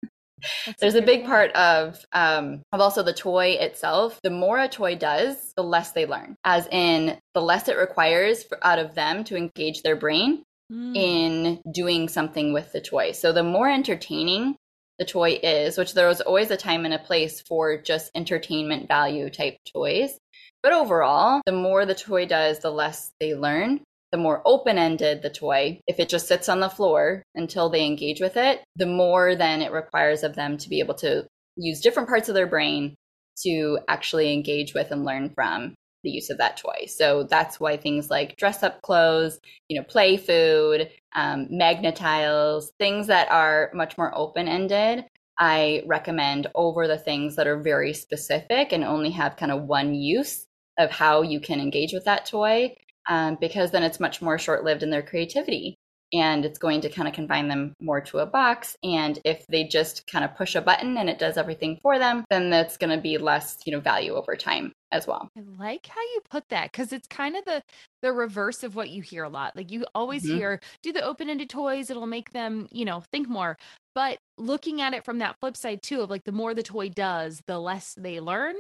there's 0.81 0.95
a 0.95 1.03
big 1.03 1.25
part 1.25 1.53
of 1.53 2.05
um, 2.13 2.63
of 2.73 2.81
also 2.81 3.03
the 3.03 3.13
toy 3.13 3.57
itself. 3.61 4.21
The 4.23 4.31
more 4.31 4.59
a 4.59 4.69
toy 4.69 4.97
does, 4.97 5.53
the 5.57 5.63
less 5.63 5.93
they 5.93 6.07
learn. 6.07 6.37
As 6.45 6.67
in, 6.71 7.19
the 7.35 7.43
less 7.43 7.69
it 7.69 7.77
requires 7.77 8.45
for, 8.45 8.59
out 8.65 8.79
of 8.79 8.95
them 8.95 9.25
to 9.25 9.37
engage 9.37 9.83
their 9.83 9.97
brain 9.97 10.43
mm. 10.73 10.97
in 10.97 11.61
doing 11.73 12.09
something 12.09 12.53
with 12.53 12.73
the 12.73 12.81
toy. 12.81 13.13
So 13.13 13.33
the 13.33 13.43
more 13.43 13.69
entertaining 13.69 14.57
the 14.99 15.05
toy 15.05 15.39
is, 15.43 15.77
which 15.77 15.95
there 15.95 16.09
was 16.09 16.21
always 16.21 16.51
a 16.51 16.57
time 16.57 16.85
and 16.85 16.95
a 16.95 16.99
place 16.99 17.41
for 17.41 17.77
just 17.77 18.11
entertainment 18.15 18.89
value 18.89 19.29
type 19.31 19.59
toys. 19.73 20.19
But 20.63 20.73
overall, 20.73 21.43
the 21.47 21.53
more 21.53 21.85
the 21.85 21.95
toy 21.95 22.27
does, 22.27 22.61
the 22.61 22.71
less 22.71 23.13
they 23.21 23.35
learn. 23.35 23.83
The 24.17 24.23
more 24.23 24.41
open 24.47 24.79
ended 24.79 25.21
the 25.21 25.29
toy, 25.29 25.79
if 25.87 26.01
it 26.01 26.09
just 26.09 26.27
sits 26.27 26.49
on 26.49 26.61
the 26.61 26.71
floor 26.71 27.23
until 27.35 27.69
they 27.69 27.85
engage 27.85 28.19
with 28.19 28.39
it, 28.39 28.65
the 28.75 28.87
more 28.87 29.35
then 29.35 29.61
it 29.61 29.73
requires 29.73 30.23
of 30.23 30.35
them 30.35 30.57
to 30.57 30.71
be 30.71 30.79
able 30.79 30.95
to 30.95 31.27
use 31.55 31.83
different 31.83 32.09
parts 32.09 32.31
of 32.31 32.35
their 32.35 32.47
brain 32.47 32.95
to 33.43 33.79
actually 33.89 34.33
engage 34.33 34.73
with 34.73 34.91
and 34.91 35.05
learn 35.05 35.29
from 35.35 35.75
the 36.03 36.09
use 36.09 36.31
of 36.31 36.39
that 36.39 36.57
toy. 36.57 36.87
So 36.87 37.25
that's 37.25 37.61
why 37.61 37.77
things 37.77 38.09
like 38.09 38.37
dress 38.37 38.63
up 38.63 38.81
clothes, 38.81 39.39
you 39.69 39.79
know, 39.79 39.85
play 39.85 40.17
food, 40.17 40.89
um, 41.15 41.49
Magna-Tiles, 41.51 42.73
things 42.79 43.09
that 43.09 43.31
are 43.31 43.71
much 43.75 43.99
more 43.99 44.17
open 44.17 44.49
ended, 44.49 45.05
I 45.39 45.83
recommend 45.85 46.47
over 46.55 46.89
the 46.89 46.97
things 46.97 47.37
that 47.37 47.47
are 47.47 47.61
very 47.61 47.93
specific 47.93 48.73
and 48.73 48.83
only 48.83 49.11
have 49.11 49.37
kind 49.37 49.53
of 49.53 49.65
one 49.65 49.95
use 49.95 50.47
of 50.79 50.91
how 50.91 51.21
you 51.21 51.39
can 51.39 51.61
engage 51.61 51.93
with 51.93 52.07
that 52.07 52.25
toy, 52.25 52.75
um, 53.09 53.37
because 53.41 53.71
then 53.71 53.83
it's 53.83 54.01
much 54.01 54.21
more 54.23 54.39
short 54.39 54.65
lived 54.65 54.83
in 54.83 54.91
their 54.91 55.03
creativity. 55.03 55.77
And 56.13 56.45
it's 56.45 56.59
going 56.59 56.83
to 56.83 56.89
kind 56.89 57.09
of 57.09 57.15
confine 57.15 57.49
them 57.49 57.75
more 57.81 58.01
to 58.01 58.21
a 58.21 58.27
box. 58.27 58.77
And 58.85 59.19
if 59.25 59.45
they 59.49 59.65
just 59.65 60.07
kind 60.07 60.25
of 60.25 60.37
push 60.37 60.55
a 60.55 60.61
button 60.61 60.97
and 60.99 61.11
it 61.11 61.19
does 61.19 61.37
everything 61.37 61.81
for 61.83 61.99
them 61.99 62.25
then 62.31 62.49
that's 62.49 62.77
going 62.77 62.95
to 62.95 63.03
be 63.03 63.19
less 63.19 63.59
you 63.67 63.73
know 63.73 63.81
value 63.81 64.15
over 64.15 64.37
time 64.37 64.73
as 64.93 65.05
well. 65.09 65.29
I 65.37 65.43
like 65.59 65.87
how 65.87 66.01
you 66.01 66.21
put 66.31 66.45
that 66.51 66.71
because 66.71 66.93
it's 66.93 67.09
kind 67.09 67.37
of 67.37 67.45
the 67.45 67.61
the 68.03 68.13
reverse 68.13 68.63
of 68.63 68.77
what 68.77 68.91
you 68.91 69.03
hear 69.03 69.25
a 69.25 69.29
lot. 69.29 69.57
Like 69.57 69.73
you 69.73 69.85
always 69.97 70.25
mm-hmm. 70.25 70.37
hear 70.37 70.61
do 70.83 70.93
the 70.93 71.03
open-ended 71.03 71.51
toys 71.51 71.91
it'll 71.91 72.07
make 72.07 72.31
them 72.31 72.69
you 72.71 72.85
know 72.85 73.03
think 73.13 73.29
more. 73.29 73.59
But 73.93 74.19
looking 74.39 74.81
at 74.81 74.95
it 74.95 75.05
from 75.05 75.19
that 75.19 75.37
flip 75.41 75.57
side 75.57 75.83
too 75.83 76.03
of 76.03 76.11
like 76.11 76.23
the 76.23 76.31
more 76.31 76.55
the 76.55 76.63
toy 76.63 76.89
does 76.89 77.43
the 77.49 77.59
less 77.59 77.95
they 77.99 78.21
learn 78.21 78.55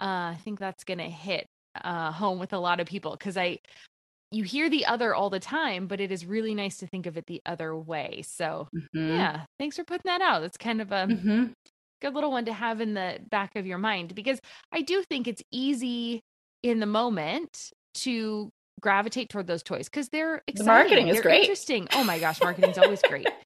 uh, 0.00 0.34
i 0.34 0.38
think 0.44 0.58
that's 0.58 0.84
going 0.84 0.98
to 0.98 1.04
hit 1.04 1.46
uh, 1.82 2.12
home 2.12 2.38
with 2.38 2.52
a 2.52 2.58
lot 2.58 2.80
of 2.80 2.86
people. 2.86 3.12
Because 3.12 3.36
I 3.36 3.58
you 4.32 4.44
hear 4.44 4.70
the 4.70 4.86
other 4.86 5.14
all 5.14 5.30
the 5.30 5.40
time, 5.40 5.86
but 5.86 6.00
it 6.00 6.12
is 6.12 6.24
really 6.24 6.54
nice 6.54 6.76
to 6.78 6.86
think 6.86 7.06
of 7.06 7.16
it 7.16 7.26
the 7.26 7.42
other 7.46 7.76
way. 7.76 8.22
So, 8.26 8.68
mm-hmm. 8.74 9.16
yeah, 9.16 9.44
thanks 9.58 9.76
for 9.76 9.84
putting 9.84 10.08
that 10.08 10.20
out. 10.20 10.40
That's 10.40 10.56
kind 10.56 10.80
of 10.80 10.92
a 10.92 11.06
mm-hmm. 11.06 11.46
good 12.00 12.14
little 12.14 12.30
one 12.30 12.44
to 12.44 12.52
have 12.52 12.80
in 12.80 12.94
the 12.94 13.18
back 13.28 13.56
of 13.56 13.66
your 13.66 13.78
mind 13.78 14.14
because 14.14 14.38
I 14.72 14.82
do 14.82 15.02
think 15.02 15.26
it's 15.26 15.42
easy 15.50 16.20
in 16.62 16.78
the 16.80 16.86
moment 16.86 17.70
to 17.94 18.50
gravitate 18.80 19.28
toward 19.28 19.46
those 19.46 19.62
toys 19.62 19.88
because 19.88 20.08
they're 20.08 20.42
exciting. 20.46 20.64
The 20.64 20.72
marketing 20.72 21.08
is 21.08 21.14
they're 21.14 21.22
great. 21.22 21.40
Interesting. 21.40 21.88
Oh 21.92 22.04
my 22.04 22.18
gosh, 22.18 22.40
marketing's 22.40 22.78
always 22.78 23.02
great. 23.02 23.28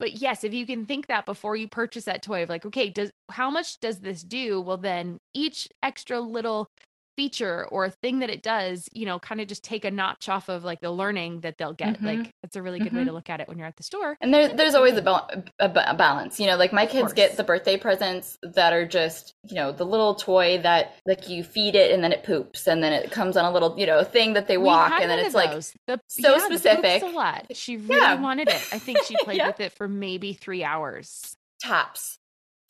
But 0.00 0.20
yes, 0.20 0.42
if 0.42 0.52
you 0.52 0.66
can 0.66 0.86
think 0.86 1.06
that 1.06 1.24
before 1.24 1.54
you 1.54 1.68
purchase 1.68 2.04
that 2.04 2.20
toy 2.20 2.42
of 2.42 2.48
like, 2.48 2.66
okay, 2.66 2.90
does 2.90 3.10
how 3.30 3.48
much 3.48 3.78
does 3.78 4.00
this 4.00 4.22
do? 4.22 4.60
Well, 4.60 4.76
then 4.76 5.18
each 5.32 5.68
extra 5.82 6.20
little 6.20 6.68
feature 7.16 7.66
or 7.70 7.84
a 7.84 7.90
thing 7.90 8.20
that 8.20 8.30
it 8.30 8.42
does, 8.42 8.88
you 8.92 9.06
know, 9.06 9.18
kind 9.18 9.40
of 9.40 9.48
just 9.48 9.64
take 9.64 9.84
a 9.84 9.90
notch 9.90 10.28
off 10.28 10.48
of 10.48 10.64
like 10.64 10.80
the 10.80 10.90
learning 10.90 11.40
that 11.40 11.58
they'll 11.58 11.72
get. 11.72 11.94
Mm-hmm. 11.94 12.06
Like 12.06 12.30
that's 12.42 12.56
a 12.56 12.62
really 12.62 12.78
good 12.78 12.88
mm-hmm. 12.88 12.98
way 12.98 13.04
to 13.04 13.12
look 13.12 13.30
at 13.30 13.40
it 13.40 13.48
when 13.48 13.58
you're 13.58 13.66
at 13.66 13.76
the 13.76 13.82
store. 13.82 14.16
And 14.20 14.32
there, 14.32 14.48
there's 14.48 14.74
always 14.74 14.96
a, 14.96 15.02
ba- 15.02 15.44
a, 15.58 15.66
a, 15.66 15.94
balance, 15.94 16.40
you 16.40 16.46
know, 16.46 16.56
like 16.56 16.72
my 16.72 16.86
kids 16.86 17.12
get 17.12 17.36
the 17.36 17.44
birthday 17.44 17.76
presents 17.76 18.38
that 18.42 18.72
are 18.72 18.86
just, 18.86 19.34
you 19.44 19.54
know, 19.54 19.72
the 19.72 19.86
little 19.86 20.14
toy 20.14 20.58
that 20.62 20.94
like 21.06 21.28
you 21.28 21.44
feed 21.44 21.74
it 21.74 21.92
and 21.92 22.02
then 22.02 22.12
it 22.12 22.24
poops 22.24 22.66
and 22.66 22.82
then 22.82 22.92
it 22.92 23.10
comes 23.10 23.36
on 23.36 23.44
a 23.44 23.52
little, 23.52 23.78
you 23.78 23.86
know, 23.86 24.02
thing 24.02 24.34
that 24.34 24.48
they 24.48 24.58
walk 24.58 24.92
and 25.00 25.10
then 25.10 25.18
it's 25.18 25.34
like 25.34 25.52
the, 25.86 26.00
so 26.08 26.36
yeah, 26.36 26.46
specific. 26.46 27.02
a 27.02 27.06
lot. 27.06 27.46
She 27.52 27.76
really 27.76 28.00
yeah. 28.00 28.20
wanted 28.20 28.48
it. 28.48 28.68
I 28.72 28.78
think 28.78 29.02
she 29.04 29.16
played 29.24 29.38
yeah. 29.38 29.48
with 29.48 29.60
it 29.60 29.72
for 29.72 29.88
maybe 29.88 30.32
three 30.32 30.64
hours. 30.64 31.36
Tops. 31.62 32.18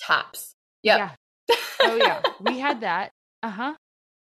Tops. 0.00 0.54
Yep. 0.83 0.98
Yeah. 0.98 1.57
Oh 1.80 1.96
yeah. 1.96 2.22
we 2.40 2.59
had 2.59 2.80
that. 2.80 3.12
Uh-huh. 3.42 3.74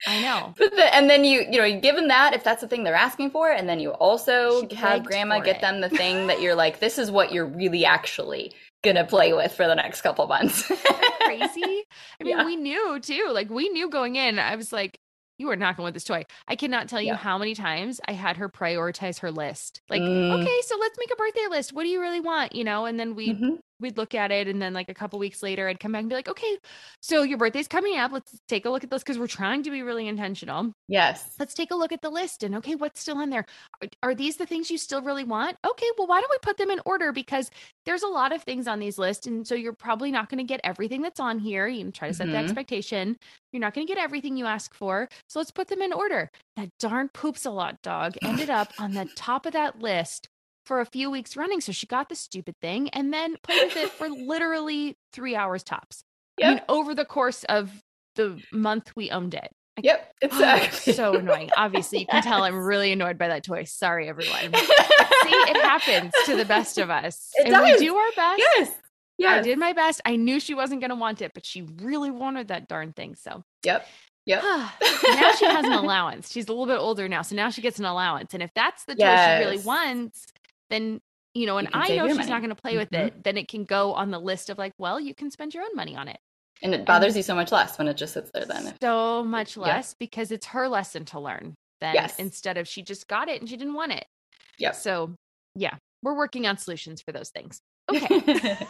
I 0.06 0.20
know. 0.20 0.54
But 0.56 0.74
the, 0.74 0.94
and 0.94 1.08
then 1.08 1.24
you, 1.24 1.44
you 1.50 1.58
know, 1.58 1.80
given 1.80 2.08
that 2.08 2.34
if 2.34 2.42
that's 2.42 2.60
the 2.60 2.68
thing 2.68 2.84
they're 2.84 2.94
asking 2.94 3.30
for, 3.30 3.50
and 3.50 3.68
then 3.68 3.80
you 3.80 3.90
also 3.90 4.68
she 4.68 4.74
have 4.76 5.04
grandma 5.04 5.40
get 5.40 5.60
them 5.60 5.80
the 5.80 5.88
thing 5.88 6.26
that 6.26 6.40
you're 6.40 6.54
like, 6.64 6.80
this 6.80 6.98
is 6.98 7.10
what 7.10 7.32
you're 7.32 7.46
really 7.46 7.84
actually 7.84 8.52
gonna 8.82 9.04
play 9.04 9.32
with 9.32 9.52
for 9.52 9.66
the 9.66 9.74
next 9.74 10.00
couple 10.00 10.26
months. 10.26 10.62
crazy. 11.24 11.62
I 12.20 12.24
mean, 12.24 12.36
yeah. 12.38 12.44
we 12.44 12.56
knew 12.56 12.98
too. 13.00 13.28
Like 13.32 13.50
we 13.50 13.68
knew 13.68 13.88
going 13.88 14.16
in. 14.16 14.38
I 14.38 14.56
was 14.56 14.72
like, 14.72 14.98
you 15.38 15.48
are 15.50 15.56
not 15.56 15.76
going 15.76 15.86
with 15.86 15.94
this 15.94 16.04
toy. 16.04 16.24
I 16.48 16.56
cannot 16.56 16.88
tell 16.88 17.00
you 17.00 17.08
yeah. 17.08 17.16
how 17.16 17.38
many 17.38 17.54
times 17.54 18.00
I 18.06 18.12
had 18.12 18.36
her 18.36 18.48
prioritize 18.48 19.20
her 19.20 19.30
list. 19.30 19.80
Like, 19.88 20.02
mm. 20.02 20.40
okay, 20.40 20.60
so 20.62 20.76
let's 20.78 20.98
make 20.98 21.10
a 21.12 21.16
birthday 21.16 21.46
list. 21.48 21.72
What 21.72 21.84
do 21.84 21.88
you 21.88 22.00
really 22.00 22.20
want? 22.20 22.54
You 22.54 22.64
know, 22.64 22.84
and 22.84 22.98
then 22.98 23.14
we 23.14 23.30
mm-hmm 23.30 23.54
we'd 23.82 23.98
look 23.98 24.14
at 24.14 24.30
it 24.30 24.48
and 24.48 24.62
then 24.62 24.72
like 24.72 24.88
a 24.88 24.94
couple 24.94 25.18
weeks 25.18 25.42
later 25.42 25.68
I'd 25.68 25.80
come 25.80 25.92
back 25.92 26.00
and 26.00 26.08
be 26.08 26.14
like, 26.14 26.28
okay, 26.28 26.56
so 27.00 27.22
your 27.22 27.38
birthday's 27.38 27.68
coming 27.68 27.98
up. 27.98 28.12
Let's 28.12 28.38
take 28.48 28.64
a 28.64 28.70
look 28.70 28.84
at 28.84 28.90
this 28.90 29.02
because 29.02 29.18
we're 29.18 29.26
trying 29.26 29.62
to 29.64 29.70
be 29.70 29.82
really 29.82 30.08
intentional. 30.08 30.72
Yes. 30.88 31.34
Let's 31.38 31.54
take 31.54 31.70
a 31.70 31.74
look 31.74 31.92
at 31.92 32.00
the 32.00 32.10
list 32.10 32.42
and 32.42 32.54
okay, 32.56 32.74
what's 32.74 33.00
still 33.00 33.18
on 33.18 33.30
there? 33.30 33.44
Are, 33.82 33.88
are 34.02 34.14
these 34.14 34.36
the 34.36 34.46
things 34.46 34.70
you 34.70 34.78
still 34.78 35.02
really 35.02 35.24
want? 35.24 35.56
Okay, 35.66 35.86
well, 35.98 36.06
why 36.06 36.20
don't 36.20 36.30
we 36.30 36.38
put 36.42 36.56
them 36.56 36.70
in 36.70 36.80
order? 36.86 37.12
Because 37.12 37.50
there's 37.84 38.02
a 38.02 38.08
lot 38.08 38.32
of 38.32 38.42
things 38.42 38.68
on 38.68 38.78
these 38.78 38.98
lists. 38.98 39.26
And 39.26 39.46
so 39.46 39.54
you're 39.54 39.72
probably 39.72 40.10
not 40.10 40.28
going 40.28 40.38
to 40.38 40.44
get 40.44 40.60
everything 40.64 41.02
that's 41.02 41.20
on 41.20 41.38
here. 41.38 41.66
You 41.66 41.90
try 41.90 42.08
to 42.08 42.14
set 42.14 42.26
mm-hmm. 42.26 42.34
the 42.34 42.38
expectation. 42.38 43.16
You're 43.52 43.60
not 43.60 43.74
going 43.74 43.86
to 43.86 43.92
get 43.92 44.02
everything 44.02 44.36
you 44.36 44.46
ask 44.46 44.74
for. 44.74 45.08
So 45.28 45.40
let's 45.40 45.50
put 45.50 45.68
them 45.68 45.82
in 45.82 45.92
order. 45.92 46.30
That 46.56 46.70
darn 46.78 47.08
poops 47.08 47.44
a 47.44 47.50
lot 47.50 47.80
dog 47.82 48.14
ended 48.22 48.50
up 48.50 48.72
on 48.78 48.92
the 48.92 49.08
top 49.16 49.46
of 49.46 49.52
that 49.54 49.80
list 49.80 50.28
for 50.64 50.80
a 50.80 50.86
few 50.86 51.10
weeks 51.10 51.36
running. 51.36 51.60
So 51.60 51.72
she 51.72 51.86
got 51.86 52.08
the 52.08 52.14
stupid 52.14 52.56
thing 52.60 52.88
and 52.90 53.12
then 53.12 53.36
played 53.42 53.64
with 53.64 53.76
it 53.76 53.90
for 53.90 54.08
literally 54.26 54.96
three 55.12 55.36
hours 55.36 55.62
tops. 55.62 56.04
Yep. 56.38 56.46
I 56.46 56.50
mean, 56.54 56.62
over 56.68 56.94
the 56.94 57.04
course 57.04 57.44
of 57.44 57.70
the 58.16 58.40
month 58.52 58.92
we 58.96 59.10
owned 59.10 59.34
it. 59.34 59.50
yep, 59.80 60.12
oh, 60.22 60.26
exactly. 60.26 60.92
Oh, 60.92 60.96
so 60.96 61.14
annoying. 61.16 61.50
Obviously, 61.56 62.00
you 62.00 62.06
can 62.06 62.22
tell 62.22 62.44
I'm 62.44 62.56
really 62.64 62.92
annoyed 62.92 63.18
by 63.18 63.28
that 63.28 63.44
toy. 63.44 63.64
Sorry, 63.64 64.08
everyone. 64.08 64.40
See, 64.54 65.30
it 65.30 65.56
happens 65.62 66.12
to 66.26 66.36
the 66.36 66.44
best 66.44 66.78
of 66.78 66.90
us. 66.90 67.30
It 67.34 67.46
and 67.46 67.54
does. 67.54 67.80
we 67.80 67.86
do 67.86 67.94
our 67.94 68.10
best. 68.16 68.42
Yes. 68.56 68.70
Yes. 69.18 69.38
I 69.38 69.42
did 69.42 69.58
my 69.58 69.72
best. 69.72 70.00
I 70.04 70.16
knew 70.16 70.40
she 70.40 70.54
wasn't 70.54 70.80
going 70.80 70.90
to 70.90 70.96
want 70.96 71.22
it, 71.22 71.32
but 71.32 71.46
she 71.46 71.62
really 71.62 72.10
wanted 72.10 72.48
that 72.48 72.66
darn 72.66 72.92
thing. 72.92 73.14
So, 73.14 73.44
yep. 73.64 73.86
Yep. 74.26 74.42
now 74.42 75.32
she 75.32 75.44
has 75.44 75.64
an 75.64 75.72
allowance. 75.72 76.30
She's 76.30 76.48
a 76.48 76.52
little 76.52 76.66
bit 76.66 76.78
older 76.78 77.08
now. 77.08 77.22
So 77.22 77.36
now 77.36 77.50
she 77.50 77.60
gets 77.60 77.78
an 77.78 77.84
allowance. 77.84 78.34
And 78.34 78.42
if 78.42 78.50
that's 78.54 78.84
the 78.84 78.96
yes. 78.96 79.26
toy 79.26 79.44
she 79.44 79.44
really 79.44 79.64
wants, 79.64 80.26
then 80.72 81.00
you 81.34 81.46
know, 81.46 81.56
and 81.56 81.66
can 81.70 81.80
I 81.82 81.96
know 81.96 82.08
she's 82.08 82.28
not 82.28 82.42
going 82.42 82.54
to 82.54 82.60
play 82.60 82.76
with 82.76 82.90
Mhm. 82.90 83.06
it, 83.06 83.24
then 83.24 83.38
it 83.38 83.48
can 83.48 83.64
go 83.64 83.94
on 83.94 84.10
the 84.10 84.18
list 84.20 84.50
of 84.50 84.58
like, 84.58 84.72
well, 84.76 85.00
you 85.00 85.14
can 85.14 85.30
spend 85.30 85.54
your 85.54 85.62
own 85.62 85.74
money 85.74 85.96
on 85.96 86.06
it. 86.08 86.18
And 86.62 86.74
it 86.74 86.84
bothers 86.84 87.16
you 87.16 87.22
so 87.22 87.34
much 87.34 87.50
less 87.50 87.78
when 87.78 87.88
it 87.88 87.94
just 87.96 88.12
sits 88.12 88.30
there 88.34 88.44
then. 88.44 88.74
So 88.82 89.24
much 89.24 89.56
Yeah. 89.56 89.62
less 89.62 89.94
because 89.98 90.30
it's 90.30 90.44
her 90.48 90.68
lesson 90.68 91.06
to 91.06 91.18
learn. 91.20 91.54
Then 91.80 91.94
Yes. 91.94 92.18
instead 92.18 92.58
of 92.58 92.68
she 92.68 92.82
just 92.82 93.08
got 93.08 93.28
it 93.30 93.40
and 93.40 93.48
she 93.48 93.56
didn't 93.56 93.72
want 93.72 93.92
it. 93.92 94.04
Yeah. 94.58 94.72
So 94.72 95.14
yeah, 95.54 95.76
we're 96.02 96.16
working 96.16 96.46
on 96.46 96.58
solutions 96.58 97.00
for 97.00 97.12
those 97.12 97.30
things. 97.30 97.60
Okay. 97.90 98.06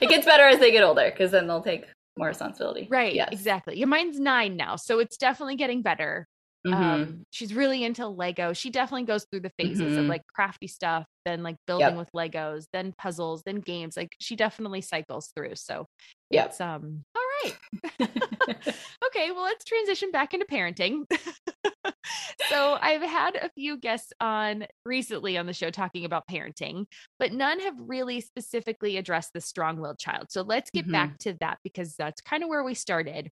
it 0.00 0.08
gets 0.08 0.26
better 0.26 0.44
as 0.44 0.60
they 0.60 0.70
get 0.70 0.84
older 0.84 1.10
because 1.10 1.32
then 1.32 1.48
they'll 1.48 1.60
take 1.60 1.86
more 2.16 2.28
responsibility. 2.28 2.86
right. 2.88 3.14
Yes. 3.14 3.30
Exactly. 3.32 3.76
Your 3.78 3.88
mine's 3.88 4.20
nine 4.20 4.56
now. 4.56 4.76
So 4.76 5.00
it's 5.00 5.16
definitely 5.16 5.56
getting 5.56 5.82
better. 5.82 6.26
Mhm. 6.66 7.06
Um, 7.06 7.24
she's 7.30 7.54
really 7.54 7.84
into 7.84 8.06
Lego. 8.08 8.52
She 8.52 8.70
definitely 8.70 9.04
goes 9.06 9.26
through 9.30 9.40
the 9.40 9.52
phases 9.58 9.96
of 9.96 10.06
Mhm. 10.06 10.08
like 10.08 10.22
crafty 10.34 10.66
stuff, 10.66 11.06
then 11.24 11.42
like 11.42 11.56
building 11.66 11.94
Yep. 11.94 11.96
with 11.96 12.10
Legos, 12.14 12.66
then 12.72 12.92
puzzles, 12.98 13.42
then 13.44 13.60
games. 13.60 13.96
Like 13.96 14.16
she 14.20 14.36
definitely 14.36 14.80
cycles 14.80 15.30
through. 15.36 15.54
So 15.56 15.86
Yep. 16.30 16.50
it's 16.50 16.60
um 16.60 17.04
all 17.16 17.22
right. 17.44 17.56
okay, 19.06 19.30
well 19.30 19.42
let's 19.44 19.64
transition 19.64 20.10
back 20.10 20.34
into 20.34 20.46
parenting. 20.46 21.04
so 22.40 22.78
I've 22.80 23.02
had 23.02 23.36
a 23.36 23.50
few 23.50 23.76
guests 23.78 24.12
on 24.20 24.66
recently 24.84 25.36
on 25.38 25.46
the 25.46 25.52
show 25.52 25.70
talking 25.70 26.04
about 26.04 26.24
parenting, 26.30 26.86
but 27.18 27.32
none 27.32 27.60
have 27.60 27.74
really 27.78 28.20
specifically 28.20 28.96
addressed 28.96 29.32
the 29.32 29.40
strong-willed 29.40 29.98
child. 29.98 30.26
So 30.30 30.42
let's 30.42 30.70
get 30.70 30.86
Mhm. 30.86 30.90
back 30.90 31.18
to 31.20 31.34
that 31.40 31.58
because 31.64 31.94
that's 31.96 32.20
kind 32.20 32.42
of 32.42 32.48
where 32.48 32.64
we 32.64 32.74
started. 32.74 33.30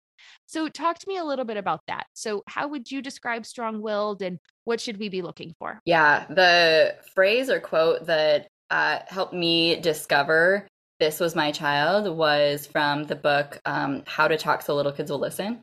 So 0.47 0.69
talk 0.69 0.99
to 0.99 1.09
me 1.09 1.17
a 1.19 1.25
little 1.25 1.45
bit 1.45 1.57
about 1.57 1.81
that. 1.87 2.07
So 2.13 2.43
how 2.47 2.69
would 2.69 2.91
you 2.91 3.03
describe 3.03 3.47
strong-willed 3.47 4.23
and 4.23 4.39
what 4.65 4.81
should 4.81 4.99
we 4.99 5.09
be 5.09 5.23
looking 5.23 5.55
for? 5.59 5.81
Yeah, 5.85 6.27
the 6.29 6.97
phrase 7.15 7.51
or 7.51 7.61
quote 7.61 8.07
that 8.07 8.49
uh, 8.71 9.01
helped 9.09 9.35
me 9.35 9.81
discover 9.81 10.67
this 10.99 11.19
was 11.19 11.35
my 11.35 11.51
child 11.51 12.17
was 12.17 12.67
from 12.67 13.05
the 13.05 13.17
book 13.17 13.61
um, 13.65 14.05
How 14.07 14.29
to 14.29 14.39
Talk 14.39 14.63
So 14.63 14.77
Little 14.77 14.93
Kids 14.93 15.11
Will 15.11 15.19
Listen, 15.19 15.61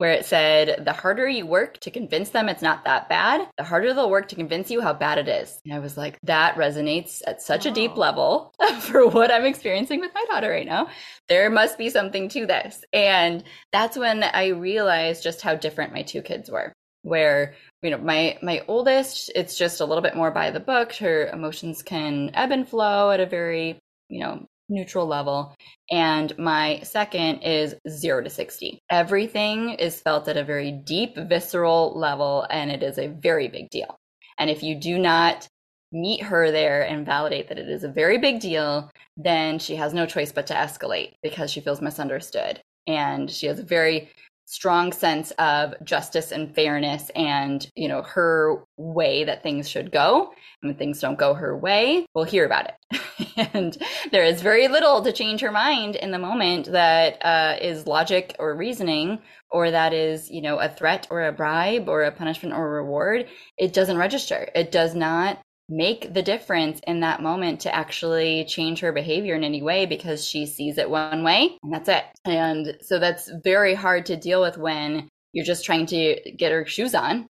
where 0.00 0.12
it 0.12 0.24
said, 0.24 0.82
The 0.86 0.94
harder 0.94 1.28
you 1.28 1.44
work 1.44 1.78
to 1.80 1.90
convince 1.90 2.30
them 2.30 2.48
it's 2.48 2.62
not 2.62 2.84
that 2.84 3.10
bad, 3.10 3.46
the 3.58 3.64
harder 3.64 3.92
they'll 3.92 4.08
work 4.08 4.28
to 4.28 4.34
convince 4.34 4.70
you 4.70 4.80
how 4.80 4.94
bad 4.94 5.18
it 5.18 5.28
is. 5.28 5.60
And 5.66 5.74
I 5.74 5.78
was 5.78 5.98
like, 5.98 6.18
that 6.22 6.54
resonates 6.54 7.20
at 7.26 7.42
such 7.42 7.66
a 7.66 7.70
deep 7.70 7.98
level 7.98 8.54
for 8.80 9.06
what 9.06 9.30
I'm 9.30 9.44
experiencing 9.44 10.00
with 10.00 10.14
my 10.14 10.24
daughter 10.30 10.48
right 10.48 10.64
now. 10.64 10.88
There 11.28 11.50
must 11.50 11.76
be 11.76 11.90
something 11.90 12.30
to 12.30 12.46
this. 12.46 12.82
And 12.94 13.44
that's 13.72 13.98
when 13.98 14.22
I 14.22 14.48
realized 14.48 15.22
just 15.22 15.42
how 15.42 15.54
different 15.54 15.92
my 15.92 16.00
two 16.00 16.22
kids 16.22 16.50
were 16.50 16.72
where 17.02 17.54
you 17.82 17.90
know 17.90 17.96
my 17.96 18.36
my 18.42 18.62
oldest 18.68 19.32
it's 19.34 19.56
just 19.56 19.80
a 19.80 19.84
little 19.86 20.02
bit 20.02 20.14
more 20.14 20.30
by 20.30 20.50
the 20.50 20.60
book 20.60 20.92
her 20.96 21.28
emotions 21.28 21.82
can 21.82 22.30
ebb 22.34 22.50
and 22.50 22.68
flow 22.68 23.10
at 23.10 23.20
a 23.20 23.24
very 23.24 23.78
you 24.10 24.20
know 24.20 24.44
neutral 24.70 25.06
level. 25.06 25.54
And 25.90 26.36
my 26.38 26.80
second 26.82 27.40
is 27.40 27.74
0 27.88 28.22
to 28.24 28.30
60 28.30 28.80
everything 28.90 29.70
is 29.70 30.00
felt 30.00 30.28
at 30.28 30.36
a 30.36 30.44
very 30.44 30.72
deep 30.72 31.16
visceral 31.16 31.98
level 31.98 32.46
and 32.50 32.70
it 32.70 32.82
is 32.82 32.98
a 32.98 33.08
very 33.08 33.48
big 33.48 33.68
deal. 33.70 33.96
And 34.38 34.48
if 34.48 34.62
you 34.62 34.74
do 34.74 34.98
not 34.98 35.48
meet 35.92 36.22
her 36.22 36.50
there 36.50 36.82
and 36.82 37.04
validate 37.04 37.48
that 37.48 37.58
it 37.58 37.68
is 37.68 37.82
a 37.82 37.88
very 37.88 38.16
big 38.16 38.40
deal 38.40 38.90
then 39.16 39.58
she 39.58 39.76
has 39.76 39.92
no 39.92 40.06
choice 40.06 40.32
but 40.32 40.46
to 40.46 40.54
escalate 40.54 41.12
because 41.22 41.50
she 41.50 41.60
feels 41.60 41.80
misunderstood. 41.80 42.60
And 42.86 43.30
she 43.30 43.46
has 43.46 43.58
a 43.58 43.64
very 43.64 44.10
strong 44.50 44.92
sense 44.92 45.30
of 45.38 45.74
justice 45.84 46.32
and 46.32 46.52
fairness 46.54 47.08
and 47.14 47.70
you 47.76 47.86
know 47.86 48.02
her 48.02 48.64
way 48.76 49.22
that 49.22 49.42
things 49.44 49.68
should 49.68 49.92
go. 49.92 50.32
And 50.62 50.70
when 50.70 50.76
things 50.76 51.00
don't 51.00 51.18
go 51.18 51.34
her 51.34 51.56
way 51.56 52.06
we'll 52.14 52.24
hear 52.24 52.44
about 52.44 52.66
it. 52.66 53.00
And 53.54 53.76
there 54.10 54.24
is 54.24 54.42
very 54.42 54.68
little 54.68 55.02
to 55.02 55.12
change 55.12 55.40
her 55.40 55.52
mind 55.52 55.96
in 55.96 56.10
the 56.10 56.18
moment 56.18 56.66
that 56.72 57.24
uh, 57.24 57.56
is 57.60 57.86
logic 57.86 58.34
or 58.38 58.54
reasoning 58.54 59.20
or 59.50 59.70
that 59.70 59.92
is 59.92 60.30
you 60.30 60.42
know 60.42 60.58
a 60.58 60.68
threat 60.68 61.06
or 61.10 61.22
a 61.22 61.32
bribe 61.32 61.88
or 61.88 62.02
a 62.02 62.12
punishment 62.12 62.54
or 62.54 62.66
a 62.66 62.82
reward. 62.82 63.28
It 63.56 63.72
doesn't 63.72 63.96
register. 63.96 64.50
It 64.54 64.72
does 64.72 64.94
not 64.94 65.38
make 65.70 66.12
the 66.12 66.22
difference 66.22 66.80
in 66.86 67.00
that 67.00 67.22
moment 67.22 67.60
to 67.60 67.74
actually 67.74 68.44
change 68.46 68.80
her 68.80 68.92
behavior 68.92 69.36
in 69.36 69.44
any 69.44 69.62
way 69.62 69.86
because 69.86 70.26
she 70.26 70.44
sees 70.44 70.76
it 70.76 70.90
one 70.90 71.22
way 71.22 71.56
and 71.62 71.72
that's 71.72 71.88
it. 71.88 72.04
And 72.24 72.76
so 72.82 72.98
that's 72.98 73.30
very 73.44 73.74
hard 73.74 74.04
to 74.06 74.16
deal 74.16 74.42
with 74.42 74.58
when 74.58 75.08
you're 75.32 75.44
just 75.44 75.64
trying 75.64 75.86
to 75.86 76.20
get 76.36 76.50
her 76.50 76.66
shoes 76.66 76.94
on 76.94 77.26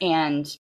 and 0.00 0.56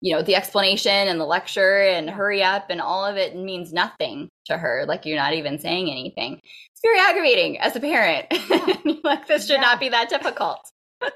you 0.00 0.14
know 0.14 0.22
the 0.22 0.34
explanation 0.34 0.92
and 0.92 1.18
the 1.18 1.24
lecture 1.24 1.82
and 1.82 2.08
hurry 2.10 2.42
up 2.42 2.66
and 2.68 2.80
all 2.80 3.04
of 3.04 3.16
it 3.16 3.36
means 3.36 3.72
nothing 3.72 4.28
to 4.46 4.56
her 4.56 4.84
like 4.86 5.06
you're 5.06 5.16
not 5.16 5.32
even 5.32 5.58
saying 5.58 5.90
anything. 5.90 6.38
It's 6.72 6.82
very 6.82 7.00
aggravating 7.00 7.58
as 7.60 7.74
a 7.76 7.80
parent. 7.80 8.26
Like 9.04 9.26
this 9.26 9.46
should 9.46 9.60
not 9.60 9.80
be 9.80 9.90
that 9.90 10.08
difficult. 10.08 10.60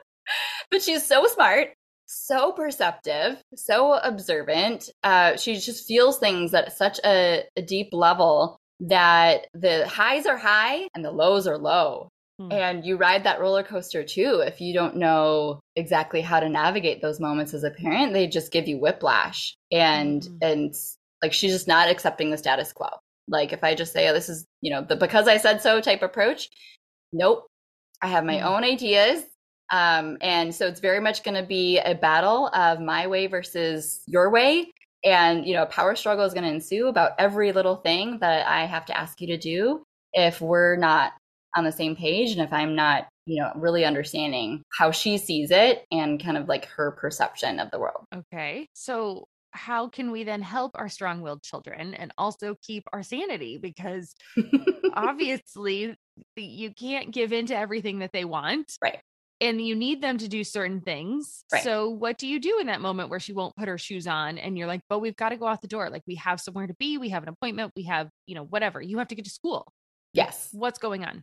But 0.71 0.83
she's 0.83 1.07
so 1.07 1.27
smart 1.27 1.71
so 2.09 2.53
perceptive, 2.53 3.43
so 3.55 3.95
observant. 3.95 4.91
Uh, 5.05 5.37
she 5.37 5.55
just 5.59 5.87
feels 5.87 6.19
things 6.19 6.55
at 6.55 6.77
such 6.77 6.99
a, 7.05 7.45
a 7.57 7.63
deep 7.63 7.91
level 7.93 8.59
that 8.81 9.47
the 9.55 9.87
highs 9.87 10.27
are 10.27 10.37
high 10.39 10.89
and 10.95 11.05
the 11.05 11.11
lows 11.11 11.47
are 11.47 11.59
low. 11.59 12.09
Hmm. 12.39 12.53
And 12.53 12.85
you 12.85 12.97
ride 12.97 13.25
that 13.25 13.41
roller 13.41 13.63
coaster 13.63 14.05
too. 14.05 14.43
If 14.47 14.61
you 14.61 14.73
don't 14.73 14.97
know 14.97 15.61
exactly 15.77 16.21
how 16.21 16.41
to 16.41 16.49
navigate 16.49 17.03
those 17.03 17.21
moments 17.21 17.53
as 17.55 17.65
a 17.65 17.71
parent, 17.71 18.13
they 18.13 18.27
just 18.27 18.53
give 18.53 18.69
you 18.69 18.79
whiplash. 18.79 19.55
And 19.71 20.23
Mhm. 20.23 20.39
and 20.43 20.75
like 21.23 21.33
she's 21.33 21.53
just 21.53 21.67
not 21.69 21.89
accepting 21.89 22.31
the 22.31 22.39
status 22.39 22.73
quo. 22.73 22.89
Like 23.27 23.53
if 23.53 23.65
I 23.65 23.75
just 23.75 23.93
say, 23.93 24.09
oh, 24.09 24.13
this 24.15 24.29
is 24.29 24.47
you 24.61 24.71
know 24.73 24.83
the 24.83 24.97
because 24.97 25.27
I 25.29 25.37
said 25.37 25.61
so 25.61 25.81
type 25.81 26.03
approach, 26.03 26.49
nope. 27.13 27.45
I 28.01 28.07
have 28.07 28.25
my 28.25 28.39
Hmm. 28.39 28.47
own 28.47 28.65
ideas. 28.65 29.25
Um, 29.71 30.17
and 30.21 30.55
so 30.55 30.67
it's 30.67 30.81
very 30.81 31.01
much 31.01 31.23
going 31.23 31.37
to 31.37 31.47
be 31.47 31.79
a 31.79 31.95
battle 31.95 32.49
of 32.49 32.81
my 32.81 33.07
way 33.07 33.27
versus 33.27 34.03
your 34.07 34.31
way. 34.31 34.73
And, 35.05 35.47
you 35.47 35.55
know, 35.55 35.63
a 35.63 35.67
power 35.67 35.95
struggle 35.95 36.25
is 36.25 36.35
going 36.35 36.45
to 36.45 36.51
ensue 36.51 36.89
about 36.89 37.13
every 37.19 37.53
little 37.53 37.77
thing 37.77 38.19
that 38.21 38.47
I 38.47 38.67
have 38.67 38.87
to 38.87 38.99
ask 38.99 39.21
you 39.21 39.29
to 39.29 39.37
do 39.37 39.83
if 40.13 40.41
we're 40.41 40.77
not 40.77 41.13
on 41.57 41.65
the 41.65 41.73
same 41.73 41.95
page 41.95 42.33
and 42.33 42.41
if 42.41 42.53
I'm 42.53 42.75
not, 42.75 43.09
you 43.27 43.41
know, 43.41 43.53
really 43.55 43.85
understanding 43.85 44.63
how 44.77 44.91
she 44.91 45.19
sees 45.19 45.51
it 45.51 45.85
and 45.93 46.23
kind 46.23 46.37
of 46.37 46.49
like 46.49 46.67
her 46.67 46.93
perception 46.93 47.61
of 47.61 47.71
the 47.71 47.79
world. 47.79 48.05
Okay. 48.15 48.67
So 48.75 49.27
how 49.53 49.89
can 49.89 50.11
we 50.11 50.25
then 50.25 50.43
help 50.43 50.73
our 50.75 50.89
strong-willed 50.89 51.43
children 51.43 51.95
and 51.95 52.13
also 52.19 52.57
keep 52.63 52.85
our 52.93 53.03
sanity 53.03 53.59
because 53.59 54.15
obviously 54.95 55.95
you 56.37 56.73
can't 56.75 57.13
give 57.13 57.33
in 57.33 57.47
to 57.47 57.57
everything 57.57 58.01
that 58.01 58.13
they 58.13 58.25
want. 58.25 58.77
Right. 58.83 59.01
And 59.41 59.65
you 59.65 59.77
need 59.77 60.03
them 60.03 60.19
to 60.19 60.29
do 60.29 60.43
certain 60.43 60.81
things. 60.81 61.45
Right. 61.53 61.63
So 61.63 61.91
what 61.91 62.19
do 62.19 62.27
you 62.27 62.41
do 62.41 62.59
in 62.61 62.67
that 62.67 62.81
moment 62.81 63.09
where 63.09 63.21
she 63.21 63.33
won't 63.33 63.55
put 63.57 63.69
her 63.69 63.79
shoes 63.79 64.07
on 64.09 64.37
and 64.37 64.59
you're 64.59 64.67
like, 64.67 64.81
"But 64.89 64.99
we've 64.99 65.15
got 65.17 65.29
to 65.29 65.37
go 65.37 65.47
out 65.47 65.63
the 65.63 65.69
door. 65.69 65.91
Like 65.91 66.03
we 66.07 66.17
have 66.17 66.41
somewhere 66.41 66.67
to 66.67 66.75
be, 66.75 66.99
we 66.99 67.11
have 67.11 67.23
an 67.23 67.29
appointment, 67.29 67.73
we 67.77 67.85
have, 67.85 68.09
you 68.27 68.35
know, 68.35 68.45
whatever. 68.45 68.83
You 68.83 68.99
have 68.99 69.09
to 69.09 69.15
get 69.15 69.25
to 69.27 69.31
school." 69.31 69.73
yes. 70.13 70.49
What's 70.53 70.79
going 70.79 71.05
on? 71.05 71.23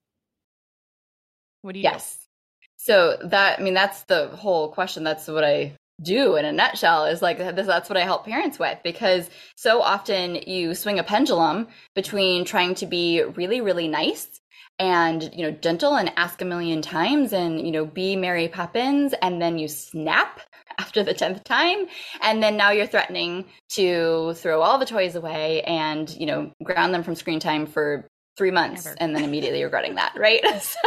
What 1.61 1.73
do 1.73 1.79
you 1.79 1.83
Yes. 1.83 2.15
Do? 2.15 2.67
So 2.77 3.17
that 3.25 3.59
I 3.59 3.61
mean 3.63 3.73
that's 3.75 4.03
the 4.03 4.27
whole 4.29 4.69
question. 4.69 5.03
That's 5.03 5.27
what 5.27 5.43
I 5.43 5.73
do 6.01 6.35
in 6.35 6.45
a 6.45 6.51
nutshell 6.51 7.05
is 7.05 7.21
like 7.21 7.37
that's 7.37 7.89
what 7.89 7.97
I 7.97 8.01
help 8.03 8.25
parents 8.25 8.57
with 8.57 8.79
because 8.83 9.29
so 9.55 9.81
often 9.81 10.35
you 10.35 10.73
swing 10.73 10.97
a 10.99 11.03
pendulum 11.03 11.67
between 11.93 12.43
trying 12.43 12.73
to 12.75 12.87
be 12.87 13.21
really 13.21 13.61
really 13.61 13.87
nice 13.87 14.27
and 14.79 15.29
you 15.33 15.43
know 15.43 15.51
gentle 15.51 15.95
and 15.95 16.11
ask 16.15 16.41
a 16.41 16.45
million 16.45 16.81
times 16.81 17.33
and 17.33 17.61
you 17.61 17.71
know 17.71 17.85
be 17.85 18.15
Mary 18.15 18.47
Poppins 18.47 19.13
and 19.21 19.39
then 19.41 19.59
you 19.59 19.67
snap 19.67 20.41
after 20.79 21.03
the 21.03 21.13
10th 21.13 21.43
time 21.43 21.85
and 22.21 22.41
then 22.41 22.57
now 22.57 22.71
you're 22.71 22.87
threatening 22.87 23.45
to 23.69 24.33
throw 24.35 24.61
all 24.61 24.79
the 24.79 24.85
toys 24.85 25.15
away 25.15 25.61
and 25.63 26.09
you 26.09 26.25
know 26.25 26.51
ground 26.63 26.93
them 26.93 27.03
from 27.03 27.13
screen 27.13 27.39
time 27.39 27.67
for 27.67 28.07
3 28.37 28.49
months 28.49 28.85
Never. 28.85 28.97
and 28.99 29.15
then 29.15 29.23
immediately 29.23 29.63
regretting 29.63 29.95
that 29.95 30.13
right 30.17 30.41
so 30.61 30.79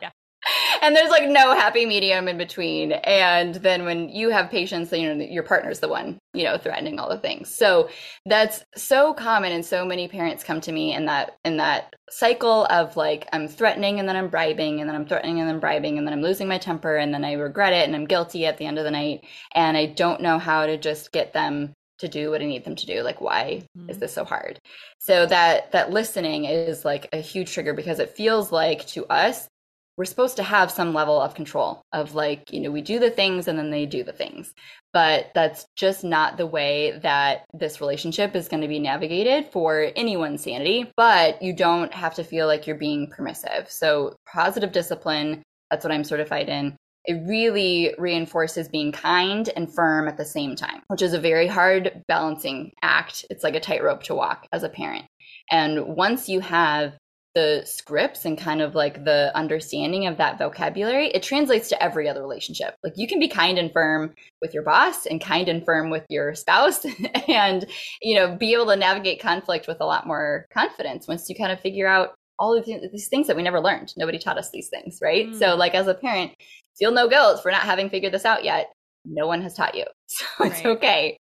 yeah 0.00 0.10
and 0.82 0.94
there's 0.94 1.10
like 1.10 1.28
no 1.28 1.54
happy 1.54 1.86
medium 1.86 2.28
in 2.28 2.38
between. 2.38 2.92
And 2.92 3.54
then 3.56 3.84
when 3.84 4.08
you 4.08 4.30
have 4.30 4.50
patience, 4.50 4.90
then 4.90 5.00
you 5.00 5.14
know 5.14 5.24
your 5.24 5.42
partner's 5.42 5.80
the 5.80 5.88
one, 5.88 6.18
you 6.34 6.44
know, 6.44 6.58
threatening 6.58 6.98
all 6.98 7.08
the 7.08 7.18
things. 7.18 7.54
So 7.54 7.88
that's 8.26 8.64
so 8.76 9.14
common, 9.14 9.52
and 9.52 9.64
so 9.64 9.84
many 9.84 10.08
parents 10.08 10.44
come 10.44 10.60
to 10.62 10.72
me 10.72 10.94
in 10.94 11.06
that 11.06 11.36
in 11.44 11.58
that 11.58 11.94
cycle 12.10 12.66
of 12.66 12.96
like 12.96 13.26
I'm 13.32 13.48
threatening 13.48 13.98
and 13.98 14.08
then 14.08 14.16
I'm 14.16 14.28
bribing 14.28 14.80
and 14.80 14.88
then 14.88 14.96
I'm 14.96 15.06
threatening 15.06 15.40
and 15.40 15.48
then 15.48 15.60
bribing 15.60 15.98
and 15.98 16.06
then 16.06 16.12
I'm 16.12 16.22
losing 16.22 16.48
my 16.48 16.58
temper 16.58 16.96
and 16.96 17.12
then 17.14 17.24
I 17.24 17.32
regret 17.32 17.72
it 17.72 17.86
and 17.86 17.96
I'm 17.96 18.04
guilty 18.04 18.44
at 18.46 18.58
the 18.58 18.66
end 18.66 18.78
of 18.78 18.84
the 18.84 18.90
night 18.90 19.24
and 19.54 19.76
I 19.76 19.86
don't 19.86 20.20
know 20.20 20.38
how 20.38 20.66
to 20.66 20.76
just 20.76 21.12
get 21.12 21.32
them 21.32 21.72
to 22.02 22.08
do 22.08 22.30
what 22.30 22.42
I 22.42 22.46
need 22.46 22.64
them 22.64 22.76
to 22.76 22.86
do. 22.86 23.02
Like, 23.02 23.20
why 23.20 23.62
mm-hmm. 23.78 23.88
is 23.88 23.98
this 23.98 24.12
so 24.12 24.24
hard? 24.24 24.60
So 24.98 25.24
that 25.26 25.72
that 25.72 25.90
listening 25.90 26.44
is 26.44 26.84
like 26.84 27.08
a 27.12 27.18
huge 27.18 27.52
trigger 27.52 27.72
because 27.74 27.98
it 27.98 28.16
feels 28.16 28.52
like 28.52 28.86
to 28.88 29.06
us 29.06 29.48
we're 29.96 30.04
supposed 30.04 30.36
to 30.36 30.42
have 30.42 30.70
some 30.70 30.94
level 30.94 31.20
of 31.20 31.34
control 31.34 31.82
of 31.92 32.14
like 32.14 32.52
you 32.52 32.60
know 32.60 32.70
we 32.70 32.80
do 32.80 32.98
the 32.98 33.10
things 33.10 33.48
and 33.48 33.58
then 33.58 33.70
they 33.70 33.86
do 33.86 34.02
the 34.02 34.12
things. 34.12 34.54
But 34.92 35.30
that's 35.34 35.66
just 35.76 36.04
not 36.04 36.36
the 36.36 36.46
way 36.46 36.98
that 37.02 37.44
this 37.54 37.80
relationship 37.80 38.36
is 38.36 38.48
going 38.48 38.60
to 38.60 38.68
be 38.68 38.78
navigated 38.78 39.50
for 39.50 39.90
anyone's 39.96 40.42
sanity. 40.42 40.90
But 40.96 41.40
you 41.42 41.54
don't 41.54 41.92
have 41.94 42.14
to 42.16 42.24
feel 42.24 42.46
like 42.46 42.66
you're 42.66 42.76
being 42.76 43.08
permissive. 43.08 43.70
So 43.70 44.16
positive 44.26 44.72
discipline 44.72 45.42
that's 45.72 45.84
what 45.86 45.92
i'm 45.92 46.04
certified 46.04 46.50
in. 46.50 46.76
It 47.06 47.26
really 47.26 47.94
reinforces 47.98 48.68
being 48.68 48.92
kind 48.92 49.48
and 49.56 49.74
firm 49.74 50.06
at 50.06 50.18
the 50.18 50.24
same 50.24 50.54
time 50.54 50.82
which 50.88 51.02
is 51.02 51.14
a 51.14 51.18
very 51.18 51.46
hard 51.46 52.02
balancing 52.06 52.72
act. 52.82 53.24
It's 53.30 53.42
like 53.42 53.56
a 53.56 53.60
tightrope 53.60 54.02
to 54.04 54.14
walk 54.14 54.46
as 54.52 54.62
a 54.62 54.68
parent. 54.68 55.06
And 55.50 55.96
once 55.96 56.28
you 56.28 56.40
have 56.40 56.92
the 57.34 57.62
scripts 57.64 58.24
and 58.24 58.36
kind 58.36 58.60
of 58.60 58.74
like 58.74 59.04
the 59.04 59.30
understanding 59.34 60.06
of 60.06 60.18
that 60.18 60.38
vocabulary, 60.38 61.08
it 61.08 61.22
translates 61.22 61.68
to 61.70 61.82
every 61.82 62.08
other 62.08 62.20
relationship. 62.20 62.74
Like 62.84 62.94
you 62.96 63.08
can 63.08 63.18
be 63.18 63.28
kind 63.28 63.58
and 63.58 63.72
firm 63.72 64.14
with 64.40 64.52
your 64.52 64.62
boss 64.62 65.06
and 65.06 65.20
kind 65.20 65.48
and 65.48 65.64
firm 65.64 65.90
with 65.90 66.04
your 66.08 66.34
spouse 66.34 66.84
and, 67.28 67.66
you 68.02 68.14
know, 68.16 68.36
be 68.36 68.52
able 68.52 68.66
to 68.66 68.76
navigate 68.76 69.20
conflict 69.20 69.66
with 69.66 69.80
a 69.80 69.86
lot 69.86 70.06
more 70.06 70.46
confidence 70.52 71.08
once 71.08 71.28
you 71.28 71.34
kind 71.34 71.52
of 71.52 71.60
figure 71.60 71.86
out 71.86 72.14
all 72.38 72.56
of 72.56 72.66
these 72.66 73.08
things 73.08 73.26
that 73.28 73.36
we 73.36 73.42
never 73.42 73.60
learned. 73.60 73.94
Nobody 73.96 74.18
taught 74.18 74.38
us 74.38 74.50
these 74.50 74.68
things, 74.68 74.98
right? 75.00 75.28
Mm. 75.28 75.38
So, 75.38 75.54
like 75.54 75.74
as 75.74 75.86
a 75.86 75.94
parent, 75.94 76.32
feel 76.78 76.90
no 76.90 77.08
guilt 77.08 77.42
for 77.42 77.50
not 77.50 77.62
having 77.62 77.88
figured 77.88 78.12
this 78.12 78.24
out 78.24 78.44
yet. 78.44 78.72
No 79.04 79.26
one 79.26 79.42
has 79.42 79.54
taught 79.54 79.74
you. 79.74 79.84
So 80.08 80.44
it's 80.44 80.56
right. 80.56 80.66
okay. 80.76 81.16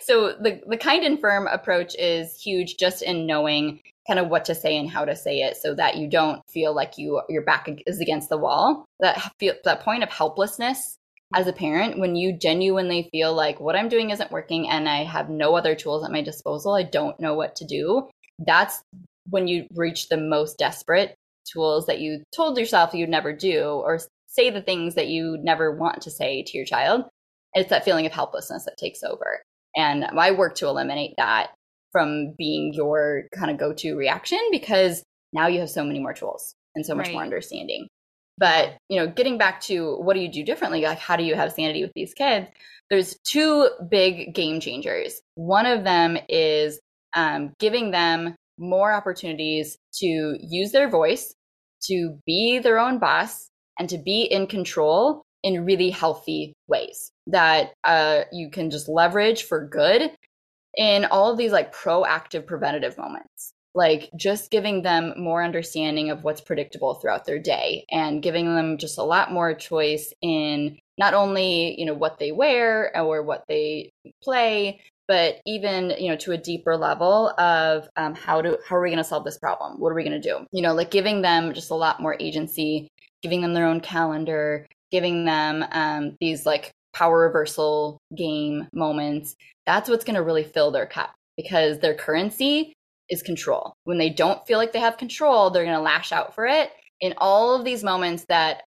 So 0.00 0.32
the 0.32 0.60
the 0.66 0.76
kind 0.76 1.04
and 1.04 1.20
firm 1.20 1.46
approach 1.46 1.94
is 1.96 2.40
huge 2.40 2.76
just 2.76 3.02
in 3.02 3.26
knowing 3.26 3.80
kind 4.06 4.18
of 4.18 4.28
what 4.28 4.44
to 4.46 4.54
say 4.54 4.76
and 4.76 4.90
how 4.90 5.04
to 5.04 5.14
say 5.14 5.42
it 5.42 5.56
so 5.56 5.74
that 5.74 5.96
you 5.96 6.08
don't 6.08 6.42
feel 6.50 6.74
like 6.74 6.98
you 6.98 7.22
your 7.28 7.42
back 7.42 7.68
is 7.86 8.00
against 8.00 8.28
the 8.28 8.38
wall. 8.38 8.84
That 9.00 9.32
feel 9.38 9.54
that 9.64 9.80
point 9.80 10.02
of 10.02 10.10
helplessness 10.10 10.96
as 11.34 11.46
a 11.46 11.52
parent 11.52 11.98
when 11.98 12.16
you 12.16 12.36
genuinely 12.36 13.08
feel 13.10 13.32
like 13.32 13.58
what 13.58 13.74
i'm 13.74 13.88
doing 13.88 14.10
isn't 14.10 14.30
working 14.30 14.68
and 14.68 14.86
i 14.86 15.02
have 15.02 15.30
no 15.30 15.56
other 15.56 15.74
tools 15.74 16.04
at 16.04 16.12
my 16.12 16.20
disposal 16.20 16.74
i 16.74 16.82
don't 16.82 17.18
know 17.18 17.32
what 17.32 17.56
to 17.56 17.64
do 17.64 18.06
that's 18.40 18.82
when 19.30 19.48
you 19.48 19.66
reach 19.74 20.10
the 20.10 20.16
most 20.18 20.58
desperate 20.58 21.14
tools 21.50 21.86
that 21.86 22.00
you 22.00 22.22
told 22.36 22.58
yourself 22.58 22.92
you'd 22.92 23.08
never 23.08 23.32
do 23.32 23.62
or 23.62 23.98
say 24.26 24.50
the 24.50 24.62
things 24.62 24.94
that 24.94 25.08
you 25.08 25.38
never 25.42 25.70
want 25.74 26.02
to 26.02 26.10
say 26.10 26.42
to 26.42 26.56
your 26.56 26.66
child. 26.66 27.04
It's 27.54 27.70
that 27.70 27.84
feeling 27.84 28.06
of 28.06 28.12
helplessness 28.12 28.64
that 28.64 28.78
takes 28.78 29.02
over 29.02 29.42
and 29.76 30.04
i 30.04 30.30
work 30.30 30.54
to 30.54 30.66
eliminate 30.66 31.14
that 31.16 31.50
from 31.92 32.34
being 32.36 32.72
your 32.72 33.24
kind 33.34 33.50
of 33.50 33.58
go 33.58 33.72
to 33.74 33.94
reaction 33.94 34.40
because 34.50 35.04
now 35.32 35.46
you 35.46 35.60
have 35.60 35.70
so 35.70 35.84
many 35.84 36.00
more 36.00 36.14
tools 36.14 36.54
and 36.74 36.84
so 36.84 36.94
much 36.94 37.06
right. 37.06 37.12
more 37.12 37.22
understanding. 37.22 37.86
But, 38.38 38.76
you 38.88 38.98
know, 38.98 39.06
getting 39.06 39.38
back 39.38 39.60
to 39.62 39.96
what 39.96 40.14
do 40.14 40.20
you 40.20 40.32
do 40.32 40.42
differently? 40.42 40.82
Like, 40.82 40.98
how 40.98 41.16
do 41.16 41.22
you 41.22 41.34
have 41.34 41.52
sanity 41.52 41.82
with 41.82 41.92
these 41.94 42.14
kids? 42.14 42.48
There's 42.90 43.16
two 43.24 43.68
big 43.90 44.34
game 44.34 44.58
changers. 44.58 45.20
One 45.34 45.66
of 45.66 45.84
them 45.84 46.16
is 46.28 46.80
um, 47.14 47.52
giving 47.60 47.90
them 47.90 48.34
more 48.58 48.92
opportunities 48.92 49.76
to 49.94 50.36
use 50.40 50.72
their 50.72 50.88
voice, 50.88 51.34
to 51.84 52.18
be 52.26 52.58
their 52.58 52.78
own 52.78 52.98
boss, 52.98 53.48
and 53.78 53.88
to 53.90 53.98
be 53.98 54.22
in 54.22 54.46
control 54.46 55.22
in 55.42 55.64
really 55.64 55.90
healthy 55.90 56.54
ways 56.68 57.10
that 57.26 57.72
uh, 57.84 58.22
you 58.32 58.50
can 58.50 58.70
just 58.70 58.88
leverage 58.88 59.44
for 59.44 59.66
good 59.66 60.10
in 60.76 61.04
all 61.06 61.30
of 61.30 61.38
these 61.38 61.52
like 61.52 61.74
proactive 61.74 62.46
preventative 62.46 62.96
moments. 62.96 63.52
Like 63.74 64.10
just 64.16 64.50
giving 64.50 64.82
them 64.82 65.14
more 65.16 65.42
understanding 65.42 66.10
of 66.10 66.24
what's 66.24 66.42
predictable 66.42 66.94
throughout 66.94 67.24
their 67.24 67.38
day 67.38 67.86
and 67.90 68.22
giving 68.22 68.54
them 68.54 68.76
just 68.76 68.98
a 68.98 69.02
lot 69.02 69.32
more 69.32 69.54
choice 69.54 70.12
in 70.20 70.78
not 70.98 71.14
only 71.14 71.74
you 71.80 71.86
know 71.86 71.94
what 71.94 72.18
they 72.18 72.32
wear 72.32 72.94
or 72.94 73.22
what 73.22 73.44
they 73.48 73.90
play 74.22 74.78
but 75.08 75.40
even 75.46 75.94
you 75.98 76.10
know 76.10 76.16
to 76.16 76.32
a 76.32 76.36
deeper 76.36 76.76
level 76.76 77.30
of 77.38 77.88
um, 77.96 78.14
how 78.14 78.42
do 78.42 78.58
how 78.68 78.76
are 78.76 78.82
we 78.82 78.90
going 78.90 78.98
to 78.98 79.04
solve 79.04 79.24
this 79.24 79.38
problem? 79.38 79.80
What 79.80 79.88
are 79.88 79.94
we 79.94 80.04
going 80.04 80.20
to 80.20 80.28
do? 80.28 80.46
You 80.52 80.60
know 80.60 80.74
like 80.74 80.90
giving 80.90 81.22
them 81.22 81.54
just 81.54 81.70
a 81.70 81.74
lot 81.74 81.98
more 81.98 82.16
agency 82.20 82.90
giving 83.22 83.40
them 83.40 83.54
their 83.54 83.66
own 83.66 83.80
calendar 83.80 84.66
giving 84.92 85.24
them 85.24 85.64
um, 85.72 86.16
these 86.20 86.46
like 86.46 86.70
power 86.92 87.20
reversal 87.20 87.98
game 88.16 88.68
moments, 88.72 89.34
that's 89.66 89.88
what's 89.88 90.04
going 90.04 90.16
to 90.16 90.22
really 90.22 90.44
fill 90.44 90.70
their 90.70 90.86
cup 90.86 91.12
because 91.36 91.78
their 91.78 91.94
currency 91.94 92.74
is 93.08 93.22
control. 93.22 93.72
When 93.84 93.98
they 93.98 94.10
don't 94.10 94.46
feel 94.46 94.58
like 94.58 94.72
they 94.72 94.78
have 94.78 94.98
control, 94.98 95.50
they're 95.50 95.64
going 95.64 95.76
to 95.76 95.82
lash 95.82 96.12
out 96.12 96.34
for 96.34 96.46
it. 96.46 96.70
In 97.00 97.14
all 97.16 97.56
of 97.56 97.64
these 97.64 97.82
moments 97.82 98.24
that 98.28 98.62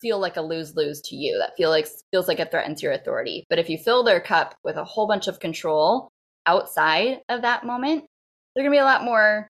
feel 0.00 0.18
like 0.18 0.36
a 0.36 0.40
lose-lose 0.40 1.00
to 1.02 1.16
you 1.16 1.38
that 1.38 1.56
feel 1.56 1.70
like 1.70 1.86
feels 2.10 2.28
like 2.28 2.40
it 2.40 2.50
threatens 2.50 2.82
your 2.82 2.92
authority. 2.92 3.44
But 3.50 3.58
if 3.58 3.68
you 3.68 3.78
fill 3.78 4.02
their 4.02 4.20
cup 4.20 4.54
with 4.64 4.76
a 4.76 4.84
whole 4.84 5.06
bunch 5.06 5.28
of 5.28 5.40
control 5.40 6.08
outside 6.46 7.20
of 7.28 7.42
that 7.42 7.64
moment 7.64 8.04
they're 8.58 8.64
going 8.64 8.72
to 8.72 8.76
be 8.76 8.80
a 8.80 8.84
lot 8.84 9.04
more 9.04 9.48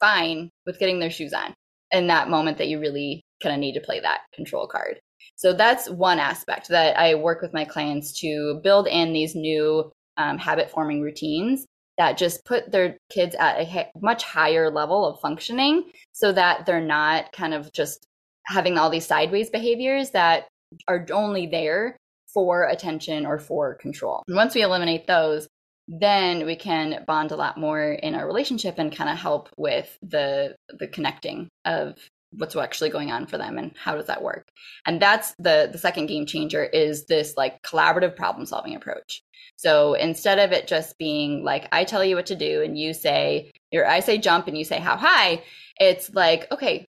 fine 0.00 0.48
with 0.64 0.78
getting 0.78 0.98
their 0.98 1.10
shoes 1.10 1.34
on 1.34 1.52
in 1.92 2.06
that 2.06 2.30
moment 2.30 2.58
that 2.58 2.68
you 2.68 2.80
really 2.80 3.22
kind 3.42 3.54
of 3.54 3.60
need 3.60 3.74
to 3.74 3.80
play 3.80 4.00
that 4.00 4.20
control 4.34 4.66
card 4.66 4.98
so 5.34 5.52
that's 5.52 5.90
one 5.90 6.18
aspect 6.18 6.68
that 6.68 6.98
I 6.98 7.14
work 7.14 7.42
with 7.42 7.52
my 7.52 7.64
clients 7.64 8.12
to 8.20 8.60
build 8.62 8.86
in 8.86 9.12
these 9.12 9.34
new 9.34 9.90
um, 10.16 10.38
habit 10.38 10.70
forming 10.70 11.02
routines 11.02 11.66
that 11.98 12.18
just 12.18 12.44
put 12.44 12.70
their 12.70 12.96
kids 13.10 13.34
at 13.38 13.58
a 13.58 13.90
much 14.00 14.22
higher 14.22 14.70
level 14.70 15.06
of 15.06 15.20
functioning 15.20 15.90
so 16.12 16.32
that 16.32 16.66
they're 16.66 16.80
not 16.80 17.32
kind 17.32 17.54
of 17.54 17.72
just 17.72 18.06
having 18.46 18.78
all 18.78 18.90
these 18.90 19.06
sideways 19.06 19.50
behaviors 19.50 20.10
that 20.10 20.46
are 20.88 21.04
only 21.10 21.46
there 21.46 21.96
for 22.32 22.64
attention 22.64 23.24
or 23.24 23.38
for 23.38 23.74
control. 23.74 24.22
And 24.28 24.36
once 24.36 24.54
we 24.54 24.62
eliminate 24.62 25.06
those, 25.06 25.48
then 25.88 26.44
we 26.44 26.56
can 26.56 27.04
bond 27.06 27.30
a 27.30 27.36
lot 27.36 27.56
more 27.56 27.92
in 27.92 28.14
our 28.14 28.26
relationship 28.26 28.74
and 28.78 28.94
kind 28.94 29.08
of 29.08 29.16
help 29.16 29.48
with 29.56 29.96
the 30.02 30.56
the 30.68 30.88
connecting 30.88 31.48
of 31.64 31.96
what's 32.32 32.56
actually 32.56 32.90
going 32.90 33.10
on 33.10 33.26
for 33.26 33.38
them 33.38 33.58
and 33.58 33.72
how 33.76 33.94
does 33.94 34.06
that 34.06 34.22
work 34.22 34.48
and 34.86 35.00
that's 35.00 35.34
the 35.38 35.68
the 35.70 35.78
second 35.78 36.06
game 36.06 36.26
changer 36.26 36.64
is 36.64 37.06
this 37.06 37.34
like 37.36 37.62
collaborative 37.62 38.16
problem 38.16 38.46
solving 38.46 38.74
approach 38.74 39.22
so 39.56 39.94
instead 39.94 40.38
of 40.38 40.52
it 40.52 40.66
just 40.66 40.98
being 40.98 41.44
like 41.44 41.68
i 41.72 41.84
tell 41.84 42.04
you 42.04 42.16
what 42.16 42.26
to 42.26 42.36
do 42.36 42.62
and 42.62 42.78
you 42.78 42.92
say 42.92 43.50
or 43.72 43.86
i 43.86 44.00
say 44.00 44.18
jump 44.18 44.48
and 44.48 44.58
you 44.58 44.64
say 44.64 44.78
how 44.78 44.96
high 44.96 45.42
it's 45.78 46.12
like 46.14 46.50
okay 46.50 46.84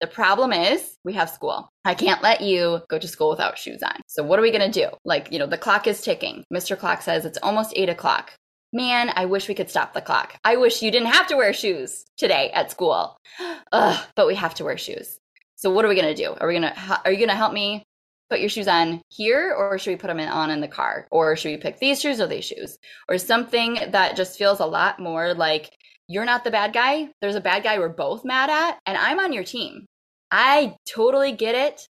the 0.00 0.06
problem 0.06 0.52
is 0.52 0.96
we 1.04 1.12
have 1.14 1.28
school. 1.28 1.68
I 1.84 1.94
can't 1.94 2.22
let 2.22 2.40
you 2.40 2.80
go 2.88 2.98
to 2.98 3.08
school 3.08 3.30
without 3.30 3.58
shoes 3.58 3.82
on. 3.82 4.00
So 4.06 4.22
what 4.22 4.38
are 4.38 4.42
we 4.42 4.52
going 4.52 4.70
to 4.70 4.80
do? 4.80 4.88
Like, 5.04 5.32
you 5.32 5.38
know, 5.38 5.46
the 5.46 5.58
clock 5.58 5.86
is 5.86 6.00
ticking. 6.00 6.44
Mr. 6.52 6.78
Clock 6.78 7.02
says 7.02 7.24
it's 7.24 7.38
almost 7.42 7.72
eight 7.74 7.88
o'clock. 7.88 8.32
Man, 8.72 9.10
I 9.16 9.24
wish 9.24 9.48
we 9.48 9.54
could 9.54 9.70
stop 9.70 9.94
the 9.94 10.02
clock. 10.02 10.38
I 10.44 10.56
wish 10.56 10.82
you 10.82 10.90
didn't 10.90 11.12
have 11.12 11.26
to 11.28 11.36
wear 11.36 11.54
shoes 11.54 12.04
today 12.18 12.50
at 12.52 12.70
school. 12.70 13.16
Ugh, 13.72 14.06
but 14.14 14.26
we 14.26 14.34
have 14.34 14.54
to 14.56 14.64
wear 14.64 14.76
shoes. 14.76 15.18
So 15.56 15.70
what 15.70 15.84
are 15.84 15.88
we 15.88 15.94
to 16.00 16.14
do? 16.14 16.36
Are 16.38 16.46
we 16.46 16.60
to, 16.60 17.00
are 17.04 17.12
you 17.12 17.26
to 17.26 17.34
help 17.34 17.54
me 17.54 17.82
put 18.28 18.40
your 18.40 18.50
shoes 18.50 18.68
on 18.68 19.00
here 19.08 19.54
or 19.56 19.78
should 19.78 19.90
we 19.90 19.96
put 19.96 20.08
them 20.08 20.20
in, 20.20 20.28
on 20.28 20.50
in 20.50 20.60
the 20.60 20.68
car? 20.68 21.08
Or 21.10 21.34
should 21.34 21.48
we 21.48 21.56
pick 21.56 21.78
these 21.78 22.00
shoes 22.00 22.20
or 22.20 22.26
these 22.26 22.44
shoes? 22.44 22.76
Or 23.08 23.16
something 23.16 23.78
that 23.90 24.16
just 24.16 24.38
feels 24.38 24.60
a 24.60 24.66
lot 24.66 25.00
more 25.00 25.32
like 25.32 25.74
you're 26.06 26.26
not 26.26 26.44
the 26.44 26.50
bad 26.50 26.74
guy. 26.74 27.08
There's 27.22 27.36
a 27.36 27.40
bad 27.40 27.62
guy 27.62 27.78
we're 27.78 27.88
both 27.88 28.24
mad 28.24 28.50
at, 28.50 28.78
and 28.86 28.96
I'm 28.96 29.18
on 29.18 29.32
your 29.32 29.44
team. 29.44 29.86
I 30.30 30.76
totally 30.86 31.32
get 31.32 31.54
it. 31.54 31.86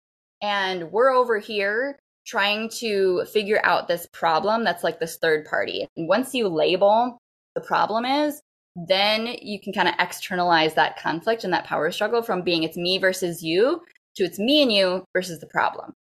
And 0.43 0.91
we're 0.93 1.11
over 1.11 1.39
here 1.39 1.99
trying 2.27 2.69
to 2.69 3.25
figure 3.27 3.61
out 3.65 3.89
this 3.89 4.07
problem 4.13 4.65
that's 4.65 4.85
like 4.85 5.01
this 5.01 5.17
third 5.17 5.45
party. 5.45 5.87
And 5.97 6.09
once 6.09 6.35
you 6.35 6.49
label 6.49 7.19
the 7.55 7.61
problem 7.61 8.05
is, 8.05 8.41
then 8.89 9.37
you 9.41 9.61
can 9.61 9.73
kind 9.73 9.89
of 9.89 9.95
externalize 9.99 10.75
that 10.75 10.99
conflict 10.99 11.45
and 11.45 11.53
that 11.53 11.65
power 11.65 11.91
struggle 11.91 12.23
from 12.23 12.43
being 12.43 12.65
it's 12.65 12.77
me 12.77 12.99
versus 12.99 13.43
you 13.43 13.83
to 14.17 14.25
it's 14.25 14.39
me 14.39 14.63
and 14.63 14.73
you 14.73 15.05
versus 15.13 15.41
the 15.41 15.47
problem. 15.47 15.93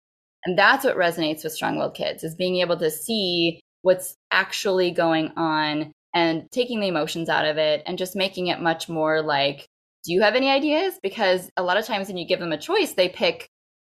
And 0.44 0.58
that's 0.58 0.84
what 0.84 0.96
resonates 0.96 1.44
with 1.44 1.52
strong 1.52 1.76
willed 1.76 1.94
kids 1.94 2.24
is 2.24 2.34
being 2.34 2.56
able 2.56 2.76
to 2.78 2.90
see 2.90 3.60
what's 3.82 4.16
actually 4.30 4.90
going 4.90 5.32
on 5.36 5.92
and 6.14 6.50
taking 6.50 6.80
the 6.80 6.88
emotions 6.88 7.28
out 7.28 7.46
of 7.46 7.58
it 7.58 7.82
and 7.86 7.98
just 7.98 8.16
making 8.16 8.48
it 8.48 8.60
much 8.60 8.88
more 8.88 9.22
like, 9.22 9.66
do 10.04 10.12
you 10.12 10.20
have 10.22 10.34
any 10.34 10.50
ideas? 10.50 10.98
Because 11.02 11.50
a 11.56 11.62
lot 11.62 11.76
of 11.76 11.86
times 11.86 12.08
when 12.08 12.16
you 12.16 12.26
give 12.26 12.40
them 12.40 12.52
a 12.52 12.58
choice, 12.58 12.94
they 12.94 13.08
pick, 13.08 13.48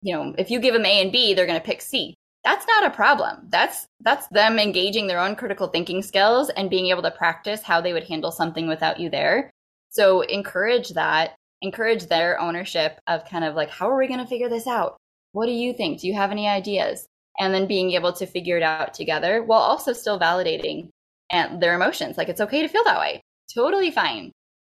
you 0.04 0.14
know, 0.14 0.36
if 0.38 0.52
you 0.52 0.60
give 0.60 0.74
them 0.74 0.86
A 0.86 1.02
and 1.02 1.12
B, 1.12 1.34
they're 1.34 1.48
going 1.48 1.60
to 1.60 1.66
pick 1.66 1.82
C. 1.82 2.14
That's 2.44 2.68
not 2.68 2.86
a 2.86 2.90
problem. 2.90 3.48
That's 3.50 3.88
that's 4.02 4.28
them 4.28 4.60
engaging 4.60 5.08
their 5.08 5.20
own 5.20 5.36
critical 5.36 5.68
thinking 5.68 6.04
skills 6.04 6.50
and 6.50 6.70
being 6.70 6.88
able 6.88 7.02
to 7.04 7.12
practice 7.12 7.64
how 7.64 7.80
they 7.80 7.94
would 7.94 8.04
handle 8.04 8.32
something 8.32 8.68
without 8.68 9.00
you 9.00 9.10
there. 9.10 9.50
So 9.90 10.22
encourage 10.22 10.90
that. 10.90 11.36
Encourage 11.62 12.08
their 12.08 12.38
ownership 12.42 13.00
of 13.08 13.24
kind 13.24 13.46
of 13.46 13.56
like, 13.56 13.70
how 13.70 13.90
are 13.90 13.98
we 13.98 14.08
going 14.08 14.20
to 14.20 14.28
figure 14.28 14.50
this 14.50 14.68
out? 14.68 14.98
What 15.32 15.46
do 15.46 15.54
you 15.54 15.72
think? 15.72 16.02
Do 16.02 16.08
you 16.08 16.14
have 16.14 16.32
any 16.32 16.50
ideas? 16.50 17.08
And 17.40 17.54
then 17.54 17.66
being 17.68 17.92
able 17.92 18.12
to 18.14 18.26
figure 18.26 18.58
it 18.58 18.64
out 18.64 18.94
together 18.94 19.42
while 19.42 19.62
also 19.62 19.94
still 19.94 20.20
validating 20.20 20.90
and 21.32 21.64
their 21.64 21.74
emotions. 21.74 22.18
Like 22.18 22.28
it's 22.28 22.42
okay 22.42 22.62
to 22.62 22.68
feel 22.68 22.84
that 22.84 23.00
way. 23.00 23.22
Totally 23.56 23.92
fine. 23.92 24.34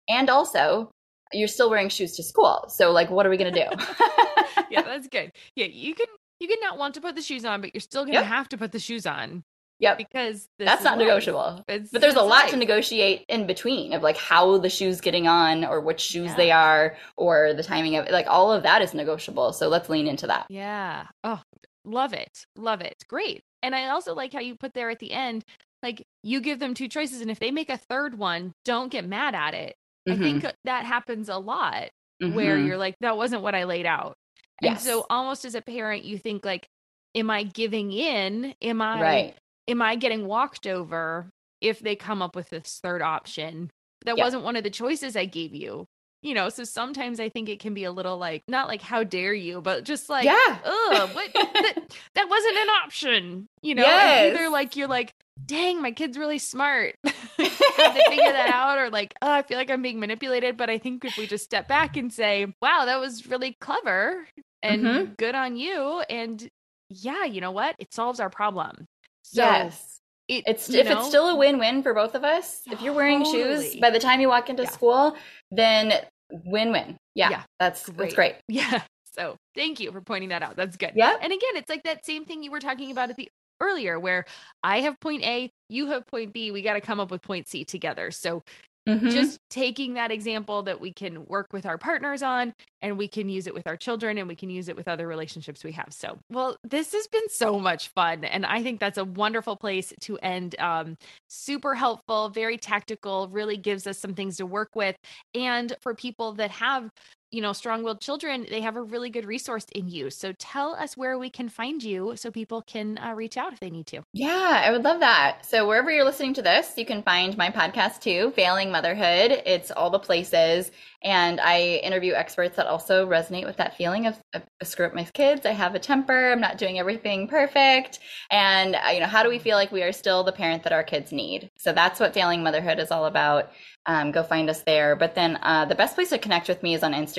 And 0.09 0.31
also, 0.31 0.89
you're 1.31 1.47
still 1.47 1.69
wearing 1.69 1.89
shoes 1.89 2.15
to 2.15 2.23
school. 2.23 2.65
So 2.69 2.91
like 2.91 3.11
what 3.11 3.27
are 3.27 3.29
we 3.29 3.37
going 3.37 3.53
to 3.53 3.65
do? 3.65 3.85
yeah, 4.69 4.81
that's 4.83 5.07
good. 5.07 5.31
Yeah, 5.55 5.67
you 5.67 5.95
can 5.95 6.07
you 6.39 6.47
can 6.47 6.59
not 6.61 6.77
want 6.77 6.93
to 6.95 7.01
put 7.01 7.15
the 7.15 7.21
shoes 7.21 7.45
on, 7.45 7.61
but 7.61 7.73
you're 7.73 7.81
still 7.81 8.03
going 8.03 8.13
to 8.13 8.21
yep. 8.21 8.27
have 8.27 8.49
to 8.49 8.57
put 8.57 8.71
the 8.71 8.79
shoes 8.79 9.05
on. 9.05 9.43
Yep. 9.79 9.97
Because 9.97 10.49
that's 10.57 10.83
not 10.83 10.97
life. 10.97 11.07
negotiable. 11.07 11.63
It's, 11.67 11.89
but 11.89 12.01
there's 12.01 12.15
a 12.15 12.21
lot 12.21 12.43
life. 12.43 12.51
to 12.51 12.57
negotiate 12.57 13.23
in 13.29 13.47
between 13.47 13.93
of 13.93 14.03
like 14.03 14.17
how 14.17 14.57
the 14.57 14.69
shoes 14.69 14.99
getting 14.99 15.27
on 15.27 15.63
or 15.63 15.79
which 15.79 16.01
shoes 16.01 16.31
yeah. 16.31 16.35
they 16.35 16.51
are 16.51 16.97
or 17.15 17.53
the 17.53 17.63
timing 17.63 17.95
of 17.95 18.05
it. 18.05 18.11
Like 18.11 18.27
all 18.27 18.51
of 18.51 18.63
that 18.63 18.81
is 18.81 18.93
negotiable. 18.93 19.53
So 19.53 19.69
let's 19.69 19.87
lean 19.87 20.07
into 20.07 20.27
that. 20.27 20.47
Yeah. 20.49 21.07
Oh, 21.23 21.41
love 21.85 22.11
it. 22.11 22.45
Love 22.57 22.81
it. 22.81 23.03
Great. 23.07 23.41
And 23.63 23.73
I 23.73 23.87
also 23.89 24.13
like 24.13 24.33
how 24.33 24.39
you 24.39 24.55
put 24.55 24.73
there 24.73 24.89
at 24.89 24.99
the 24.99 25.13
end, 25.13 25.45
like 25.81 26.05
you 26.23 26.41
give 26.41 26.59
them 26.59 26.73
two 26.73 26.89
choices. 26.89 27.21
And 27.21 27.31
if 27.31 27.39
they 27.39 27.51
make 27.51 27.69
a 27.69 27.77
third 27.77 28.17
one, 28.17 28.53
don't 28.65 28.91
get 28.91 29.07
mad 29.07 29.33
at 29.33 29.53
it. 29.53 29.75
Mm-hmm. 30.07 30.21
I 30.21 30.25
think 30.25 30.53
that 30.65 30.85
happens 30.85 31.29
a 31.29 31.37
lot 31.37 31.89
mm-hmm. 32.21 32.33
where 32.33 32.57
you're 32.57 32.77
like, 32.77 32.95
that 32.99 33.15
wasn't 33.15 33.43
what 33.43 33.55
I 33.55 33.63
laid 33.63 33.85
out. 33.85 34.15
Yes. 34.61 34.71
And 34.71 34.79
so 34.79 35.05
almost 35.09 35.45
as 35.45 35.55
a 35.55 35.61
parent, 35.61 36.03
you 36.03 36.17
think 36.17 36.45
like, 36.45 36.67
am 37.15 37.29
I 37.29 37.43
giving 37.43 37.91
in? 37.91 38.53
Am 38.61 38.81
I 38.81 39.01
right. 39.01 39.35
am 39.67 39.81
I 39.81 39.95
getting 39.95 40.25
walked 40.25 40.67
over 40.67 41.29
if 41.61 41.79
they 41.79 41.95
come 41.95 42.21
up 42.21 42.35
with 42.35 42.49
this 42.49 42.79
third 42.81 43.01
option? 43.01 43.69
That 44.05 44.17
yep. 44.17 44.25
wasn't 44.25 44.43
one 44.43 44.55
of 44.55 44.63
the 44.63 44.69
choices 44.69 45.15
I 45.15 45.25
gave 45.25 45.53
you. 45.53 45.85
You 46.21 46.33
know, 46.33 46.49
so 46.49 46.65
sometimes 46.65 47.21
I 47.21 47.29
think 47.29 47.47
it 47.47 47.61
can 47.61 47.73
be 47.73 47.85
a 47.85 47.91
little 47.91 48.17
like 48.17 48.43
not 48.49 48.67
like 48.67 48.81
how 48.81 49.05
dare 49.05 49.33
you, 49.33 49.61
but 49.61 49.85
just 49.85 50.09
like 50.09 50.25
yeah, 50.25 50.57
oh, 50.65 51.09
what 51.13 51.31
that, 51.33 51.75
that 52.15 52.29
wasn't 52.29 52.57
an 52.57 52.69
option. 52.83 53.47
You 53.61 53.75
know, 53.75 53.83
yes. 53.83 54.35
either 54.35 54.49
like 54.49 54.75
you're 54.75 54.89
like, 54.89 55.13
dang, 55.45 55.81
my 55.81 55.91
kid's 55.91 56.17
really 56.17 56.37
smart. 56.37 56.95
Have 57.05 57.95
to 57.95 58.03
figure 58.09 58.33
that 58.33 58.51
out, 58.53 58.77
or 58.79 58.89
like, 58.89 59.13
oh, 59.21 59.31
I 59.31 59.43
feel 59.43 59.57
like 59.57 59.69
I'm 59.69 59.81
being 59.81 60.01
manipulated. 60.01 60.57
But 60.57 60.69
I 60.69 60.77
think 60.77 61.05
if 61.05 61.15
we 61.17 61.25
just 61.25 61.45
step 61.45 61.69
back 61.69 61.95
and 61.95 62.11
say, 62.11 62.53
wow, 62.61 62.83
that 62.85 62.99
was 62.99 63.27
really 63.27 63.55
clever 63.61 64.27
and 64.63 64.83
mm-hmm. 64.83 65.13
good 65.17 65.35
on 65.35 65.55
you. 65.55 66.01
And 66.09 66.47
yeah, 66.89 67.25
you 67.25 67.41
know 67.41 67.51
what? 67.51 67.75
It 67.79 67.93
solves 67.93 68.19
our 68.19 68.29
problem. 68.29 68.85
So 69.23 69.43
yes. 69.43 69.99
It, 70.27 70.43
it's 70.45 70.69
if 70.69 70.87
know, 70.87 70.99
it's 70.99 71.07
still 71.07 71.29
a 71.29 71.35
win-win 71.35 71.81
for 71.81 71.93
both 71.93 72.13
of 72.13 72.23
us. 72.23 72.61
If 72.67 72.81
you're 72.81 72.93
wearing 72.93 73.23
totally. 73.23 73.71
shoes 73.71 73.75
by 73.77 73.89
the 73.89 73.99
time 73.99 74.21
you 74.21 74.27
walk 74.27 74.49
into 74.49 74.63
yeah. 74.63 74.69
school, 74.69 75.15
then 75.49 75.93
win-win. 76.31 76.97
Yeah, 77.15 77.29
yeah. 77.31 77.43
that's 77.59 77.85
great. 77.85 77.97
that's 77.97 78.13
great. 78.13 78.35
Yeah. 78.47 78.83
So 79.13 79.35
thank 79.55 79.79
you 79.79 79.91
for 79.91 80.01
pointing 80.01 80.29
that 80.29 80.43
out. 80.43 80.55
That's 80.55 80.77
good. 80.77 80.91
Yeah. 80.95 81.15
And 81.19 81.33
again, 81.33 81.55
it's 81.55 81.69
like 81.69 81.83
that 81.83 82.05
same 82.05 82.25
thing 82.25 82.43
you 82.43 82.51
were 82.51 82.59
talking 82.59 82.91
about 82.91 83.09
at 83.09 83.17
the 83.17 83.27
earlier 83.59 83.99
where 83.99 84.25
I 84.63 84.81
have 84.81 84.99
point 84.99 85.23
A, 85.23 85.51
you 85.67 85.87
have 85.87 86.05
point 86.07 86.31
B, 86.31 86.51
we 86.51 86.61
got 86.61 86.73
to 86.73 86.81
come 86.81 86.99
up 86.99 87.11
with 87.11 87.21
point 87.21 87.47
C 87.47 87.65
together. 87.65 88.11
So 88.11 88.43
Mm-hmm. 88.89 89.09
Just 89.09 89.39
taking 89.49 89.93
that 89.93 90.11
example 90.11 90.63
that 90.63 90.81
we 90.81 90.91
can 90.91 91.25
work 91.25 91.47
with 91.53 91.65
our 91.65 91.77
partners 91.77 92.23
on 92.23 92.53
and 92.81 92.97
we 92.97 93.07
can 93.07 93.29
use 93.29 93.45
it 93.45 93.53
with 93.53 93.67
our 93.67 93.77
children 93.77 94.17
and 94.17 94.27
we 94.27 94.35
can 94.35 94.49
use 94.49 94.67
it 94.69 94.75
with 94.75 94.87
other 94.87 95.07
relationships 95.07 95.63
we 95.63 95.71
have. 95.73 95.89
So, 95.91 96.17
well, 96.31 96.57
this 96.63 96.91
has 96.93 97.07
been 97.07 97.29
so 97.29 97.59
much 97.59 97.89
fun. 97.89 98.23
And 98.23 98.45
I 98.45 98.63
think 98.63 98.79
that's 98.79 98.97
a 98.97 99.05
wonderful 99.05 99.55
place 99.55 99.93
to 100.01 100.17
end. 100.17 100.55
Um, 100.59 100.97
super 101.27 101.75
helpful, 101.75 102.29
very 102.29 102.57
tactical, 102.57 103.27
really 103.29 103.57
gives 103.57 103.85
us 103.85 103.99
some 103.99 104.13
things 104.13 104.37
to 104.37 104.45
work 104.45 104.75
with. 104.75 104.95
And 105.33 105.75
for 105.81 105.93
people 105.93 106.33
that 106.33 106.51
have 106.51 106.89
you 107.31 107.41
know, 107.41 107.53
strong 107.53 107.83
willed 107.83 108.01
children, 108.01 108.45
they 108.49 108.61
have 108.61 108.75
a 108.75 108.81
really 108.81 109.09
good 109.09 109.25
resource 109.25 109.65
in 109.75 109.87
you. 109.87 110.09
So 110.09 110.33
tell 110.33 110.73
us 110.73 110.97
where 110.97 111.17
we 111.17 111.29
can 111.29 111.49
find 111.49 111.81
you 111.83 112.13
so 112.15 112.31
people 112.31 112.61
can 112.61 112.97
uh, 112.97 113.13
reach 113.13 113.37
out 113.37 113.53
if 113.53 113.59
they 113.59 113.69
need 113.69 113.87
to. 113.87 114.01
Yeah, 114.13 114.63
I 114.65 114.71
would 114.71 114.83
love 114.83 114.99
that. 115.01 115.45
So 115.45 115.67
wherever 115.67 115.91
you're 115.91 116.05
listening 116.05 116.33
to 116.35 116.41
this, 116.41 116.73
you 116.77 116.85
can 116.85 117.03
find 117.03 117.37
my 117.37 117.49
podcast 117.49 118.01
too, 118.01 118.31
Failing 118.35 118.71
Motherhood. 118.71 119.43
It's 119.45 119.71
all 119.71 119.89
the 119.89 119.99
places. 119.99 120.71
And 121.03 121.39
I 121.39 121.79
interview 121.83 122.13
experts 122.13 122.57
that 122.57 122.67
also 122.67 123.07
resonate 123.07 123.45
with 123.45 123.57
that 123.57 123.77
feeling 123.77 124.07
of, 124.07 124.21
of 124.33 124.43
screw 124.63 124.87
up 124.87 124.93
my 124.93 125.05
kids. 125.05 125.45
I 125.45 125.51
have 125.51 125.75
a 125.75 125.79
temper. 125.79 126.31
I'm 126.31 126.41
not 126.41 126.57
doing 126.57 126.79
everything 126.79 127.27
perfect. 127.27 127.99
And, 128.31 128.75
uh, 128.75 128.89
you 128.91 128.99
know, 128.99 129.05
how 129.05 129.23
do 129.23 129.29
we 129.29 129.39
feel 129.39 129.55
like 129.55 129.71
we 129.71 129.83
are 129.83 129.93
still 129.93 130.23
the 130.23 130.31
parent 130.31 130.63
that 130.63 130.73
our 130.73 130.83
kids 130.83 131.11
need? 131.11 131.49
So 131.57 131.71
that's 131.71 131.99
what 131.99 132.13
Failing 132.13 132.43
Motherhood 132.43 132.79
is 132.79 132.91
all 132.91 133.05
about 133.05 133.51
um, 133.89 134.11
go 134.11 134.23
find 134.23 134.49
us 134.49 134.61
there. 134.61 134.95
But 134.95 135.15
then 135.15 135.39
uh, 135.41 135.65
the 135.65 135.75
best 135.75 135.95
place 135.95 136.09
to 136.09 136.19
connect 136.19 136.47
with 136.47 136.61
me 136.61 136.75
is 136.75 136.83
on 136.83 136.93
Instagram. 136.93 137.18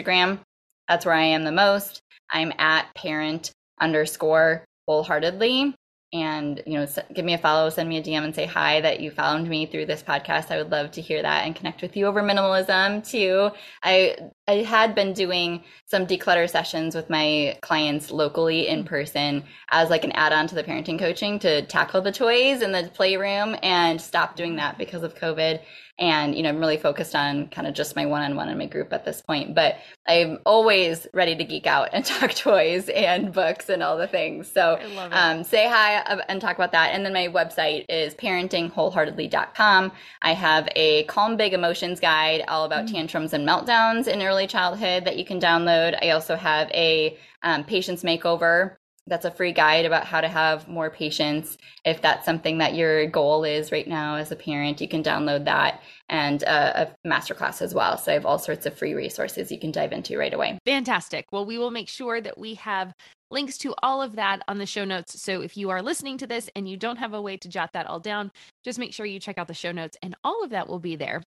That's 0.89 1.07
where 1.07 1.15
I 1.15 1.23
am 1.23 1.45
the 1.45 1.53
most. 1.53 2.01
I'm 2.31 2.53
at 2.59 2.93
parent 2.95 3.53
underscore 3.81 4.65
wholeheartedly. 4.87 5.75
And 6.13 6.61
you 6.67 6.75
know 6.75 6.89
give 7.15 7.25
me 7.25 7.35
a 7.35 7.39
follow 7.39 7.71
send 7.71 7.89
me 7.89 7.99
a 7.99 8.03
dm 8.03 8.25
and 8.25 8.35
say 8.35 8.45
hi 8.45 8.81
that 8.81 8.99
you 8.99 9.13
found 9.13 9.49
me 9.49 9.67
through 9.67 9.87
this 9.87 10.03
podcast. 10.03 10.51
I 10.51 10.57
would 10.57 10.73
love 10.73 10.91
to 10.93 11.01
hear 11.01 11.23
that 11.23 11.47
and 11.47 11.55
connect 11.55 11.83
with 11.83 11.97
you 11.97 12.07
over 12.07 12.21
minimalism 12.21 13.09
too. 13.09 13.51
I 13.85 14.17
i 14.51 14.63
had 14.63 14.95
been 14.95 15.13
doing 15.13 15.63
some 15.91 16.07
declutter 16.07 16.49
sessions 16.49 16.95
with 16.95 17.11
my 17.11 17.59
clients 17.63 18.13
locally 18.13 18.69
in 18.69 18.85
person 18.85 19.43
as 19.71 19.91
like 19.91 20.05
an 20.05 20.13
add-on 20.13 20.47
to 20.47 20.55
the 20.55 20.63
parenting 20.63 20.99
coaching 20.99 21.37
to 21.39 21.63
tackle 21.63 22.01
the 22.01 22.13
toys 22.13 22.63
in 22.63 22.71
the 22.71 22.89
playroom 22.95 23.57
and 23.63 24.01
stop 24.01 24.37
doing 24.37 24.55
that 24.57 24.79
because 24.79 25.03
of 25.03 25.17
covid. 25.17 25.61
And 25.99 26.35
you 26.35 26.43
know 26.43 26.49
i'm 26.49 26.59
really 26.59 26.79
focused 26.79 27.15
on 27.15 27.49
kind 27.49 27.67
of 27.67 27.75
just 27.75 27.95
my 27.95 28.07
one-on-one 28.07 28.49
and 28.49 28.59
my 28.59 28.67
group 28.67 28.93
at 28.93 29.05
this 29.05 29.21
point. 29.21 29.55
But 29.55 29.77
i'm 30.07 30.39
always 30.47 31.09
ready 31.13 31.35
to 31.35 31.45
geek 31.45 31.67
out 31.67 31.91
and 31.93 32.05
talk 32.13 32.33
toys 32.35 32.89
and 32.89 33.33
books 33.33 33.69
and 33.69 33.83
all 33.83 33.99
the 33.99 34.07
things. 34.07 34.51
So 34.51 34.79
um, 35.11 35.43
say 35.43 35.69
hi 35.69 36.23
and 36.29 36.41
talk 36.41 36.57
about 36.57 36.73
that. 36.73 36.95
And 36.95 37.05
then 37.05 37.13
my 37.13 37.27
website 37.29 37.85
is 37.89 38.15
parentingwholeheartedly.com 38.15 39.93
i 40.23 40.33
have 40.33 40.69
a 40.77 41.03
calm 41.05 41.37
big 41.37 41.53
emotions 41.53 41.99
guide 41.99 42.45
all 42.49 42.65
about 42.65 42.85
mm-hmm. 42.85 42.95
tantrums 42.95 43.33
and 43.33 43.47
meltdowns 43.47 44.07
in 44.07 44.23
early 44.23 44.40
childhood 44.47 45.05
that 45.05 45.17
you 45.17 45.25
can 45.25 45.41
download 45.41 45.99
i 46.03 46.11
also 46.11 46.37
have 46.37 46.71
a 46.71 47.17
um, 47.43 47.65
patience 47.65 48.03
makeover 48.03 48.77
that's 49.11 49.25
a 49.25 49.31
free 49.31 49.53
guide 49.53 49.85
about 49.85 50.05
how 50.05 50.21
to 50.21 50.29
have 50.29 50.69
more 50.69 50.89
patience. 50.89 51.59
If 51.85 52.01
that's 52.01 52.25
something 52.25 52.59
that 52.59 52.75
your 52.75 53.07
goal 53.07 53.45
is 53.45 53.73
right 53.73 53.87
now 53.87 54.15
as 54.15 54.31
a 54.31 54.37
parent, 54.37 54.81
you 54.81 54.89
can 54.89 55.03
download 55.03 55.45
that 55.47 55.83
and 56.09 56.45
uh, 56.45 56.87
a 57.05 57.09
masterclass 57.09 57.61
as 57.61 57.75
well. 57.75 57.99
So 57.99 58.13
I 58.13 58.15
have 58.15 58.25
all 58.25 58.39
sorts 58.39 58.67
of 58.67 58.79
free 58.79 58.95
resources 58.95 59.51
you 59.51 59.59
can 59.59 59.73
dive 59.73 59.93
into 59.93 60.17
right 60.17 60.33
away. 60.33 60.59
Fantastic. 60.65 61.27
Well, 61.33 61.45
we 61.45 61.59
will 61.59 61.73
make 61.73 61.89
sure 61.89 62.21
that 62.21 62.39
we 62.39 62.55
have 62.55 62.95
links 63.31 63.59
to 63.59 63.75
all 63.83 64.03
of 64.03 64.17
that 64.17 64.43
on 64.49 64.59
the 64.59 64.67
show 64.67 64.85
notes. 64.85 65.21
So 65.21 65.41
if 65.41 65.57
you 65.57 65.71
are 65.71 65.83
listening 65.83 66.19
to 66.19 66.27
this 66.27 66.51
and 66.55 66.69
you 66.69 66.77
don't 66.77 66.99
have 66.99 67.15
a 67.15 67.23
way 67.23 67.37
to 67.39 67.49
jot 67.49 67.73
that 67.73 67.87
all 67.87 68.01
down, 68.01 68.31
just 68.65 68.79
make 68.79 68.93
sure 68.93 69.07
you 69.07 69.21
check 69.21 69.39
out 69.39 69.49
the 69.49 69.55
show 69.55 69.73
notes 69.73 69.97
and 70.03 70.15
all 70.25 70.43
of 70.45 70.51
that 70.51 70.69
will 70.69 70.79
be 70.79 70.97
there. 70.97 71.23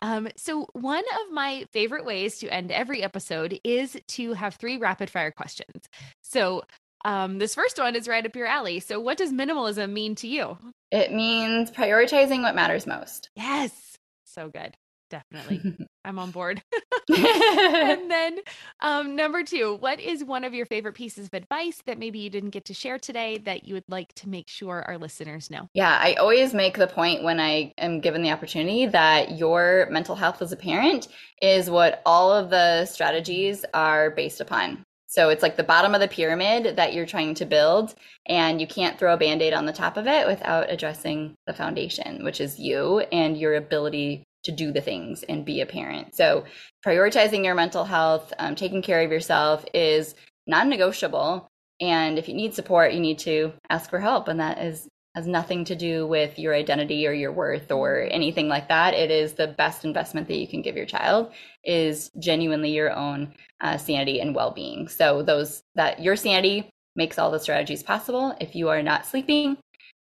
Um, 0.00 0.28
so, 0.36 0.66
one 0.72 1.04
of 1.24 1.32
my 1.32 1.66
favorite 1.72 2.04
ways 2.04 2.38
to 2.38 2.48
end 2.48 2.72
every 2.72 3.02
episode 3.02 3.58
is 3.64 3.96
to 4.08 4.32
have 4.34 4.54
three 4.54 4.76
rapid 4.76 5.10
fire 5.10 5.30
questions. 5.30 5.84
So, 6.22 6.62
um, 7.04 7.38
this 7.38 7.54
first 7.54 7.78
one 7.78 7.96
is 7.96 8.08
right 8.08 8.24
up 8.24 8.36
your 8.36 8.46
alley. 8.46 8.80
So, 8.80 9.00
what 9.00 9.18
does 9.18 9.32
minimalism 9.32 9.92
mean 9.92 10.14
to 10.16 10.28
you? 10.28 10.56
It 10.90 11.12
means 11.12 11.70
prioritizing 11.70 12.42
what 12.42 12.54
matters 12.54 12.86
most. 12.86 13.28
Yes. 13.36 13.96
So 14.24 14.48
good. 14.48 14.74
Definitely. 15.12 15.76
I'm 16.06 16.18
on 16.18 16.30
board. 16.30 16.62
and 17.14 18.10
then, 18.10 18.38
um, 18.80 19.14
number 19.14 19.42
two, 19.42 19.76
what 19.80 20.00
is 20.00 20.24
one 20.24 20.42
of 20.42 20.54
your 20.54 20.64
favorite 20.64 20.94
pieces 20.94 21.26
of 21.26 21.34
advice 21.34 21.82
that 21.84 21.98
maybe 21.98 22.18
you 22.18 22.30
didn't 22.30 22.50
get 22.50 22.64
to 22.64 22.74
share 22.74 22.98
today 22.98 23.36
that 23.44 23.64
you 23.68 23.74
would 23.74 23.84
like 23.88 24.14
to 24.14 24.28
make 24.28 24.48
sure 24.48 24.82
our 24.86 24.96
listeners 24.96 25.50
know? 25.50 25.68
Yeah, 25.74 25.98
I 26.00 26.14
always 26.14 26.54
make 26.54 26.78
the 26.78 26.86
point 26.86 27.22
when 27.22 27.40
I 27.40 27.74
am 27.76 28.00
given 28.00 28.22
the 28.22 28.30
opportunity 28.30 28.86
that 28.86 29.36
your 29.36 29.86
mental 29.90 30.16
health 30.16 30.40
as 30.40 30.50
a 30.50 30.56
parent 30.56 31.08
is 31.42 31.68
what 31.68 32.00
all 32.06 32.32
of 32.32 32.48
the 32.48 32.86
strategies 32.86 33.66
are 33.74 34.12
based 34.12 34.40
upon. 34.40 34.82
So 35.06 35.28
it's 35.28 35.42
like 35.42 35.58
the 35.58 35.62
bottom 35.62 35.94
of 35.94 36.00
the 36.00 36.08
pyramid 36.08 36.76
that 36.76 36.94
you're 36.94 37.04
trying 37.04 37.34
to 37.34 37.44
build, 37.44 37.94
and 38.24 38.62
you 38.62 38.66
can't 38.66 38.98
throw 38.98 39.12
a 39.12 39.18
band 39.18 39.42
aid 39.42 39.52
on 39.52 39.66
the 39.66 39.72
top 39.72 39.98
of 39.98 40.06
it 40.06 40.26
without 40.26 40.72
addressing 40.72 41.34
the 41.46 41.52
foundation, 41.52 42.24
which 42.24 42.40
is 42.40 42.58
you 42.58 43.00
and 43.12 43.36
your 43.36 43.56
ability 43.56 44.24
to 44.44 44.52
do 44.52 44.72
the 44.72 44.80
things 44.80 45.22
and 45.24 45.44
be 45.44 45.60
a 45.60 45.66
parent. 45.66 46.14
So 46.14 46.44
prioritizing 46.84 47.44
your 47.44 47.54
mental 47.54 47.84
health, 47.84 48.32
um, 48.38 48.54
taking 48.54 48.82
care 48.82 49.02
of 49.02 49.10
yourself 49.10 49.64
is 49.72 50.14
non 50.46 50.68
negotiable. 50.68 51.48
And 51.80 52.18
if 52.18 52.28
you 52.28 52.34
need 52.34 52.54
support, 52.54 52.92
you 52.92 53.00
need 53.00 53.18
to 53.20 53.52
ask 53.70 53.90
for 53.90 53.98
help. 53.98 54.28
And 54.28 54.40
that 54.40 54.58
is 54.58 54.88
has 55.14 55.26
nothing 55.26 55.64
to 55.66 55.74
do 55.74 56.06
with 56.06 56.38
your 56.38 56.54
identity 56.54 57.06
or 57.06 57.12
your 57.12 57.32
worth 57.32 57.70
or 57.70 58.08
anything 58.10 58.48
like 58.48 58.68
that. 58.68 58.94
It 58.94 59.10
is 59.10 59.34
the 59.34 59.48
best 59.48 59.84
investment 59.84 60.26
that 60.28 60.38
you 60.38 60.48
can 60.48 60.62
give 60.62 60.76
your 60.76 60.86
child 60.86 61.32
is 61.64 62.10
genuinely 62.18 62.70
your 62.70 62.92
own 62.92 63.34
uh, 63.60 63.76
sanity 63.76 64.20
and 64.20 64.34
well-being. 64.34 64.88
So 64.88 65.22
those 65.22 65.62
that 65.74 66.00
your 66.00 66.16
sanity 66.16 66.70
makes 66.96 67.18
all 67.18 67.30
the 67.30 67.40
strategies 67.40 67.82
possible. 67.82 68.34
If 68.40 68.54
you 68.54 68.70
are 68.70 68.82
not 68.82 69.06
sleeping, 69.06 69.58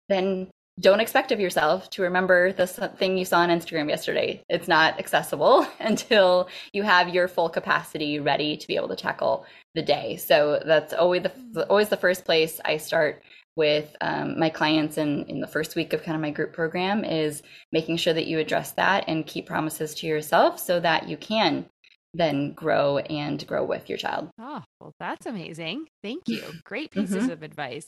then 0.09 0.49
don't 0.79 0.99
expect 0.99 1.31
of 1.31 1.39
yourself 1.39 1.89
to 1.91 2.03
remember 2.03 2.51
the 2.53 2.67
thing 2.67 3.17
you 3.17 3.25
saw 3.25 3.39
on 3.39 3.49
Instagram 3.49 3.89
yesterday. 3.89 4.43
It's 4.47 4.67
not 4.67 4.99
accessible 4.99 5.67
until 5.79 6.49
you 6.71 6.83
have 6.83 7.13
your 7.13 7.27
full 7.27 7.49
capacity 7.49 8.19
ready 8.19 8.57
to 8.57 8.67
be 8.67 8.75
able 8.75 8.89
to 8.89 8.95
tackle 8.95 9.45
the 9.73 9.81
day. 9.81 10.17
So 10.17 10.61
that's 10.65 10.93
always 10.93 11.23
the 11.23 11.67
always 11.67 11.89
the 11.89 11.97
first 11.97 12.25
place 12.25 12.59
I 12.63 12.77
start 12.77 13.23
with 13.55 13.95
um, 14.01 14.39
my 14.39 14.49
clients 14.49 14.99
in, 14.99 15.23
in 15.25 15.39
the 15.41 15.47
first 15.47 15.75
week 15.75 15.91
of 15.91 16.03
kind 16.03 16.15
of 16.15 16.21
my 16.21 16.29
group 16.29 16.53
program 16.53 17.03
is 17.03 17.41
making 17.71 17.97
sure 17.97 18.13
that 18.13 18.27
you 18.27 18.37
address 18.37 18.71
that 18.73 19.03
and 19.07 19.25
keep 19.25 19.47
promises 19.47 19.95
to 19.95 20.05
yourself 20.05 20.59
so 20.59 20.79
that 20.79 21.09
you 21.09 21.17
can 21.17 21.65
then 22.13 22.53
grow 22.53 22.97
and 22.97 23.45
grow 23.45 23.63
with 23.63 23.89
your 23.89 23.97
child. 23.97 24.29
Oh, 24.39 24.63
well, 24.79 24.93
that's 24.99 25.25
amazing. 25.25 25.87
Thank 26.03 26.27
you. 26.27 26.43
Great 26.63 26.91
pieces 26.91 27.23
mm-hmm. 27.23 27.31
of 27.31 27.43
advice. 27.43 27.87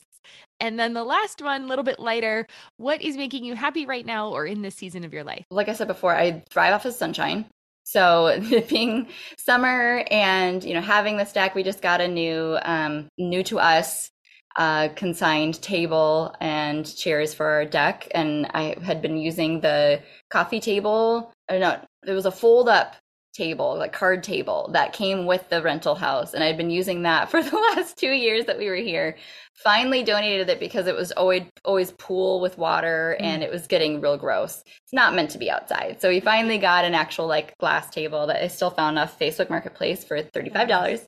And 0.60 0.78
then 0.78 0.94
the 0.94 1.04
last 1.04 1.42
one, 1.42 1.64
a 1.64 1.66
little 1.66 1.84
bit 1.84 1.98
lighter. 1.98 2.46
What 2.76 3.02
is 3.02 3.16
making 3.16 3.44
you 3.44 3.54
happy 3.54 3.86
right 3.86 4.04
now 4.04 4.30
or 4.30 4.46
in 4.46 4.62
this 4.62 4.74
season 4.74 5.04
of 5.04 5.12
your 5.12 5.24
life? 5.24 5.44
Like 5.50 5.68
I 5.68 5.72
said 5.72 5.88
before, 5.88 6.14
I 6.14 6.44
thrive 6.50 6.74
off 6.74 6.84
of 6.84 6.94
sunshine. 6.94 7.46
So 7.84 8.40
being 8.68 9.08
summer 9.38 10.04
and 10.10 10.62
you 10.62 10.74
know 10.74 10.80
having 10.80 11.16
the 11.16 11.24
stack, 11.24 11.54
we 11.54 11.62
just 11.62 11.82
got 11.82 12.00
a 12.00 12.08
new 12.08 12.58
um, 12.62 13.08
new 13.18 13.42
to 13.44 13.58
us 13.58 14.10
uh, 14.56 14.88
consigned 14.94 15.60
table 15.62 16.34
and 16.40 16.84
chairs 16.96 17.32
for 17.34 17.46
our 17.46 17.64
deck, 17.64 18.08
and 18.14 18.46
I 18.52 18.76
had 18.82 19.00
been 19.00 19.16
using 19.16 19.60
the 19.60 20.02
coffee 20.28 20.60
table. 20.60 21.32
Or 21.50 21.58
no, 21.58 21.80
it 22.06 22.12
was 22.12 22.26
a 22.26 22.30
fold 22.30 22.68
up 22.68 22.96
table, 23.32 23.76
like 23.78 23.92
card 23.92 24.22
table 24.22 24.70
that 24.72 24.92
came 24.92 25.26
with 25.26 25.48
the 25.48 25.62
rental 25.62 25.94
house. 25.94 26.34
And 26.34 26.42
I'd 26.42 26.56
been 26.56 26.70
using 26.70 27.02
that 27.02 27.30
for 27.30 27.42
the 27.42 27.56
last 27.56 27.98
two 27.98 28.12
years 28.12 28.46
that 28.46 28.58
we 28.58 28.68
were 28.68 28.76
here. 28.76 29.16
Finally 29.54 30.02
donated 30.02 30.48
it 30.48 30.58
because 30.58 30.86
it 30.86 30.94
was 30.94 31.12
always 31.12 31.42
always 31.64 31.92
pool 31.92 32.40
with 32.40 32.56
water 32.56 33.16
mm. 33.20 33.24
and 33.24 33.42
it 33.42 33.50
was 33.50 33.66
getting 33.66 34.00
real 34.00 34.16
gross. 34.16 34.62
It's 34.82 34.92
not 34.92 35.14
meant 35.14 35.30
to 35.32 35.38
be 35.38 35.50
outside. 35.50 36.00
So 36.00 36.08
we 36.08 36.20
finally 36.20 36.58
got 36.58 36.84
an 36.84 36.94
actual 36.94 37.26
like 37.26 37.56
glass 37.58 37.90
table 37.90 38.26
that 38.28 38.42
I 38.42 38.48
still 38.48 38.70
found 38.70 38.98
off 38.98 39.18
Facebook 39.18 39.50
Marketplace 39.50 40.04
for 40.04 40.22
$35. 40.22 41.06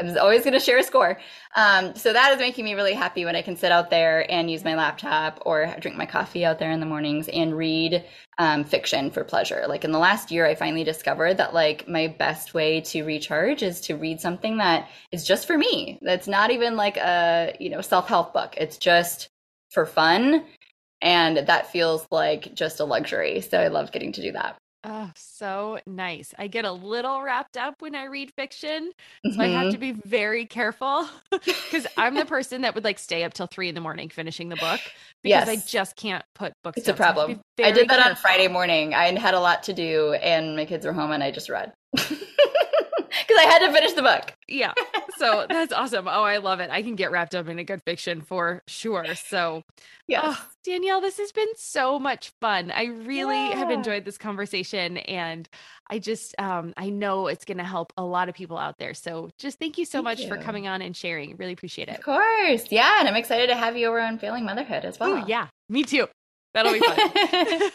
I 0.00 0.04
was 0.04 0.16
always 0.16 0.42
going 0.42 0.54
to 0.54 0.60
share 0.60 0.78
a 0.78 0.82
score. 0.82 1.18
Um, 1.54 1.94
so 1.94 2.12
that 2.12 2.32
is 2.32 2.38
making 2.38 2.64
me 2.64 2.74
really 2.74 2.94
happy 2.94 3.24
when 3.24 3.36
I 3.36 3.42
can 3.42 3.56
sit 3.56 3.70
out 3.70 3.90
there 3.90 4.30
and 4.30 4.50
use 4.50 4.64
my 4.64 4.74
laptop 4.74 5.40
or 5.46 5.72
drink 5.80 5.96
my 5.96 6.06
coffee 6.06 6.44
out 6.44 6.58
there 6.58 6.72
in 6.72 6.80
the 6.80 6.86
mornings 6.86 7.28
and 7.28 7.56
read 7.56 8.04
um, 8.38 8.64
fiction 8.64 9.10
for 9.10 9.22
pleasure. 9.22 9.64
Like 9.68 9.84
in 9.84 9.92
the 9.92 9.98
last 9.98 10.32
year, 10.32 10.46
I 10.46 10.56
finally 10.56 10.82
discovered 10.82 11.36
that 11.36 11.54
like 11.54 11.86
my 11.88 12.08
best 12.08 12.54
way 12.54 12.80
to 12.82 13.04
recharge 13.04 13.62
is 13.62 13.80
to 13.82 13.94
read 13.94 14.20
something 14.20 14.56
that 14.56 14.88
is 15.12 15.24
just 15.24 15.46
for 15.46 15.56
me. 15.56 15.98
That's 16.02 16.26
not 16.26 16.50
even 16.50 16.76
like 16.76 16.96
a 16.96 17.56
you 17.60 17.70
know 17.70 17.80
self 17.80 18.08
help 18.08 18.32
book. 18.32 18.54
It's 18.56 18.78
just 18.78 19.28
for 19.70 19.86
fun, 19.86 20.44
and 21.02 21.38
that 21.38 21.70
feels 21.70 22.06
like 22.10 22.54
just 22.54 22.80
a 22.80 22.84
luxury. 22.84 23.40
So 23.40 23.60
I 23.60 23.68
love 23.68 23.92
getting 23.92 24.12
to 24.12 24.22
do 24.22 24.32
that. 24.32 24.56
Oh, 24.86 25.10
so 25.16 25.78
nice. 25.86 26.34
I 26.38 26.46
get 26.46 26.66
a 26.66 26.72
little 26.72 27.22
wrapped 27.22 27.56
up 27.56 27.80
when 27.80 27.94
I 27.94 28.04
read 28.04 28.30
fiction. 28.32 28.92
So 29.24 29.30
mm-hmm. 29.30 29.40
I 29.40 29.46
have 29.46 29.72
to 29.72 29.78
mm-hmm. 29.78 29.98
be 29.98 30.08
very 30.08 30.44
careful 30.44 31.08
because 31.30 31.86
I'm 31.96 32.14
the 32.14 32.26
person 32.26 32.62
that 32.62 32.74
would 32.74 32.84
like 32.84 32.98
stay 32.98 33.24
up 33.24 33.32
till 33.32 33.46
three 33.46 33.68
in 33.68 33.74
the 33.74 33.80
morning 33.80 34.10
finishing 34.10 34.50
the 34.50 34.56
book 34.56 34.80
because 35.22 35.46
yes. 35.46 35.48
I 35.48 35.56
just 35.66 35.96
can't 35.96 36.24
put 36.34 36.52
books 36.62 36.76
It's 36.76 36.86
down. 36.86 36.94
a 36.94 36.96
problem. 36.96 37.40
So 37.58 37.64
I 37.64 37.70
did 37.70 37.88
that 37.88 37.96
careful. 37.96 38.10
on 38.10 38.16
Friday 38.16 38.48
morning. 38.48 38.94
I 38.94 39.18
had 39.18 39.34
a 39.34 39.40
lot 39.40 39.62
to 39.64 39.72
do 39.72 40.12
and 40.14 40.54
my 40.54 40.66
kids 40.66 40.84
were 40.84 40.92
home 40.92 41.12
and 41.12 41.22
I 41.22 41.30
just 41.30 41.48
read 41.48 41.72
because 43.34 43.46
I 43.46 43.50
had 43.50 43.66
to 43.66 43.72
finish 43.72 43.92
the 43.92 44.02
book. 44.02 44.32
Yeah. 44.48 44.72
So 45.16 45.46
that's 45.48 45.72
awesome. 45.72 46.08
Oh, 46.08 46.24
I 46.24 46.38
love 46.38 46.58
it. 46.58 46.70
I 46.70 46.82
can 46.82 46.96
get 46.96 47.12
wrapped 47.12 47.36
up 47.36 47.48
in 47.48 47.60
a 47.60 47.64
good 47.64 47.80
fiction 47.84 48.20
for 48.20 48.62
sure. 48.66 49.14
So, 49.14 49.62
yeah. 50.08 50.22
Oh, 50.24 50.46
Danielle, 50.64 51.00
this 51.00 51.18
has 51.18 51.30
been 51.30 51.46
so 51.54 52.00
much 52.00 52.32
fun. 52.40 52.72
I 52.72 52.86
really 52.86 53.36
yeah. 53.36 53.54
have 53.54 53.70
enjoyed 53.70 54.04
this 54.04 54.18
conversation 54.18 54.96
and 54.96 55.48
I 55.88 56.00
just 56.00 56.34
um 56.40 56.74
I 56.76 56.90
know 56.90 57.28
it's 57.28 57.44
going 57.44 57.58
to 57.58 57.64
help 57.64 57.92
a 57.96 58.04
lot 58.04 58.28
of 58.28 58.34
people 58.34 58.58
out 58.58 58.78
there. 58.78 58.92
So, 58.92 59.30
just 59.38 59.60
thank 59.60 59.78
you 59.78 59.84
so 59.84 59.98
thank 59.98 60.04
much 60.04 60.20
you. 60.22 60.28
for 60.28 60.36
coming 60.36 60.66
on 60.66 60.82
and 60.82 60.96
sharing. 60.96 61.36
Really 61.36 61.52
appreciate 61.52 61.88
it. 61.88 61.98
Of 61.98 62.04
course. 62.04 62.64
Yeah, 62.72 62.98
and 62.98 63.06
I'm 63.06 63.16
excited 63.16 63.46
to 63.46 63.54
have 63.54 63.76
you 63.76 63.86
over 63.86 64.00
on 64.00 64.18
Failing 64.18 64.44
Motherhood 64.44 64.84
as 64.84 64.98
well. 64.98 65.18
Ooh, 65.18 65.24
yeah. 65.28 65.46
Me 65.68 65.84
too. 65.84 66.08
That'll 66.54 66.72
be 66.72 66.80
fun. 66.80 67.70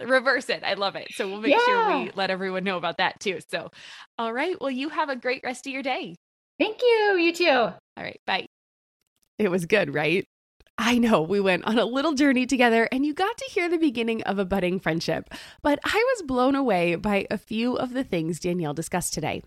Reverse 0.08 0.48
it. 0.48 0.62
I 0.64 0.74
love 0.74 0.96
it. 0.96 1.08
So 1.10 1.28
we'll 1.28 1.40
make 1.40 1.52
yeah. 1.52 1.64
sure 1.64 1.98
we 1.98 2.10
let 2.14 2.30
everyone 2.30 2.64
know 2.64 2.76
about 2.76 2.98
that 2.98 3.20
too. 3.20 3.40
So, 3.50 3.70
all 4.18 4.32
right. 4.32 4.58
Well, 4.60 4.70
you 4.70 4.88
have 4.88 5.08
a 5.08 5.16
great 5.16 5.42
rest 5.44 5.66
of 5.66 5.72
your 5.72 5.82
day. 5.82 6.14
Thank 6.58 6.80
you. 6.82 7.16
You 7.18 7.32
too. 7.32 7.50
All 7.50 7.74
right. 7.96 8.20
Bye. 8.26 8.46
It 9.38 9.50
was 9.50 9.66
good, 9.66 9.92
right? 9.92 10.24
I 10.78 10.98
know 10.98 11.22
we 11.22 11.40
went 11.40 11.64
on 11.66 11.78
a 11.78 11.84
little 11.84 12.14
journey 12.14 12.46
together 12.46 12.88
and 12.90 13.06
you 13.06 13.14
got 13.14 13.36
to 13.36 13.50
hear 13.50 13.68
the 13.68 13.78
beginning 13.78 14.22
of 14.22 14.38
a 14.38 14.44
budding 14.44 14.80
friendship, 14.80 15.32
but 15.62 15.78
I 15.84 16.14
was 16.14 16.26
blown 16.26 16.56
away 16.56 16.96
by 16.96 17.26
a 17.30 17.38
few 17.38 17.76
of 17.76 17.92
the 17.92 18.02
things 18.02 18.40
Danielle 18.40 18.74
discussed 18.74 19.14
today. 19.14 19.42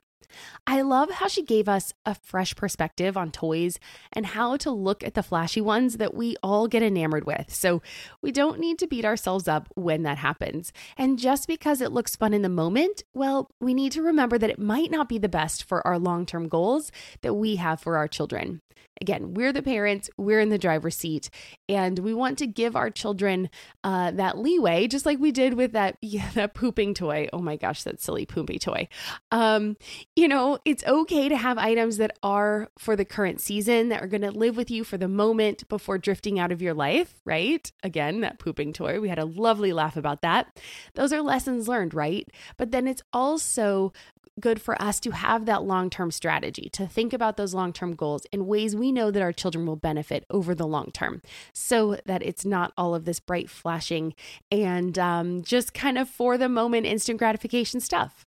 I 0.65 0.81
love 0.81 1.09
how 1.11 1.27
she 1.27 1.43
gave 1.43 1.69
us 1.69 1.93
a 2.05 2.15
fresh 2.15 2.55
perspective 2.55 3.15
on 3.15 3.31
toys 3.31 3.79
and 4.13 4.25
how 4.25 4.57
to 4.57 4.71
look 4.71 5.03
at 5.03 5.13
the 5.13 5.23
flashy 5.23 5.61
ones 5.61 5.97
that 5.97 6.13
we 6.13 6.35
all 6.43 6.67
get 6.67 6.83
enamored 6.83 7.25
with. 7.25 7.53
So 7.53 7.81
we 8.21 8.31
don't 8.31 8.59
need 8.59 8.79
to 8.79 8.87
beat 8.87 9.05
ourselves 9.05 9.47
up 9.47 9.69
when 9.75 10.03
that 10.03 10.17
happens. 10.17 10.73
And 10.97 11.19
just 11.19 11.47
because 11.47 11.81
it 11.81 11.91
looks 11.91 12.15
fun 12.15 12.33
in 12.33 12.41
the 12.41 12.49
moment, 12.49 13.03
well, 13.13 13.49
we 13.61 13.73
need 13.73 13.91
to 13.93 14.01
remember 14.01 14.37
that 14.37 14.49
it 14.49 14.59
might 14.59 14.91
not 14.91 15.09
be 15.09 15.17
the 15.17 15.29
best 15.29 15.63
for 15.63 15.85
our 15.85 15.97
long 15.97 16.25
term 16.25 16.47
goals 16.47 16.91
that 17.21 17.33
we 17.33 17.55
have 17.57 17.79
for 17.79 17.97
our 17.97 18.07
children. 18.07 18.61
Again, 19.01 19.33
we're 19.33 19.53
the 19.53 19.61
parents, 19.61 20.09
we're 20.17 20.39
in 20.39 20.49
the 20.49 20.57
driver's 20.57 20.95
seat, 20.95 21.29
and 21.69 21.99
we 21.99 22.13
want 22.13 22.37
to 22.39 22.47
give 22.47 22.75
our 22.75 22.89
children 22.89 23.49
uh, 23.83 24.11
that 24.11 24.37
leeway, 24.37 24.87
just 24.87 25.05
like 25.05 25.19
we 25.19 25.31
did 25.31 25.53
with 25.53 25.73
that 25.73 25.97
yeah, 26.01 26.29
that 26.33 26.53
pooping 26.53 26.93
toy. 26.93 27.27
Oh 27.33 27.39
my 27.39 27.55
gosh, 27.55 27.83
that 27.83 28.01
silly 28.01 28.25
poopy 28.25 28.59
toy. 28.59 28.87
Um, 29.31 29.77
you 30.15 30.27
know, 30.27 30.59
it's 30.65 30.83
okay 30.85 31.29
to 31.29 31.37
have 31.37 31.57
items 31.57 31.97
that 31.97 32.17
are 32.23 32.69
for 32.77 32.95
the 32.95 33.05
current 33.05 33.41
season 33.41 33.89
that 33.89 34.03
are 34.03 34.07
going 34.07 34.21
to 34.21 34.31
live 34.31 34.57
with 34.57 34.71
you 34.71 34.83
for 34.83 34.97
the 34.97 35.07
moment 35.07 35.67
before 35.69 35.97
drifting 35.97 36.39
out 36.39 36.51
of 36.51 36.61
your 36.61 36.73
life, 36.73 37.15
right? 37.25 37.71
Again, 37.83 38.21
that 38.21 38.39
pooping 38.39 38.73
toy. 38.73 38.99
We 38.99 39.09
had 39.09 39.19
a 39.19 39.25
lovely 39.25 39.73
laugh 39.73 39.97
about 39.97 40.21
that. 40.21 40.59
Those 40.95 41.13
are 41.13 41.21
lessons 41.21 41.67
learned, 41.67 41.93
right? 41.93 42.27
But 42.57 42.71
then 42.71 42.87
it's 42.87 43.01
also 43.13 43.93
good 44.39 44.61
for 44.61 44.79
us 44.81 44.99
to 45.01 45.11
have 45.11 45.45
that 45.45 45.63
long 45.63 45.89
term 45.89 46.11
strategy, 46.11 46.69
to 46.73 46.87
think 46.87 47.13
about 47.13 47.37
those 47.37 47.53
long 47.53 47.73
term 47.73 47.95
goals 47.95 48.25
in 48.31 48.47
ways 48.47 48.75
we 48.75 48.91
know 48.91 49.11
that 49.11 49.21
our 49.21 49.33
children 49.33 49.65
will 49.65 49.75
benefit 49.75 50.25
over 50.29 50.53
the 50.53 50.67
long 50.67 50.91
term 50.91 51.21
so 51.53 51.97
that 52.05 52.23
it's 52.23 52.45
not 52.45 52.73
all 52.77 52.95
of 52.95 53.05
this 53.05 53.19
bright 53.19 53.49
flashing 53.49 54.13
and 54.51 54.97
um, 54.97 55.41
just 55.43 55.73
kind 55.73 55.97
of 55.97 56.09
for 56.09 56.37
the 56.37 56.49
moment 56.49 56.85
instant 56.85 57.19
gratification 57.19 57.79
stuff. 57.79 58.25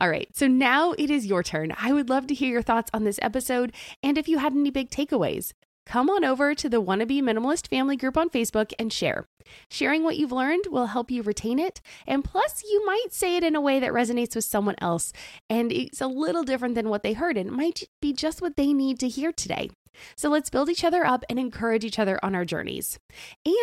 All 0.00 0.10
right, 0.10 0.28
so 0.36 0.46
now 0.46 0.92
it 0.92 1.10
is 1.10 1.26
your 1.26 1.42
turn. 1.42 1.74
I 1.78 1.92
would 1.92 2.10
love 2.10 2.26
to 2.26 2.34
hear 2.34 2.50
your 2.50 2.62
thoughts 2.62 2.90
on 2.92 3.04
this 3.04 3.18
episode 3.22 3.72
and 4.02 4.18
if 4.18 4.28
you 4.28 4.38
had 4.38 4.52
any 4.52 4.70
big 4.70 4.90
takeaways 4.90 5.52
come 5.86 6.08
on 6.08 6.24
over 6.24 6.54
to 6.54 6.68
the 6.68 6.82
Wannabe 6.82 7.22
Minimalist 7.22 7.68
Family 7.68 7.96
group 7.96 8.16
on 8.16 8.30
Facebook 8.30 8.72
and 8.78 8.92
share. 8.92 9.26
Sharing 9.68 10.04
what 10.04 10.16
you've 10.16 10.32
learned 10.32 10.64
will 10.70 10.86
help 10.86 11.10
you 11.10 11.22
retain 11.22 11.58
it, 11.58 11.80
and 12.06 12.24
plus, 12.24 12.62
you 12.62 12.84
might 12.86 13.08
say 13.10 13.36
it 13.36 13.44
in 13.44 13.56
a 13.56 13.60
way 13.60 13.80
that 13.80 13.92
resonates 13.92 14.34
with 14.34 14.44
someone 14.44 14.76
else, 14.78 15.12
and 15.50 15.72
it's 15.72 16.00
a 16.00 16.06
little 16.06 16.44
different 16.44 16.74
than 16.74 16.88
what 16.88 17.02
they 17.02 17.12
heard, 17.12 17.36
and 17.36 17.48
it 17.50 17.52
might 17.52 17.82
be 18.00 18.12
just 18.12 18.40
what 18.40 18.56
they 18.56 18.72
need 18.72 18.98
to 19.00 19.08
hear 19.08 19.32
today. 19.32 19.70
So 20.16 20.28
let's 20.28 20.50
build 20.50 20.68
each 20.68 20.84
other 20.84 21.04
up 21.04 21.24
and 21.28 21.38
encourage 21.38 21.84
each 21.84 21.98
other 21.98 22.18
on 22.22 22.34
our 22.34 22.44
journeys. 22.44 22.98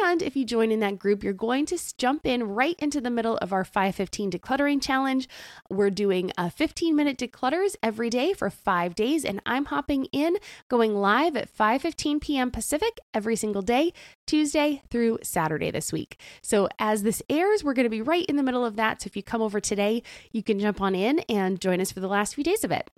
And 0.03 0.21
if 0.21 0.35
you 0.35 0.45
join 0.45 0.71
in 0.71 0.79
that 0.81 0.99
group, 0.99 1.23
you're 1.23 1.33
going 1.33 1.65
to 1.67 1.79
jump 1.97 2.25
in 2.25 2.43
right 2.43 2.75
into 2.79 3.01
the 3.01 3.09
middle 3.09 3.37
of 3.37 3.53
our 3.53 3.63
515 3.63 4.31
decluttering 4.31 4.81
challenge. 4.81 5.27
We're 5.69 5.89
doing 5.89 6.31
a 6.37 6.49
15 6.49 6.95
minute 6.95 7.17
declutters 7.17 7.75
every 7.81 8.09
day 8.09 8.33
for 8.33 8.49
5 8.49 8.95
days 8.95 9.25
and 9.25 9.41
I'm 9.45 9.65
hopping 9.65 10.05
in 10.05 10.37
going 10.67 10.95
live 10.95 11.35
at 11.35 11.55
5:15 11.55 12.21
p.m. 12.21 12.51
Pacific 12.51 12.99
every 13.13 13.35
single 13.35 13.61
day, 13.61 13.93
Tuesday 14.27 14.81
through 14.89 15.19
Saturday 15.23 15.71
this 15.71 15.91
week. 15.93 16.19
So 16.41 16.69
as 16.79 17.03
this 17.03 17.21
airs, 17.29 17.63
we're 17.63 17.73
going 17.73 17.85
to 17.85 17.89
be 17.89 18.01
right 18.01 18.25
in 18.25 18.35
the 18.35 18.43
middle 18.43 18.65
of 18.65 18.75
that. 18.75 19.01
So 19.01 19.07
if 19.07 19.15
you 19.15 19.23
come 19.23 19.41
over 19.41 19.59
today, 19.59 20.03
you 20.31 20.43
can 20.43 20.59
jump 20.59 20.81
on 20.81 20.95
in 20.95 21.19
and 21.29 21.59
join 21.59 21.81
us 21.81 21.91
for 21.91 21.99
the 21.99 22.07
last 22.07 22.35
few 22.35 22.43
days 22.43 22.63
of 22.63 22.71
it. 22.71 22.89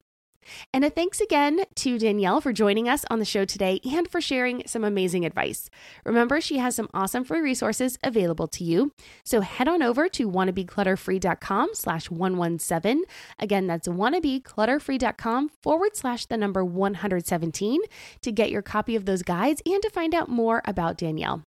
And 0.73 0.83
a 0.83 0.89
thanks 0.89 1.21
again 1.21 1.61
to 1.75 1.97
Danielle 1.97 2.41
for 2.41 2.53
joining 2.53 2.89
us 2.89 3.05
on 3.09 3.19
the 3.19 3.25
show 3.25 3.45
today 3.45 3.79
and 3.83 4.07
for 4.07 4.21
sharing 4.21 4.63
some 4.65 4.83
amazing 4.83 5.25
advice. 5.25 5.69
Remember, 6.05 6.41
she 6.41 6.57
has 6.57 6.75
some 6.75 6.89
awesome 6.93 7.23
free 7.23 7.41
resources 7.41 7.97
available 8.03 8.47
to 8.47 8.63
you. 8.63 8.93
So 9.23 9.41
head 9.41 9.67
on 9.67 9.81
over 9.81 10.09
to 10.09 10.29
wannabeclutterfree.com 10.29 11.69
slash 11.73 12.09
117. 12.09 13.03
Again, 13.39 13.67
that's 13.67 13.87
wannabeclutterfree.com 13.87 15.49
forward 15.61 15.95
slash 15.95 16.25
the 16.25 16.37
number 16.37 16.63
117 16.63 17.81
to 18.21 18.31
get 18.31 18.51
your 18.51 18.61
copy 18.61 18.95
of 18.95 19.05
those 19.05 19.23
guides 19.23 19.61
and 19.65 19.81
to 19.81 19.89
find 19.89 20.13
out 20.13 20.29
more 20.29 20.61
about 20.65 20.97
Danielle. 20.97 21.43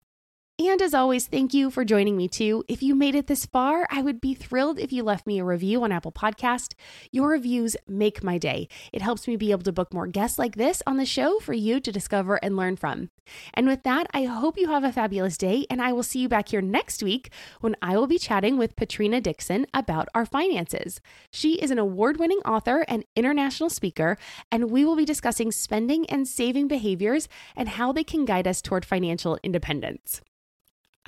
And 0.60 0.82
as 0.82 0.92
always, 0.92 1.28
thank 1.28 1.54
you 1.54 1.70
for 1.70 1.84
joining 1.84 2.16
me 2.16 2.26
too. 2.26 2.64
If 2.66 2.82
you 2.82 2.96
made 2.96 3.14
it 3.14 3.28
this 3.28 3.46
far, 3.46 3.86
I 3.92 4.02
would 4.02 4.20
be 4.20 4.34
thrilled 4.34 4.80
if 4.80 4.92
you 4.92 5.04
left 5.04 5.24
me 5.24 5.38
a 5.38 5.44
review 5.44 5.84
on 5.84 5.92
Apple 5.92 6.10
Podcast. 6.10 6.74
Your 7.12 7.28
reviews 7.28 7.76
make 7.86 8.24
my 8.24 8.38
day. 8.38 8.66
It 8.92 9.00
helps 9.00 9.28
me 9.28 9.36
be 9.36 9.52
able 9.52 9.62
to 9.62 9.72
book 9.72 9.94
more 9.94 10.08
guests 10.08 10.36
like 10.36 10.56
this 10.56 10.82
on 10.84 10.96
the 10.96 11.06
show 11.06 11.38
for 11.38 11.52
you 11.52 11.78
to 11.78 11.92
discover 11.92 12.40
and 12.42 12.56
learn 12.56 12.74
from. 12.74 13.10
And 13.54 13.68
with 13.68 13.84
that, 13.84 14.08
I 14.12 14.24
hope 14.24 14.58
you 14.58 14.68
have 14.68 14.82
a 14.82 14.92
fabulous 14.92 15.38
day 15.38 15.64
and 15.70 15.80
I 15.80 15.92
will 15.92 16.02
see 16.02 16.18
you 16.18 16.28
back 16.28 16.48
here 16.48 16.60
next 16.60 17.04
week 17.04 17.30
when 17.60 17.76
I 17.80 17.96
will 17.96 18.08
be 18.08 18.18
chatting 18.18 18.58
with 18.58 18.74
Patrina 18.74 19.20
Dixon 19.20 19.64
about 19.72 20.08
our 20.12 20.26
finances. 20.26 21.00
She 21.30 21.54
is 21.60 21.70
an 21.70 21.78
award-winning 21.78 22.40
author 22.40 22.84
and 22.88 23.04
international 23.14 23.70
speaker, 23.70 24.18
and 24.50 24.72
we 24.72 24.84
will 24.84 24.96
be 24.96 25.04
discussing 25.04 25.52
spending 25.52 26.04
and 26.06 26.26
saving 26.26 26.66
behaviors 26.66 27.28
and 27.54 27.68
how 27.68 27.92
they 27.92 28.02
can 28.02 28.24
guide 28.24 28.48
us 28.48 28.60
toward 28.60 28.84
financial 28.84 29.38
independence. 29.44 30.20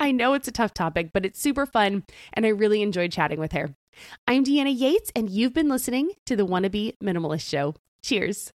I 0.01 0.11
know 0.11 0.33
it's 0.33 0.47
a 0.47 0.51
tough 0.51 0.73
topic, 0.73 1.11
but 1.13 1.27
it's 1.27 1.39
super 1.39 1.67
fun, 1.67 2.03
and 2.33 2.43
I 2.43 2.49
really 2.49 2.81
enjoyed 2.81 3.11
chatting 3.11 3.39
with 3.39 3.51
her. 3.51 3.69
I'm 4.25 4.43
Deanna 4.43 4.75
Yates, 4.75 5.11
and 5.15 5.29
you've 5.29 5.53
been 5.53 5.69
listening 5.69 6.09
to 6.25 6.35
the 6.35 6.45
Wannabe 6.45 6.97
Minimalist 7.03 7.47
Show. 7.47 7.75
Cheers. 8.03 8.51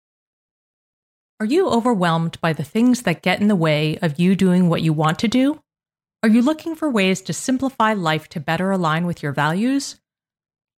Are 1.39 1.45
you 1.45 1.69
overwhelmed 1.69 2.41
by 2.41 2.53
the 2.53 2.63
things 2.63 3.03
that 3.03 3.21
get 3.21 3.41
in 3.41 3.47
the 3.47 3.55
way 3.55 3.99
of 4.01 4.19
you 4.19 4.35
doing 4.35 4.69
what 4.69 4.81
you 4.81 4.91
want 4.91 5.19
to 5.19 5.27
do? 5.27 5.61
Are 6.23 6.29
you 6.29 6.41
looking 6.41 6.73
for 6.73 6.89
ways 6.89 7.21
to 7.21 7.33
simplify 7.33 7.93
life 7.93 8.27
to 8.29 8.39
better 8.39 8.71
align 8.71 9.05
with 9.05 9.21
your 9.21 9.31
values? 9.31 9.97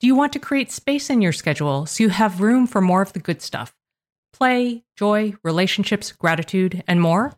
Do 0.01 0.07
you 0.07 0.15
want 0.15 0.34
to 0.34 0.39
create 0.39 0.74
space 0.74 1.09
in 1.09 1.22
your 1.22 1.32
schedule 1.32 1.86
so 1.86 2.03
you 2.03 2.09
have 2.09 2.41
room 2.41 2.68
for 2.68 2.82
more 2.82 3.01
of 3.01 3.13
the 3.13 3.20
good 3.20 3.41
stuff? 3.41 3.74
Play, 4.34 4.84
joy, 4.97 5.34
relationships, 5.43 6.11
gratitude, 6.11 6.84
and 6.89 7.01
more? 7.01 7.38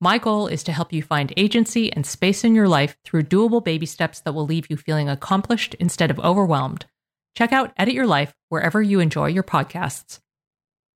My 0.00 0.18
goal 0.18 0.46
is 0.46 0.62
to 0.62 0.72
help 0.72 0.92
you 0.92 1.02
find 1.02 1.32
agency 1.36 1.92
and 1.92 2.06
space 2.06 2.44
in 2.44 2.54
your 2.54 2.68
life 2.68 2.96
through 3.04 3.24
doable 3.24 3.64
baby 3.64 3.84
steps 3.84 4.20
that 4.20 4.32
will 4.32 4.46
leave 4.46 4.70
you 4.70 4.76
feeling 4.76 5.08
accomplished 5.08 5.74
instead 5.80 6.12
of 6.12 6.20
overwhelmed. 6.20 6.86
Check 7.34 7.52
out 7.52 7.72
Edit 7.76 7.94
Your 7.94 8.06
Life 8.06 8.32
wherever 8.48 8.80
you 8.80 9.00
enjoy 9.00 9.26
your 9.26 9.42
podcasts. 9.42 10.20